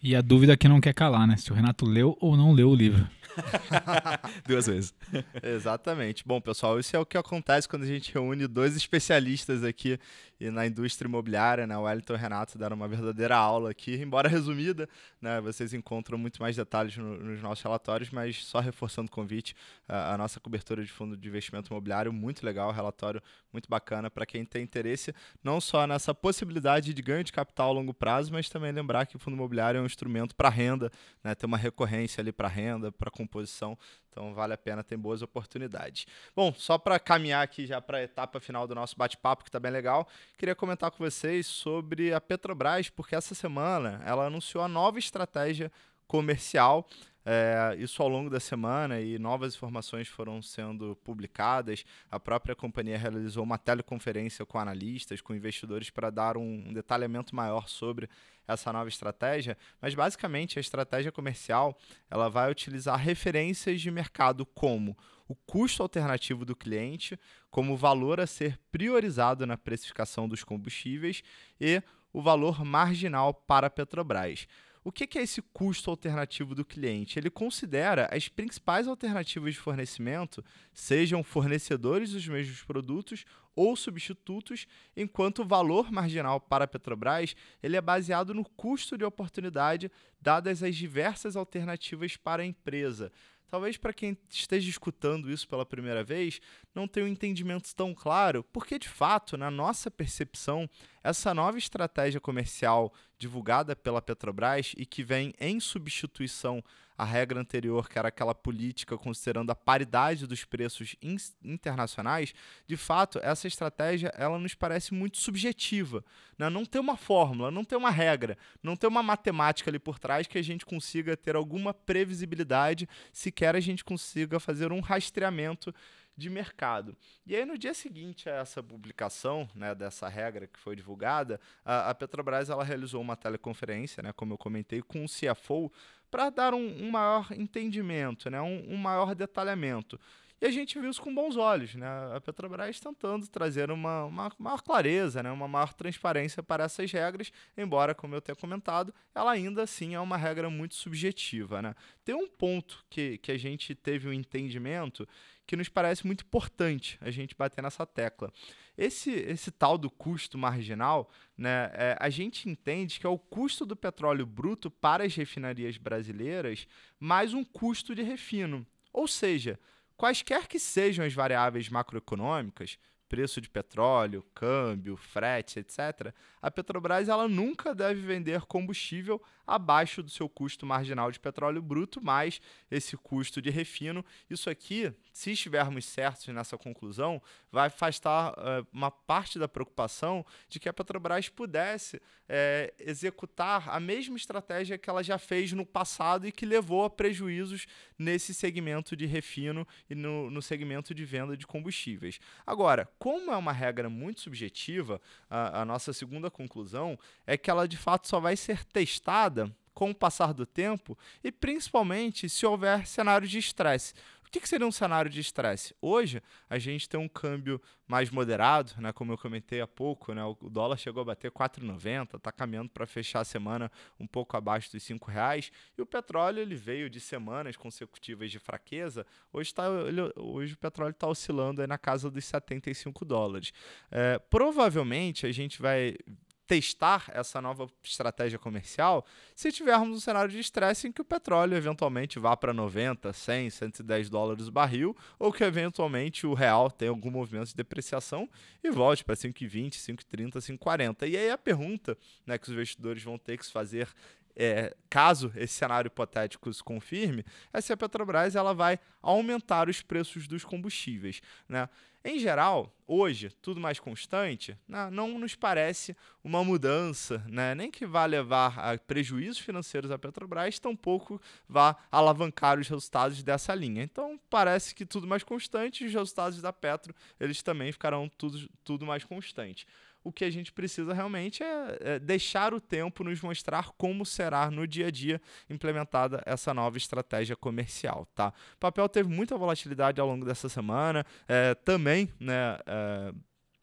E 0.03 0.17
a 0.17 0.21
dúvida 0.21 0.57
que 0.57 0.67
não 0.67 0.81
quer 0.81 0.93
calar, 0.93 1.25
né? 1.25 1.37
Se 1.37 1.49
o 1.49 1.55
Renato 1.55 1.85
leu 1.85 2.17
ou 2.19 2.35
não 2.35 2.51
leu 2.51 2.69
o 2.69 2.75
livro. 2.75 3.07
Duas 4.45 4.67
vezes. 4.67 4.93
Exatamente. 5.41 6.23
Bom, 6.25 6.41
pessoal, 6.41 6.77
isso 6.77 6.93
é 6.93 6.99
o 6.99 7.05
que 7.05 7.17
acontece 7.17 7.69
quando 7.69 7.83
a 7.83 7.87
gente 7.87 8.13
reúne 8.13 8.45
dois 8.45 8.75
especialistas 8.75 9.63
aqui 9.63 9.97
na 10.39 10.65
indústria 10.67 11.07
imobiliária, 11.07 11.65
né? 11.65 11.77
O 11.77 11.83
Wellington 11.83 12.13
e 12.13 12.15
o 12.15 12.19
Renato 12.19 12.57
deram 12.57 12.75
uma 12.75 12.87
verdadeira 12.87 13.37
aula 13.37 13.71
aqui, 13.71 13.95
embora 13.95 14.27
resumida, 14.27 14.89
né? 15.21 15.39
Vocês 15.41 15.73
encontram 15.73 16.17
muito 16.17 16.41
mais 16.41 16.55
detalhes 16.55 16.97
no, 16.97 17.17
nos 17.17 17.41
nossos 17.41 17.63
relatórios, 17.63 18.09
mas 18.09 18.43
só 18.45 18.59
reforçando 18.59 19.07
o 19.07 19.11
convite, 19.11 19.55
a, 19.87 20.13
a, 20.13 20.17
nossa 20.17 20.39
cobertura 20.39 20.83
de 20.83 20.91
fundo 20.91 21.15
de 21.15 21.27
investimento 21.27 21.71
imobiliário, 21.71 22.11
muito 22.11 22.45
legal, 22.45 22.71
relatório 22.71 23.21
muito 23.51 23.69
bacana 23.69 24.09
para 24.09 24.25
quem 24.25 24.43
tem 24.43 24.63
interesse, 24.63 25.13
não 25.43 25.61
só 25.61 25.85
nessa 25.87 26.13
possibilidade 26.13 26.93
de 26.93 27.01
ganho 27.01 27.23
de 27.23 27.31
capital 27.31 27.69
a 27.69 27.73
longo 27.73 27.93
prazo, 27.93 28.31
mas 28.33 28.49
também 28.49 28.71
lembrar 28.71 29.05
que 29.05 29.15
o 29.15 29.19
fundo 29.19 29.35
imobiliário 29.35 29.77
é 29.77 29.81
um 29.81 29.85
instrumento 29.93 30.35
para 30.35 30.49
renda, 30.49 30.91
né? 31.23 31.33
Ter 31.35 31.45
uma 31.45 31.57
recorrência 31.57 32.21
ali 32.21 32.31
para 32.31 32.47
renda, 32.47 32.91
para 32.91 33.09
composição. 33.09 33.77
Então 34.09 34.33
vale 34.33 34.53
a 34.53 34.57
pena, 34.57 34.83
tem 34.83 34.97
boas 34.97 35.21
oportunidades. 35.21 36.05
Bom, 36.35 36.53
só 36.53 36.77
para 36.77 36.99
caminhar 36.99 37.43
aqui 37.43 37.65
já 37.65 37.81
para 37.81 37.97
a 37.99 38.03
etapa 38.03 38.39
final 38.39 38.67
do 38.67 38.75
nosso 38.75 38.95
bate-papo, 38.95 39.43
que 39.43 39.49
está 39.49 39.59
bem 39.59 39.71
legal, 39.71 40.07
queria 40.37 40.53
comentar 40.55 40.91
com 40.91 41.03
vocês 41.03 41.47
sobre 41.47 42.13
a 42.13 42.21
Petrobras, 42.21 42.89
porque 42.89 43.15
essa 43.15 43.33
semana 43.33 44.01
ela 44.05 44.27
anunciou 44.27 44.63
a 44.63 44.67
nova 44.67 44.99
estratégia 44.99 45.71
comercial. 46.07 46.87
É, 47.25 47.75
isso 47.79 48.03
ao 48.03 48.09
longo 48.09 48.29
da 48.29 48.39
semana 48.39 48.99
e 48.99 49.17
novas 49.17 49.55
informações 49.55 50.07
foram 50.07 50.41
sendo 50.41 50.95
publicadas. 51.03 51.85
A 52.11 52.19
própria 52.19 52.55
companhia 52.55 52.97
realizou 52.97 53.43
uma 53.43 53.57
teleconferência 53.57 54.45
com 54.45 54.59
analistas, 54.59 55.21
com 55.21 55.33
investidores, 55.33 55.89
para 55.89 56.09
dar 56.09 56.35
um, 56.37 56.65
um 56.67 56.73
detalhamento 56.73 57.35
maior 57.35 57.69
sobre 57.69 58.09
essa 58.45 58.73
nova 58.73 58.89
estratégia, 58.89 59.57
mas 59.81 59.95
basicamente 59.95 60.59
a 60.59 60.61
estratégia 60.61 61.11
comercial 61.13 61.77
ela 62.09 62.29
vai 62.29 62.51
utilizar 62.51 62.99
referências 62.99 63.79
de 63.79 63.89
mercado 63.89 64.45
como 64.45 64.97
o 65.27 65.33
custo 65.33 65.81
alternativo 65.81 66.43
do 66.43 66.55
cliente, 66.55 67.17
como 67.49 67.77
valor 67.77 68.19
a 68.19 68.27
ser 68.27 68.59
priorizado 68.69 69.45
na 69.45 69.57
precificação 69.57 70.27
dos 70.27 70.43
combustíveis 70.43 71.23
e 71.59 71.81
o 72.11 72.21
valor 72.21 72.63
marginal 72.65 73.33
para 73.33 73.67
a 73.67 73.69
Petrobras. 73.69 74.45
O 74.85 74.91
que 74.91 75.17
é 75.17 75.21
esse 75.21 75.41
custo 75.41 75.89
alternativo 75.89 76.53
do 76.53 76.65
cliente? 76.65 77.17
Ele 77.17 77.29
considera 77.29 78.09
as 78.11 78.27
principais 78.27 78.85
alternativas 78.85 79.53
de 79.53 79.59
fornecimento, 79.59 80.43
sejam 80.73 81.23
fornecedores 81.23 82.11
dos 82.11 82.27
mesmos 82.27 82.61
produtos 82.63 83.23
ou 83.55 83.77
substitutos, 83.77 84.67
enquanto 84.97 85.39
o 85.39 85.47
valor 85.47 85.89
marginal 85.89 86.37
para 86.41 86.65
a 86.65 86.67
Petrobras 86.67 87.33
ele 87.61 87.77
é 87.77 87.81
baseado 87.81 88.33
no 88.33 88.43
custo 88.43 88.97
de 88.97 89.05
oportunidade 89.05 89.89
dadas 90.19 90.61
as 90.61 90.75
diversas 90.75 91.37
alternativas 91.37 92.17
para 92.17 92.43
a 92.43 92.45
empresa. 92.45 93.09
Talvez 93.53 93.77
para 93.77 93.93
quem 93.93 94.17
esteja 94.31 94.67
escutando 94.67 95.29
isso 95.29 95.47
pela 95.47 95.63
primeira 95.63 96.03
vez, 96.03 96.41
não 96.73 96.87
tenha 96.87 97.05
um 97.05 97.09
entendimento 97.09 97.71
tão 97.75 97.93
claro, 97.93 98.43
porque 98.51 98.79
de 98.79 98.89
fato, 98.89 99.37
na 99.37 99.51
nossa 99.51 99.91
percepção, 99.91 100.67
essa 101.03 101.35
nova 101.35 101.59
estratégia 101.59 102.19
comercial 102.19 102.91
divulgada 103.15 103.75
pela 103.75 104.01
Petrobras 104.01 104.73
e 104.75 104.87
que 104.87 105.03
vem 105.03 105.35
em 105.39 105.59
substituição 105.59 106.63
à 106.97 107.03
regra 107.03 107.39
anterior, 107.39 107.89
que 107.89 107.97
era 107.97 108.07
aquela 108.07 108.35
política 108.35 108.97
considerando 108.97 109.51
a 109.51 109.55
paridade 109.55 110.27
dos 110.27 110.43
preços 110.45 110.95
internacionais, 111.43 112.33
de 112.67 112.77
fato, 112.77 113.19
essa 113.21 113.47
estratégia 113.47 114.11
ela 114.15 114.37
nos 114.37 114.55
parece 114.55 114.93
muito 114.93 115.17
subjetiva. 115.17 116.03
Né? 116.37 116.49
Não 116.49 116.65
tem 116.65 116.81
uma 116.81 116.97
fórmula, 116.97 117.51
não 117.51 117.63
tem 117.63 117.77
uma 117.77 117.89
regra, 117.89 118.37
não 118.61 118.75
tem 118.75 118.89
uma 118.89 119.03
matemática 119.03 119.69
ali 119.69 119.79
por 119.79 119.99
trás 119.99 120.27
que 120.27 120.37
a 120.37 120.43
gente 120.43 120.65
consiga 120.65 121.17
ter 121.17 121.35
alguma 121.35 121.73
previsibilidade, 121.73 122.87
sequer 123.11 123.55
a 123.55 123.59
gente 123.59 123.83
consiga 123.83 124.39
fazer 124.39 124.71
um 124.71 124.79
rastreamento 124.79 125.73
de 126.15 126.29
mercado. 126.29 126.95
E 127.25 127.35
aí, 127.35 127.45
no 127.45 127.57
dia 127.57 127.73
seguinte 127.73 128.29
a 128.29 128.35
essa 128.35 128.61
publicação 128.61 129.49
né, 129.55 129.73
dessa 129.73 130.07
regra 130.07 130.47
que 130.47 130.59
foi 130.59 130.75
divulgada, 130.75 131.39
a, 131.65 131.89
a 131.89 131.95
Petrobras 131.95 132.49
ela 132.49 132.63
realizou 132.63 133.01
uma 133.01 133.15
teleconferência, 133.15 134.03
né, 134.03 134.13
como 134.13 134.33
eu 134.33 134.37
comentei, 134.37 134.81
com 134.81 135.03
o 135.03 135.07
CFO 135.07 135.71
para 136.13 136.29
dar 136.29 136.53
um, 136.53 136.67
um, 136.79 136.91
maior 136.91 137.31
entendimento, 137.31 138.29
né, 138.29 138.39
um, 138.39 138.71
um 138.71 138.77
maior 138.77 139.15
detalhamento. 139.15 139.99
E 140.43 140.45
a 140.45 140.51
gente 140.51 140.77
viu 140.77 140.89
isso 140.89 141.01
com 141.01 141.15
bons 141.15 141.37
olhos, 141.37 141.73
né? 141.73 141.87
A 142.13 142.19
Petrobras 142.19 142.77
tentando 142.77 143.25
trazer 143.29 143.71
uma, 143.71 144.03
uma 144.03 144.29
maior 144.37 144.61
clareza, 144.61 145.23
né? 145.23 145.31
uma 145.31 145.47
maior 145.47 145.73
transparência 145.73 146.43
para 146.43 146.65
essas 146.65 146.91
regras, 146.91 147.31
embora, 147.57 147.95
como 147.95 148.13
eu 148.13 148.19
tenho 148.19 148.35
comentado, 148.35 148.93
ela 149.15 149.31
ainda 149.31 149.63
assim 149.63 149.95
é 149.95 149.99
uma 150.01 150.17
regra 150.17 150.49
muito 150.49 150.75
subjetiva. 150.75 151.61
Né? 151.61 151.73
Tem 152.03 152.13
um 152.13 152.27
ponto 152.27 152.85
que, 152.89 153.19
que 153.19 153.31
a 153.31 153.37
gente 153.37 153.73
teve 153.73 154.09
um 154.09 154.11
entendimento 154.11 155.07
que 155.47 155.55
nos 155.55 155.69
parece 155.69 156.05
muito 156.05 156.25
importante 156.25 156.97
a 156.99 157.09
gente 157.09 157.37
bater 157.37 157.61
nessa 157.61 157.85
tecla. 157.85 158.29
Esse, 158.77 159.11
esse 159.11 159.49
tal 159.49 159.77
do 159.77 159.89
custo 159.89 160.37
marginal, 160.37 161.09
né, 161.37 161.71
é, 161.71 161.97
a 161.97 162.09
gente 162.09 162.49
entende 162.49 162.99
que 162.99 163.05
é 163.05 163.09
o 163.09 163.17
custo 163.17 163.65
do 163.65 163.77
petróleo 163.77 164.25
bruto 164.25 164.69
para 164.69 165.05
as 165.05 165.15
refinarias 165.15 165.77
brasileiras 165.77 166.67
mais 166.99 167.33
um 167.33 167.45
custo 167.45 167.95
de 167.95 168.03
refino. 168.03 168.67
Ou 168.91 169.07
seja, 169.07 169.57
quaisquer 170.03 170.49
que 170.49 170.59
sejam 170.59 171.05
as 171.05 171.13
variáveis 171.13 171.69
macroeconômicas, 171.69 172.77
preço 173.07 173.39
de 173.39 173.49
petróleo, 173.49 174.21
câmbio, 174.35 174.97
frete, 174.97 175.59
etc., 175.59 176.13
a 176.41 176.51
Petrobras 176.51 177.07
ela 177.07 177.25
nunca 177.25 177.73
deve 177.73 178.01
vender 178.01 178.41
combustível 178.41 179.23
abaixo 179.45 180.01
do 180.01 180.09
seu 180.09 180.29
custo 180.29 180.65
marginal 180.65 181.11
de 181.11 181.19
petróleo 181.19 181.61
bruto, 181.61 182.03
mais 182.03 182.41
esse 182.71 182.95
custo 182.97 183.41
de 183.41 183.49
refino. 183.49 184.03
Isso 184.29 184.49
aqui, 184.49 184.93
se 185.11 185.31
estivermos 185.31 185.85
certos 185.85 186.27
nessa 186.27 186.57
conclusão, 186.57 187.21
vai 187.51 187.67
afastar 187.67 188.33
uh, 188.33 188.67
uma 188.71 188.89
parte 188.89 189.37
da 189.37 189.47
preocupação 189.47 190.25
de 190.47 190.59
que 190.59 190.69
a 190.69 190.73
Petrobras 190.73 191.29
pudesse 191.29 192.01
é, 192.27 192.73
executar 192.79 193.69
a 193.69 193.79
mesma 193.79 194.15
estratégia 194.15 194.77
que 194.77 194.89
ela 194.89 195.03
já 195.03 195.17
fez 195.17 195.51
no 195.51 195.65
passado 195.65 196.27
e 196.27 196.31
que 196.31 196.45
levou 196.45 196.85
a 196.85 196.89
prejuízos 196.89 197.67
nesse 197.97 198.33
segmento 198.33 198.95
de 198.95 199.05
refino 199.05 199.67
e 199.89 199.95
no, 199.95 200.29
no 200.29 200.41
segmento 200.41 200.95
de 200.95 201.05
venda 201.05 201.35
de 201.35 201.45
combustíveis. 201.45 202.19
Agora, 202.45 202.89
como 202.97 203.31
é 203.31 203.37
uma 203.37 203.51
regra 203.51 203.89
muito 203.89 204.21
subjetiva, 204.21 205.01
a, 205.29 205.61
a 205.61 205.65
nossa 205.65 205.93
segunda 205.93 206.31
conclusão 206.31 206.97
é 207.27 207.37
que 207.37 207.49
ela 207.49 207.67
de 207.67 207.77
fato 207.77 208.07
só 208.07 208.19
vai 208.19 208.35
ser 208.35 208.63
testada 208.65 209.32
com 209.73 209.91
o 209.91 209.95
passar 209.95 210.33
do 210.33 210.45
tempo 210.45 210.97
e 211.23 211.31
principalmente 211.31 212.29
se 212.29 212.45
houver 212.45 212.85
cenários 212.85 213.29
de 213.29 213.39
estresse. 213.39 213.93
O 214.25 214.31
que, 214.33 214.39
que 214.39 214.49
seria 214.49 214.65
um 214.65 214.71
cenário 214.71 215.11
de 215.11 215.19
estresse? 215.19 215.75
Hoje, 215.79 216.19
a 216.49 216.57
gente 216.57 216.89
tem 216.89 216.99
um 216.99 217.07
câmbio 217.07 217.61
mais 217.87 218.09
moderado, 218.09 218.73
né? 218.79 218.91
Como 218.91 219.13
eu 219.13 219.17
comentei 219.17 219.61
há 219.61 219.67
pouco, 219.67 220.11
né? 220.11 220.23
O 220.23 220.49
dólar 220.49 220.75
chegou 220.77 221.01
a 221.01 221.05
bater 221.05 221.29
4,90, 221.29 222.17
está 222.17 222.31
caminhando 222.31 222.69
para 222.69 222.87
fechar 222.87 223.19
a 223.19 223.23
semana 223.23 223.71
um 223.99 224.07
pouco 224.07 224.35
abaixo 224.35 224.71
dos 224.71 224.87
R$ 224.87 224.97
reais. 225.07 225.51
E 225.77 225.81
o 225.83 225.85
petróleo 225.85 226.39
ele 226.39 226.55
veio 226.55 226.89
de 226.89 226.99
semanas 226.99 227.55
consecutivas 227.55 228.31
de 228.31 228.39
fraqueza. 228.39 229.05
Hoje, 229.31 229.53
tá, 229.53 229.65
ele, 229.85 230.01
hoje 230.15 230.55
o 230.55 230.57
petróleo 230.57 230.93
está 230.93 231.07
oscilando 231.07 231.61
aí 231.61 231.67
na 231.67 231.77
casa 231.77 232.09
dos 232.09 232.25
75 232.25 233.05
dólares. 233.05 233.53
É, 233.91 234.17
provavelmente 234.17 235.27
a 235.27 235.31
gente 235.31 235.61
vai 235.61 235.95
testar 236.45 237.09
essa 237.13 237.41
nova 237.41 237.69
estratégia 237.83 238.37
comercial 238.37 239.05
se 239.35 239.51
tivermos 239.51 239.97
um 239.97 239.99
cenário 239.99 240.29
de 240.29 240.39
estresse 240.39 240.87
em 240.87 240.91
que 240.91 241.01
o 241.01 241.05
petróleo 241.05 241.55
eventualmente 241.55 242.19
vá 242.19 242.35
para 242.35 242.53
90, 242.53 243.11
100, 243.13 243.49
110 243.49 244.09
dólares 244.09 244.47
o 244.47 244.51
barril, 244.51 244.95
ou 245.17 245.31
que 245.31 245.43
eventualmente 245.43 246.27
o 246.27 246.33
real 246.33 246.69
tenha 246.69 246.91
algum 246.91 247.09
movimento 247.09 247.47
de 247.47 247.55
depreciação 247.55 248.29
e 248.63 248.69
volte 248.69 249.03
para 249.03 249.15
5,20, 249.15 249.73
5,30, 249.75 250.37
5,40. 250.37 251.07
E 251.07 251.17
aí 251.17 251.29
a 251.29 251.37
pergunta 251.37 251.97
né, 252.25 252.37
que 252.37 252.45
os 252.45 252.53
investidores 252.53 253.03
vão 253.03 253.17
ter 253.17 253.37
que 253.37 253.45
se 253.45 253.51
fazer 253.51 253.87
é, 254.35 254.75
caso 254.89 255.31
esse 255.35 255.53
cenário 255.53 255.87
hipotético 255.87 256.51
se 256.53 256.63
confirme, 256.63 257.25
é 257.51 257.61
se 257.61 257.73
a 257.73 257.77
Petrobras 257.77 258.35
ela 258.35 258.53
vai 258.53 258.79
aumentar 259.01 259.69
os 259.69 259.81
preços 259.81 260.27
dos 260.27 260.43
combustíveis. 260.43 261.21
Né? 261.47 261.69
Em 262.05 262.19
geral, 262.19 262.75
hoje, 262.85 263.29
tudo 263.41 263.61
mais 263.61 263.79
constante, 263.79 264.57
né, 264.67 264.89
não 264.91 265.17
nos 265.17 265.35
parece 265.35 265.95
uma 266.21 266.43
mudança, 266.43 267.23
né, 267.29 267.55
nem 267.55 267.71
que 267.71 267.85
vá 267.85 268.05
levar 268.05 268.59
a 268.59 268.77
prejuízos 268.77 269.39
financeiros 269.39 269.89
à 269.89 269.97
Petrobras, 269.97 270.59
tampouco 270.59 271.21
vá 271.47 271.77
alavancar 271.89 272.59
os 272.59 272.67
resultados 272.67 273.23
dessa 273.23 273.55
linha. 273.55 273.83
Então, 273.83 274.19
parece 274.29 274.75
que 274.75 274.85
tudo 274.85 275.07
mais 275.07 275.23
constante, 275.23 275.85
os 275.85 275.93
resultados 275.93 276.41
da 276.41 276.51
Petro 276.51 276.93
eles 277.17 277.41
também 277.41 277.71
ficarão 277.71 278.09
tudo, 278.09 278.49
tudo 278.65 278.85
mais 278.85 279.05
constante 279.05 279.65
o 280.03 280.11
que 280.11 280.25
a 280.25 280.29
gente 280.29 280.51
precisa 280.51 280.93
realmente 280.93 281.43
é, 281.43 281.77
é, 281.79 281.99
deixar 281.99 282.53
o 282.53 282.59
tempo 282.59 283.03
nos 283.03 283.21
mostrar 283.21 283.71
como 283.77 284.05
será 284.05 284.51
no 284.51 284.67
dia 284.67 284.87
a 284.87 284.91
dia 284.91 285.21
implementada 285.49 286.21
essa 286.25 286.53
nova 286.53 286.77
estratégia 286.77 287.35
comercial, 287.35 288.05
tá? 288.13 288.33
O 288.55 288.57
papel 288.57 288.87
teve 288.89 289.09
muita 289.09 289.37
volatilidade 289.37 289.99
ao 289.99 290.07
longo 290.07 290.25
dessa 290.25 290.49
semana, 290.49 291.05
é, 291.27 291.55
também, 291.55 292.09
né? 292.19 292.57
É, 292.65 293.13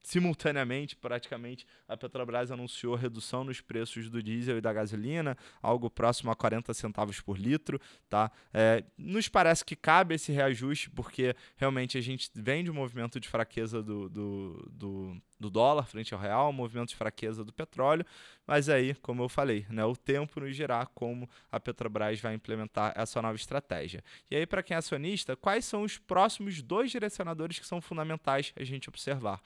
simultaneamente, 0.03 0.97
praticamente, 0.97 1.67
a 1.87 1.97
Petrobras 1.97 2.51
anunciou 2.51 2.95
redução 2.95 3.45
nos 3.45 3.61
preços 3.61 4.09
do 4.09 4.23
diesel 4.23 4.59
e 4.59 4.61
da 4.61 4.73
gasolina, 4.73 5.37
algo 5.63 5.91
próximo 5.91 6.31
a 6.31 6.37
40 6.37 6.73
centavos 6.75 7.21
por 7.21 7.39
litro. 7.39 7.81
Tá? 8.09 8.31
É, 8.53 8.85
nos 8.97 9.29
parece 9.29 9.65
que 9.65 9.77
cabe 9.77 10.15
esse 10.15 10.33
reajuste, 10.33 10.91
porque 10.91 11.35
realmente 11.57 11.99
a 11.99 12.01
gente 12.01 12.31
vem 12.35 12.65
de 12.65 12.71
um 12.71 12.75
movimento 12.75 13.21
de 13.21 13.29
fraqueza 13.29 13.83
do, 13.83 14.09
do, 14.09 14.71
do, 14.73 15.23
do 15.41 15.49
dólar 15.51 15.87
frente 15.87 16.13
ao 16.13 16.21
real, 16.21 16.53
movimento 16.53 16.91
de 16.91 16.97
fraqueza 16.97 17.43
do 17.43 17.53
petróleo, 17.53 18.05
mas 18.47 18.69
aí, 18.69 18.95
como 18.97 19.23
eu 19.23 19.29
falei, 19.29 19.67
né, 19.71 19.85
o 19.85 19.97
tempo 19.97 20.41
nos 20.41 20.55
dirá 20.55 20.85
como 20.87 21.29
a 21.51 21.59
Petrobras 21.59 22.21
vai 22.21 22.35
implementar 22.35 22.93
essa 22.95 23.23
nova 23.23 23.37
estratégia. 23.37 24.05
E 24.31 24.37
aí, 24.37 24.47
para 24.47 24.63
quem 24.63 24.75
é 24.75 24.79
acionista, 24.79 25.35
quais 25.35 25.65
são 25.65 25.83
os 25.83 25.97
próximos 25.99 26.61
dois 26.61 26.91
direcionadores 26.91 27.59
que 27.59 27.67
são 27.67 27.81
fundamentais 27.81 28.53
a 28.57 28.65
gente 28.65 28.89
observar? 28.89 29.41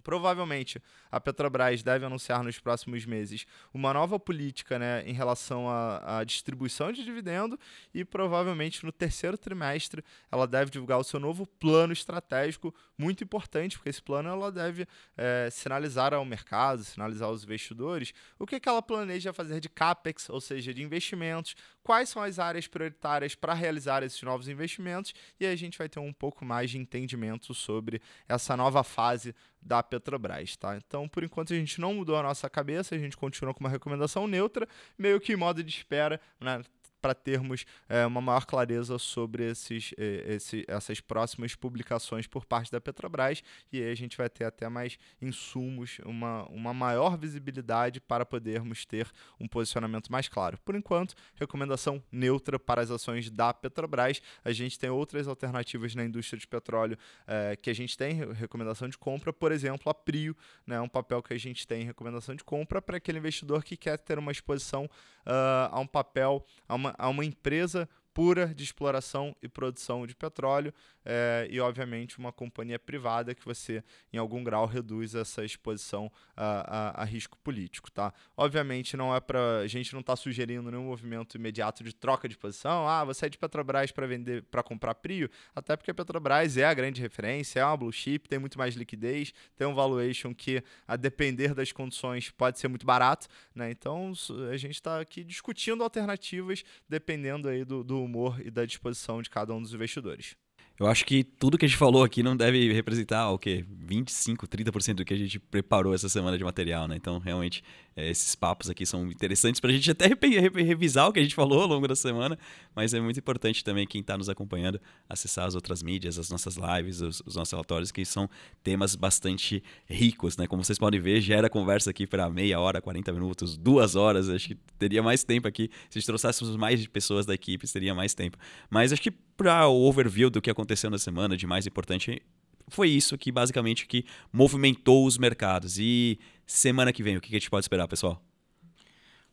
Provavelmente 0.00 0.80
a 1.10 1.20
Petrobras 1.20 1.82
deve 1.82 2.04
anunciar 2.04 2.42
nos 2.42 2.58
próximos 2.58 3.04
meses 3.04 3.46
uma 3.72 3.92
nova 3.92 4.18
política 4.18 4.78
né, 4.78 5.02
em 5.06 5.12
relação 5.12 5.68
à, 5.68 6.18
à, 6.18 6.24
distribuição 6.24 6.92
de 6.92 7.04
dividendo 7.04 7.58
e 7.94 8.04
provavelmente 8.04 8.84
no 8.84 8.92
terceiro 8.92 9.36
trimestre 9.36 10.04
ela 10.30 10.46
deve 10.46 10.70
divulgar 10.70 10.98
o 10.98 11.04
seu 11.04 11.20
novo 11.20 11.46
plano 11.46 11.92
estratégico, 11.92 12.74
muito 12.96 13.24
importante, 13.24 13.76
porque 13.76 13.90
esse 13.90 14.02
plano 14.02 14.28
ela 14.28 14.50
deve 14.52 14.86
é, 15.16 15.48
sinalizar 15.50 16.14
ao 16.14 16.24
mercado, 16.24 16.84
sinalizar 16.84 17.28
aos 17.28 17.44
investidores 17.44 18.12
o 18.38 18.46
que, 18.46 18.60
que 18.60 18.68
ela 18.68 18.82
planeja 18.82 19.32
fazer 19.32 19.60
de 19.60 19.68
CAPEX, 19.68 20.28
ou 20.28 20.40
seja, 20.40 20.72
de 20.72 20.82
investimentos, 20.82 21.54
quais 21.90 22.08
são 22.08 22.22
as 22.22 22.38
áreas 22.38 22.68
prioritárias 22.68 23.34
para 23.34 23.52
realizar 23.52 24.04
esses 24.04 24.22
novos 24.22 24.46
investimentos 24.46 25.12
e 25.40 25.44
a 25.44 25.56
gente 25.56 25.76
vai 25.76 25.88
ter 25.88 25.98
um 25.98 26.12
pouco 26.12 26.44
mais 26.44 26.70
de 26.70 26.78
entendimento 26.78 27.52
sobre 27.52 28.00
essa 28.28 28.56
nova 28.56 28.84
fase 28.84 29.34
da 29.60 29.82
Petrobras, 29.82 30.54
tá? 30.54 30.76
Então, 30.76 31.08
por 31.08 31.24
enquanto 31.24 31.52
a 31.52 31.56
gente 31.56 31.80
não 31.80 31.92
mudou 31.92 32.14
a 32.14 32.22
nossa 32.22 32.48
cabeça, 32.48 32.94
a 32.94 32.98
gente 32.98 33.16
continua 33.16 33.52
com 33.52 33.58
uma 33.58 33.68
recomendação 33.68 34.28
neutra, 34.28 34.68
meio 34.96 35.20
que 35.20 35.32
em 35.32 35.36
modo 35.36 35.64
de 35.64 35.70
espera, 35.72 36.20
né? 36.40 36.62
Para 37.00 37.14
termos 37.14 37.64
é, 37.88 38.04
uma 38.06 38.20
maior 38.20 38.44
clareza 38.44 38.98
sobre 38.98 39.50
esses, 39.50 39.92
esse, 39.96 40.64
essas 40.68 41.00
próximas 41.00 41.54
publicações 41.54 42.26
por 42.26 42.44
parte 42.44 42.70
da 42.70 42.80
Petrobras 42.80 43.42
e 43.72 43.82
aí 43.82 43.90
a 43.90 43.94
gente 43.94 44.16
vai 44.16 44.28
ter 44.28 44.44
até 44.44 44.68
mais 44.68 44.98
insumos, 45.20 45.98
uma, 46.04 46.44
uma 46.48 46.74
maior 46.74 47.16
visibilidade 47.16 48.00
para 48.00 48.24
podermos 48.26 48.84
ter 48.84 49.08
um 49.38 49.46
posicionamento 49.46 50.10
mais 50.10 50.28
claro. 50.28 50.58
Por 50.64 50.74
enquanto, 50.74 51.14
recomendação 51.34 52.02
neutra 52.10 52.58
para 52.58 52.82
as 52.82 52.90
ações 52.90 53.30
da 53.30 53.52
Petrobras. 53.52 54.20
A 54.44 54.52
gente 54.52 54.78
tem 54.78 54.90
outras 54.90 55.28
alternativas 55.28 55.94
na 55.94 56.04
indústria 56.04 56.38
de 56.38 56.46
petróleo 56.46 56.98
é, 57.26 57.56
que 57.56 57.70
a 57.70 57.74
gente 57.74 57.96
tem 57.96 58.32
recomendação 58.32 58.88
de 58.88 58.98
compra, 58.98 59.32
por 59.32 59.52
exemplo, 59.52 59.90
a 59.90 59.94
Prio, 59.94 60.36
né, 60.66 60.80
um 60.80 60.88
papel 60.88 61.22
que 61.22 61.34
a 61.34 61.38
gente 61.38 61.66
tem 61.66 61.84
recomendação 61.84 62.34
de 62.34 62.44
compra 62.44 62.80
para 62.80 62.96
aquele 62.96 63.18
investidor 63.18 63.62
que 63.64 63.76
quer 63.76 63.98
ter 63.98 64.18
uma 64.18 64.32
exposição 64.32 64.84
uh, 65.26 65.70
a 65.70 65.80
um 65.80 65.86
papel, 65.86 66.44
a 66.68 66.74
uma 66.74 66.89
a 66.98 67.08
uma 67.08 67.24
empresa 67.24 67.88
pura 68.12 68.46
de 68.54 68.64
exploração 68.64 69.34
e 69.42 69.48
produção 69.48 70.06
de 70.06 70.14
petróleo 70.14 70.74
é, 71.04 71.46
e, 71.50 71.60
obviamente, 71.60 72.18
uma 72.18 72.32
companhia 72.32 72.78
privada 72.78 73.34
que 73.34 73.44
você, 73.44 73.82
em 74.12 74.18
algum 74.18 74.44
grau, 74.44 74.66
reduz 74.66 75.14
essa 75.14 75.44
exposição 75.44 76.10
a, 76.36 77.00
a, 77.00 77.02
a 77.02 77.04
risco 77.04 77.38
político. 77.38 77.90
Tá? 77.90 78.12
Obviamente, 78.36 78.96
não 78.96 79.14
é 79.14 79.20
para 79.20 79.60
a 79.60 79.66
gente 79.66 79.92
não 79.92 80.00
está 80.00 80.14
sugerindo 80.16 80.70
nenhum 80.70 80.84
movimento 80.84 81.36
imediato 81.36 81.82
de 81.82 81.94
troca 81.94 82.28
de 82.28 82.36
posição. 82.36 82.86
Ah, 82.86 83.04
você 83.04 83.26
é 83.26 83.28
de 83.28 83.38
Petrobras 83.38 83.90
para 83.92 84.06
vender, 84.06 84.42
para 84.44 84.62
comprar 84.62 84.94
Prio, 84.94 85.30
até 85.54 85.76
porque 85.76 85.90
a 85.90 85.94
Petrobras 85.94 86.56
é 86.56 86.64
a 86.64 86.74
grande 86.74 87.00
referência, 87.00 87.60
é 87.60 87.64
uma 87.64 87.76
blue 87.76 87.92
chip, 87.92 88.28
tem 88.28 88.38
muito 88.38 88.58
mais 88.58 88.74
liquidez, 88.74 89.32
tem 89.56 89.66
um 89.66 89.74
valuation 89.74 90.34
que, 90.34 90.62
a 90.86 90.96
depender 90.96 91.54
das 91.54 91.72
condições, 91.72 92.30
pode 92.30 92.58
ser 92.58 92.68
muito 92.68 92.84
barato. 92.84 93.26
Né? 93.54 93.70
Então, 93.70 94.12
a 94.50 94.56
gente 94.56 94.74
está 94.74 95.00
aqui 95.00 95.24
discutindo 95.24 95.82
alternativas 95.82 96.62
dependendo 96.88 97.48
aí 97.48 97.64
do, 97.64 97.82
do 97.82 97.99
humor 98.04 98.40
e 98.44 98.50
da 98.50 98.64
disposição 98.64 99.22
de 99.22 99.30
cada 99.30 99.54
um 99.54 99.60
dos 99.60 99.74
investidores. 99.74 100.36
Eu 100.80 100.86
acho 100.86 101.04
que 101.04 101.22
tudo 101.22 101.58
que 101.58 101.66
a 101.66 101.68
gente 101.68 101.76
falou 101.76 102.02
aqui 102.02 102.22
não 102.22 102.34
deve 102.34 102.72
representar 102.72 103.28
o 103.30 103.38
quê? 103.38 103.66
25, 103.68 104.48
30% 104.48 104.94
do 104.94 105.04
que 105.04 105.12
a 105.12 105.16
gente 105.16 105.38
preparou 105.38 105.92
essa 105.92 106.08
semana 106.08 106.38
de 106.38 106.42
material, 106.42 106.88
né? 106.88 106.96
Então, 106.96 107.18
realmente, 107.18 107.62
é, 107.94 108.08
esses 108.08 108.34
papos 108.34 108.70
aqui 108.70 108.86
são 108.86 109.06
interessantes 109.08 109.60
para 109.60 109.68
a 109.68 109.74
gente 109.74 109.90
até 109.90 110.06
revisar 110.54 111.06
o 111.06 111.12
que 111.12 111.20
a 111.20 111.22
gente 111.22 111.34
falou 111.34 111.60
ao 111.60 111.66
longo 111.66 111.86
da 111.86 111.94
semana, 111.94 112.38
mas 112.74 112.94
é 112.94 113.00
muito 113.00 113.18
importante 113.18 113.62
também 113.62 113.86
quem 113.86 114.00
está 114.00 114.16
nos 114.16 114.30
acompanhando 114.30 114.80
acessar 115.06 115.46
as 115.46 115.54
outras 115.54 115.82
mídias, 115.82 116.18
as 116.18 116.30
nossas 116.30 116.56
lives, 116.56 117.02
os, 117.02 117.22
os, 117.26 117.36
nossos 117.36 117.52
relatórios, 117.52 117.92
que 117.92 118.02
são 118.06 118.26
temas 118.62 118.96
bastante 118.96 119.62
ricos, 119.86 120.38
né? 120.38 120.46
Como 120.46 120.64
vocês 120.64 120.78
podem 120.78 120.98
ver, 120.98 121.20
gera 121.20 121.50
conversa 121.50 121.90
aqui 121.90 122.06
para 122.06 122.30
meia 122.30 122.58
hora, 122.58 122.80
40 122.80 123.12
minutos, 123.12 123.58
duas 123.58 123.96
horas. 123.96 124.30
Acho 124.30 124.48
que 124.48 124.58
teria 124.78 125.02
mais 125.02 125.24
tempo 125.24 125.46
aqui. 125.46 125.68
Se 125.90 126.00
trouxéssemos 126.00 126.56
mais 126.56 126.86
pessoas 126.86 127.26
da 127.26 127.34
equipe, 127.34 127.70
teria 127.70 127.94
mais 127.94 128.14
tempo. 128.14 128.38
Mas 128.70 128.94
acho 128.94 129.02
que 129.02 129.12
para 129.40 129.66
o 129.68 129.88
overview 129.88 130.28
do 130.28 130.42
que 130.42 130.50
aconteceu 130.50 130.90
na 130.90 130.98
semana, 130.98 131.34
de 131.34 131.46
mais 131.46 131.66
importante, 131.66 132.20
foi 132.68 132.90
isso 132.90 133.16
que 133.16 133.32
basicamente 133.32 133.86
que 133.86 134.04
movimentou 134.30 135.06
os 135.06 135.16
mercados. 135.16 135.78
E 135.78 136.20
semana 136.46 136.92
que 136.92 137.02
vem, 137.02 137.16
o 137.16 137.22
que 137.22 137.34
a 137.34 137.38
gente 137.38 137.48
pode 137.48 137.64
esperar, 137.64 137.88
pessoal? 137.88 138.22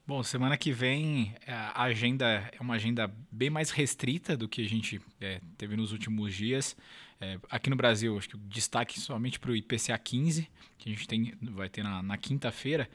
Bom, 0.08 0.24
semana 0.24 0.56
que 0.56 0.72
vem 0.72 1.36
é, 1.46 1.52
a 1.52 1.84
agenda 1.84 2.26
é 2.26 2.62
uma 2.62 2.76
agenda 2.76 3.14
bem 3.30 3.50
mais 3.50 3.70
restrita 3.70 4.38
do 4.38 4.48
que 4.48 4.62
a 4.62 4.70
gente 4.70 5.02
é, 5.20 5.42
teve 5.58 5.76
nos 5.76 5.92
últimos 5.92 6.34
dias. 6.34 6.78
É, 7.20 7.38
aqui 7.50 7.70
no 7.70 7.76
Brasil, 7.76 8.18
acho 8.18 8.30
que 8.30 8.38
o 8.38 8.40
destaque 8.48 9.02
somente 9.02 9.38
para 9.38 9.52
o 9.52 9.56
IPCA 9.58 9.98
15, 9.98 10.50
que 10.78 10.90
a 10.90 10.94
gente 10.94 11.06
tem, 11.06 11.34
vai 11.42 11.68
ter 11.68 11.84
na, 11.84 12.02
na 12.02 12.16
quinta-feira. 12.16 12.90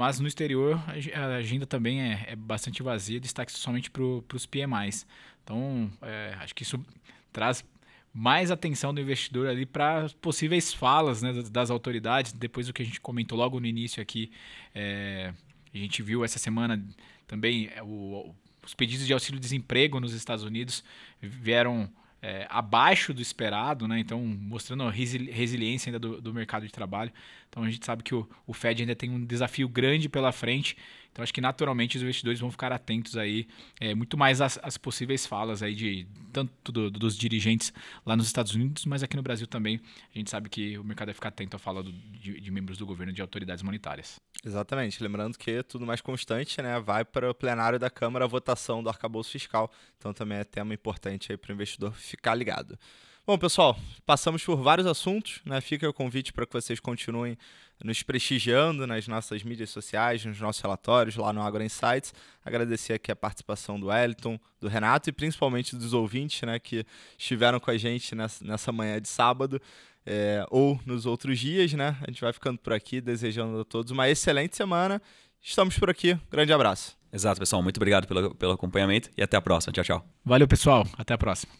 Mas 0.00 0.18
no 0.18 0.26
exterior 0.26 0.82
a 1.14 1.26
agenda 1.34 1.66
também 1.66 2.00
é, 2.00 2.24
é 2.28 2.34
bastante 2.34 2.82
vazia, 2.82 3.20
destaque 3.20 3.52
somente 3.52 3.90
para 3.90 4.02
os 4.02 4.46
PMIs. 4.46 5.06
Então, 5.44 5.92
é, 6.00 6.34
acho 6.40 6.54
que 6.54 6.62
isso 6.62 6.82
traz 7.30 7.62
mais 8.10 8.50
atenção 8.50 8.94
do 8.94 9.00
investidor 9.02 9.46
ali 9.46 9.66
para 9.66 10.08
possíveis 10.22 10.72
falas 10.72 11.20
né, 11.20 11.34
das 11.50 11.70
autoridades, 11.70 12.32
depois 12.32 12.66
do 12.66 12.72
que 12.72 12.80
a 12.80 12.84
gente 12.84 12.98
comentou 12.98 13.36
logo 13.36 13.60
no 13.60 13.66
início 13.66 14.02
aqui. 14.02 14.32
É, 14.74 15.34
a 15.74 15.76
gente 15.76 16.02
viu 16.02 16.24
essa 16.24 16.38
semana 16.38 16.82
também 17.26 17.68
é, 17.76 17.82
o, 17.82 18.34
os 18.64 18.72
pedidos 18.72 19.06
de 19.06 19.12
auxílio-desemprego 19.12 20.00
nos 20.00 20.14
Estados 20.14 20.44
Unidos 20.44 20.82
vieram 21.20 21.92
é, 22.22 22.46
abaixo 22.50 23.14
do 23.14 23.22
esperado, 23.22 23.88
né? 23.88 23.98
então 23.98 24.20
mostrando 24.20 24.82
a 24.82 24.90
resiliência 24.90 25.88
ainda 25.90 25.98
do, 25.98 26.20
do, 26.20 26.34
mercado 26.34 26.66
de 26.66 26.72
trabalho. 26.72 27.10
Então 27.48 27.62
a 27.62 27.70
gente 27.70 27.84
sabe 27.84 28.02
que 28.02 28.14
o, 28.14 28.28
o 28.46 28.52
Fed 28.52 28.82
ainda 28.82 28.94
tem 28.94 29.10
um 29.10 29.24
desafio 29.24 29.68
grande 29.68 30.08
pela 30.08 30.32
frente 30.32 30.76
Então 31.12 31.22
acho 31.22 31.34
que 31.34 31.40
naturalmente 31.40 31.96
os 31.96 32.02
investidores 32.02 32.40
vão 32.40 32.50
ficar 32.50 32.72
atentos 32.72 33.16
aí 33.16 33.46
é, 33.80 33.94
muito 33.94 34.16
mais 34.16 34.40
às, 34.40 34.58
às, 34.62 34.78
possíveis 34.78 35.26
falas 35.26 35.62
aí 35.62 35.74
de 35.74 36.06
tanto 36.32 36.70
do, 36.70 36.90
dos 36.90 37.16
dirigentes 37.16 37.72
lá 38.06 38.16
nos 38.16 38.26
Estados 38.26 38.54
Unidos, 38.54 38.84
mas 38.86 39.02
aqui 39.02 39.16
no 39.16 39.22
Brasil 39.22 39.46
também 39.46 39.80
a 40.14 40.18
gente 40.18 40.30
sabe 40.30 40.48
que 40.48 40.78
o 40.78 40.84
mercado 40.84 41.08
vai 41.08 41.14
ficar 41.14 41.28
atento 41.28 41.56
à 41.56 41.58
fala 41.58 41.82
do, 41.82 41.92
de, 41.92 42.40
de, 42.40 42.50
membros 42.50 42.78
do 42.78 42.86
governo 42.86 43.12
de 43.12 43.20
autoridades 43.20 43.62
monetárias. 43.62 44.20
Exatamente, 44.44 45.02
lembrando 45.02 45.36
que 45.36 45.62
tudo 45.64 45.84
mais 45.84 46.00
constante, 46.00 46.62
né, 46.62 46.78
vai 46.78 47.04
para 47.04 47.30
o 47.30 47.34
plenário 47.34 47.78
da 47.78 47.90
Câmara 47.90 48.24
a 48.24 48.28
votação 48.28 48.82
do 48.82 48.88
arcabouço 48.88 49.30
fiscal, 49.30 49.70
então 49.98 50.12
também 50.12 50.38
é 50.38 50.44
tema 50.44 50.72
importante 50.72 51.32
aí 51.32 51.36
para 51.36 51.50
o 51.50 51.54
investidor 51.54 51.92
ficar 51.92 52.34
ligado. 52.34 52.78
Bom, 53.26 53.38
pessoal, 53.38 53.78
passamos 54.04 54.42
por 54.42 54.56
vários 54.56 54.86
assuntos, 54.86 55.40
né? 55.44 55.60
Fica 55.60 55.88
o 55.88 55.92
convite 55.92 56.32
para 56.32 56.46
que 56.46 56.52
vocês 56.52 56.80
continuem 56.80 57.36
nos 57.84 58.02
prestigiando 58.02 58.86
nas 58.86 59.06
nossas 59.06 59.42
mídias 59.42 59.70
sociais, 59.70 60.24
nos 60.24 60.40
nossos 60.40 60.60
relatórios 60.60 61.16
lá 61.16 61.32
no 61.32 61.42
Agro 61.42 61.62
Insights. 61.62 62.12
Agradecer 62.44 62.94
aqui 62.94 63.12
a 63.12 63.16
participação 63.16 63.78
do 63.78 63.86
Wellington, 63.86 64.38
do 64.60 64.68
Renato 64.68 65.08
e 65.08 65.12
principalmente 65.12 65.76
dos 65.76 65.92
ouvintes, 65.92 66.42
né, 66.42 66.58
que 66.58 66.84
estiveram 67.16 67.60
com 67.60 67.70
a 67.70 67.76
gente 67.76 68.14
nessa, 68.14 68.44
nessa 68.44 68.72
manhã 68.72 69.00
de 69.00 69.08
sábado. 69.08 69.60
É, 70.04 70.44
ou 70.50 70.80
nos 70.86 71.04
outros 71.04 71.38
dias, 71.38 71.74
né? 71.74 71.94
A 72.00 72.10
gente 72.10 72.22
vai 72.22 72.32
ficando 72.32 72.58
por 72.58 72.72
aqui, 72.72 73.02
desejando 73.02 73.60
a 73.60 73.64
todos 73.66 73.92
uma 73.92 74.08
excelente 74.08 74.56
semana. 74.56 75.00
Estamos 75.42 75.78
por 75.78 75.90
aqui. 75.90 76.18
Grande 76.30 76.54
abraço. 76.54 76.96
Exato, 77.12 77.38
pessoal. 77.38 77.62
Muito 77.62 77.76
obrigado 77.76 78.06
pelo, 78.06 78.34
pelo 78.34 78.52
acompanhamento 78.52 79.10
e 79.16 79.22
até 79.22 79.36
a 79.36 79.42
próxima. 79.42 79.74
Tchau, 79.74 79.84
tchau. 79.84 80.04
Valeu, 80.24 80.48
pessoal. 80.48 80.86
Até 80.96 81.12
a 81.12 81.18
próxima. 81.18 81.59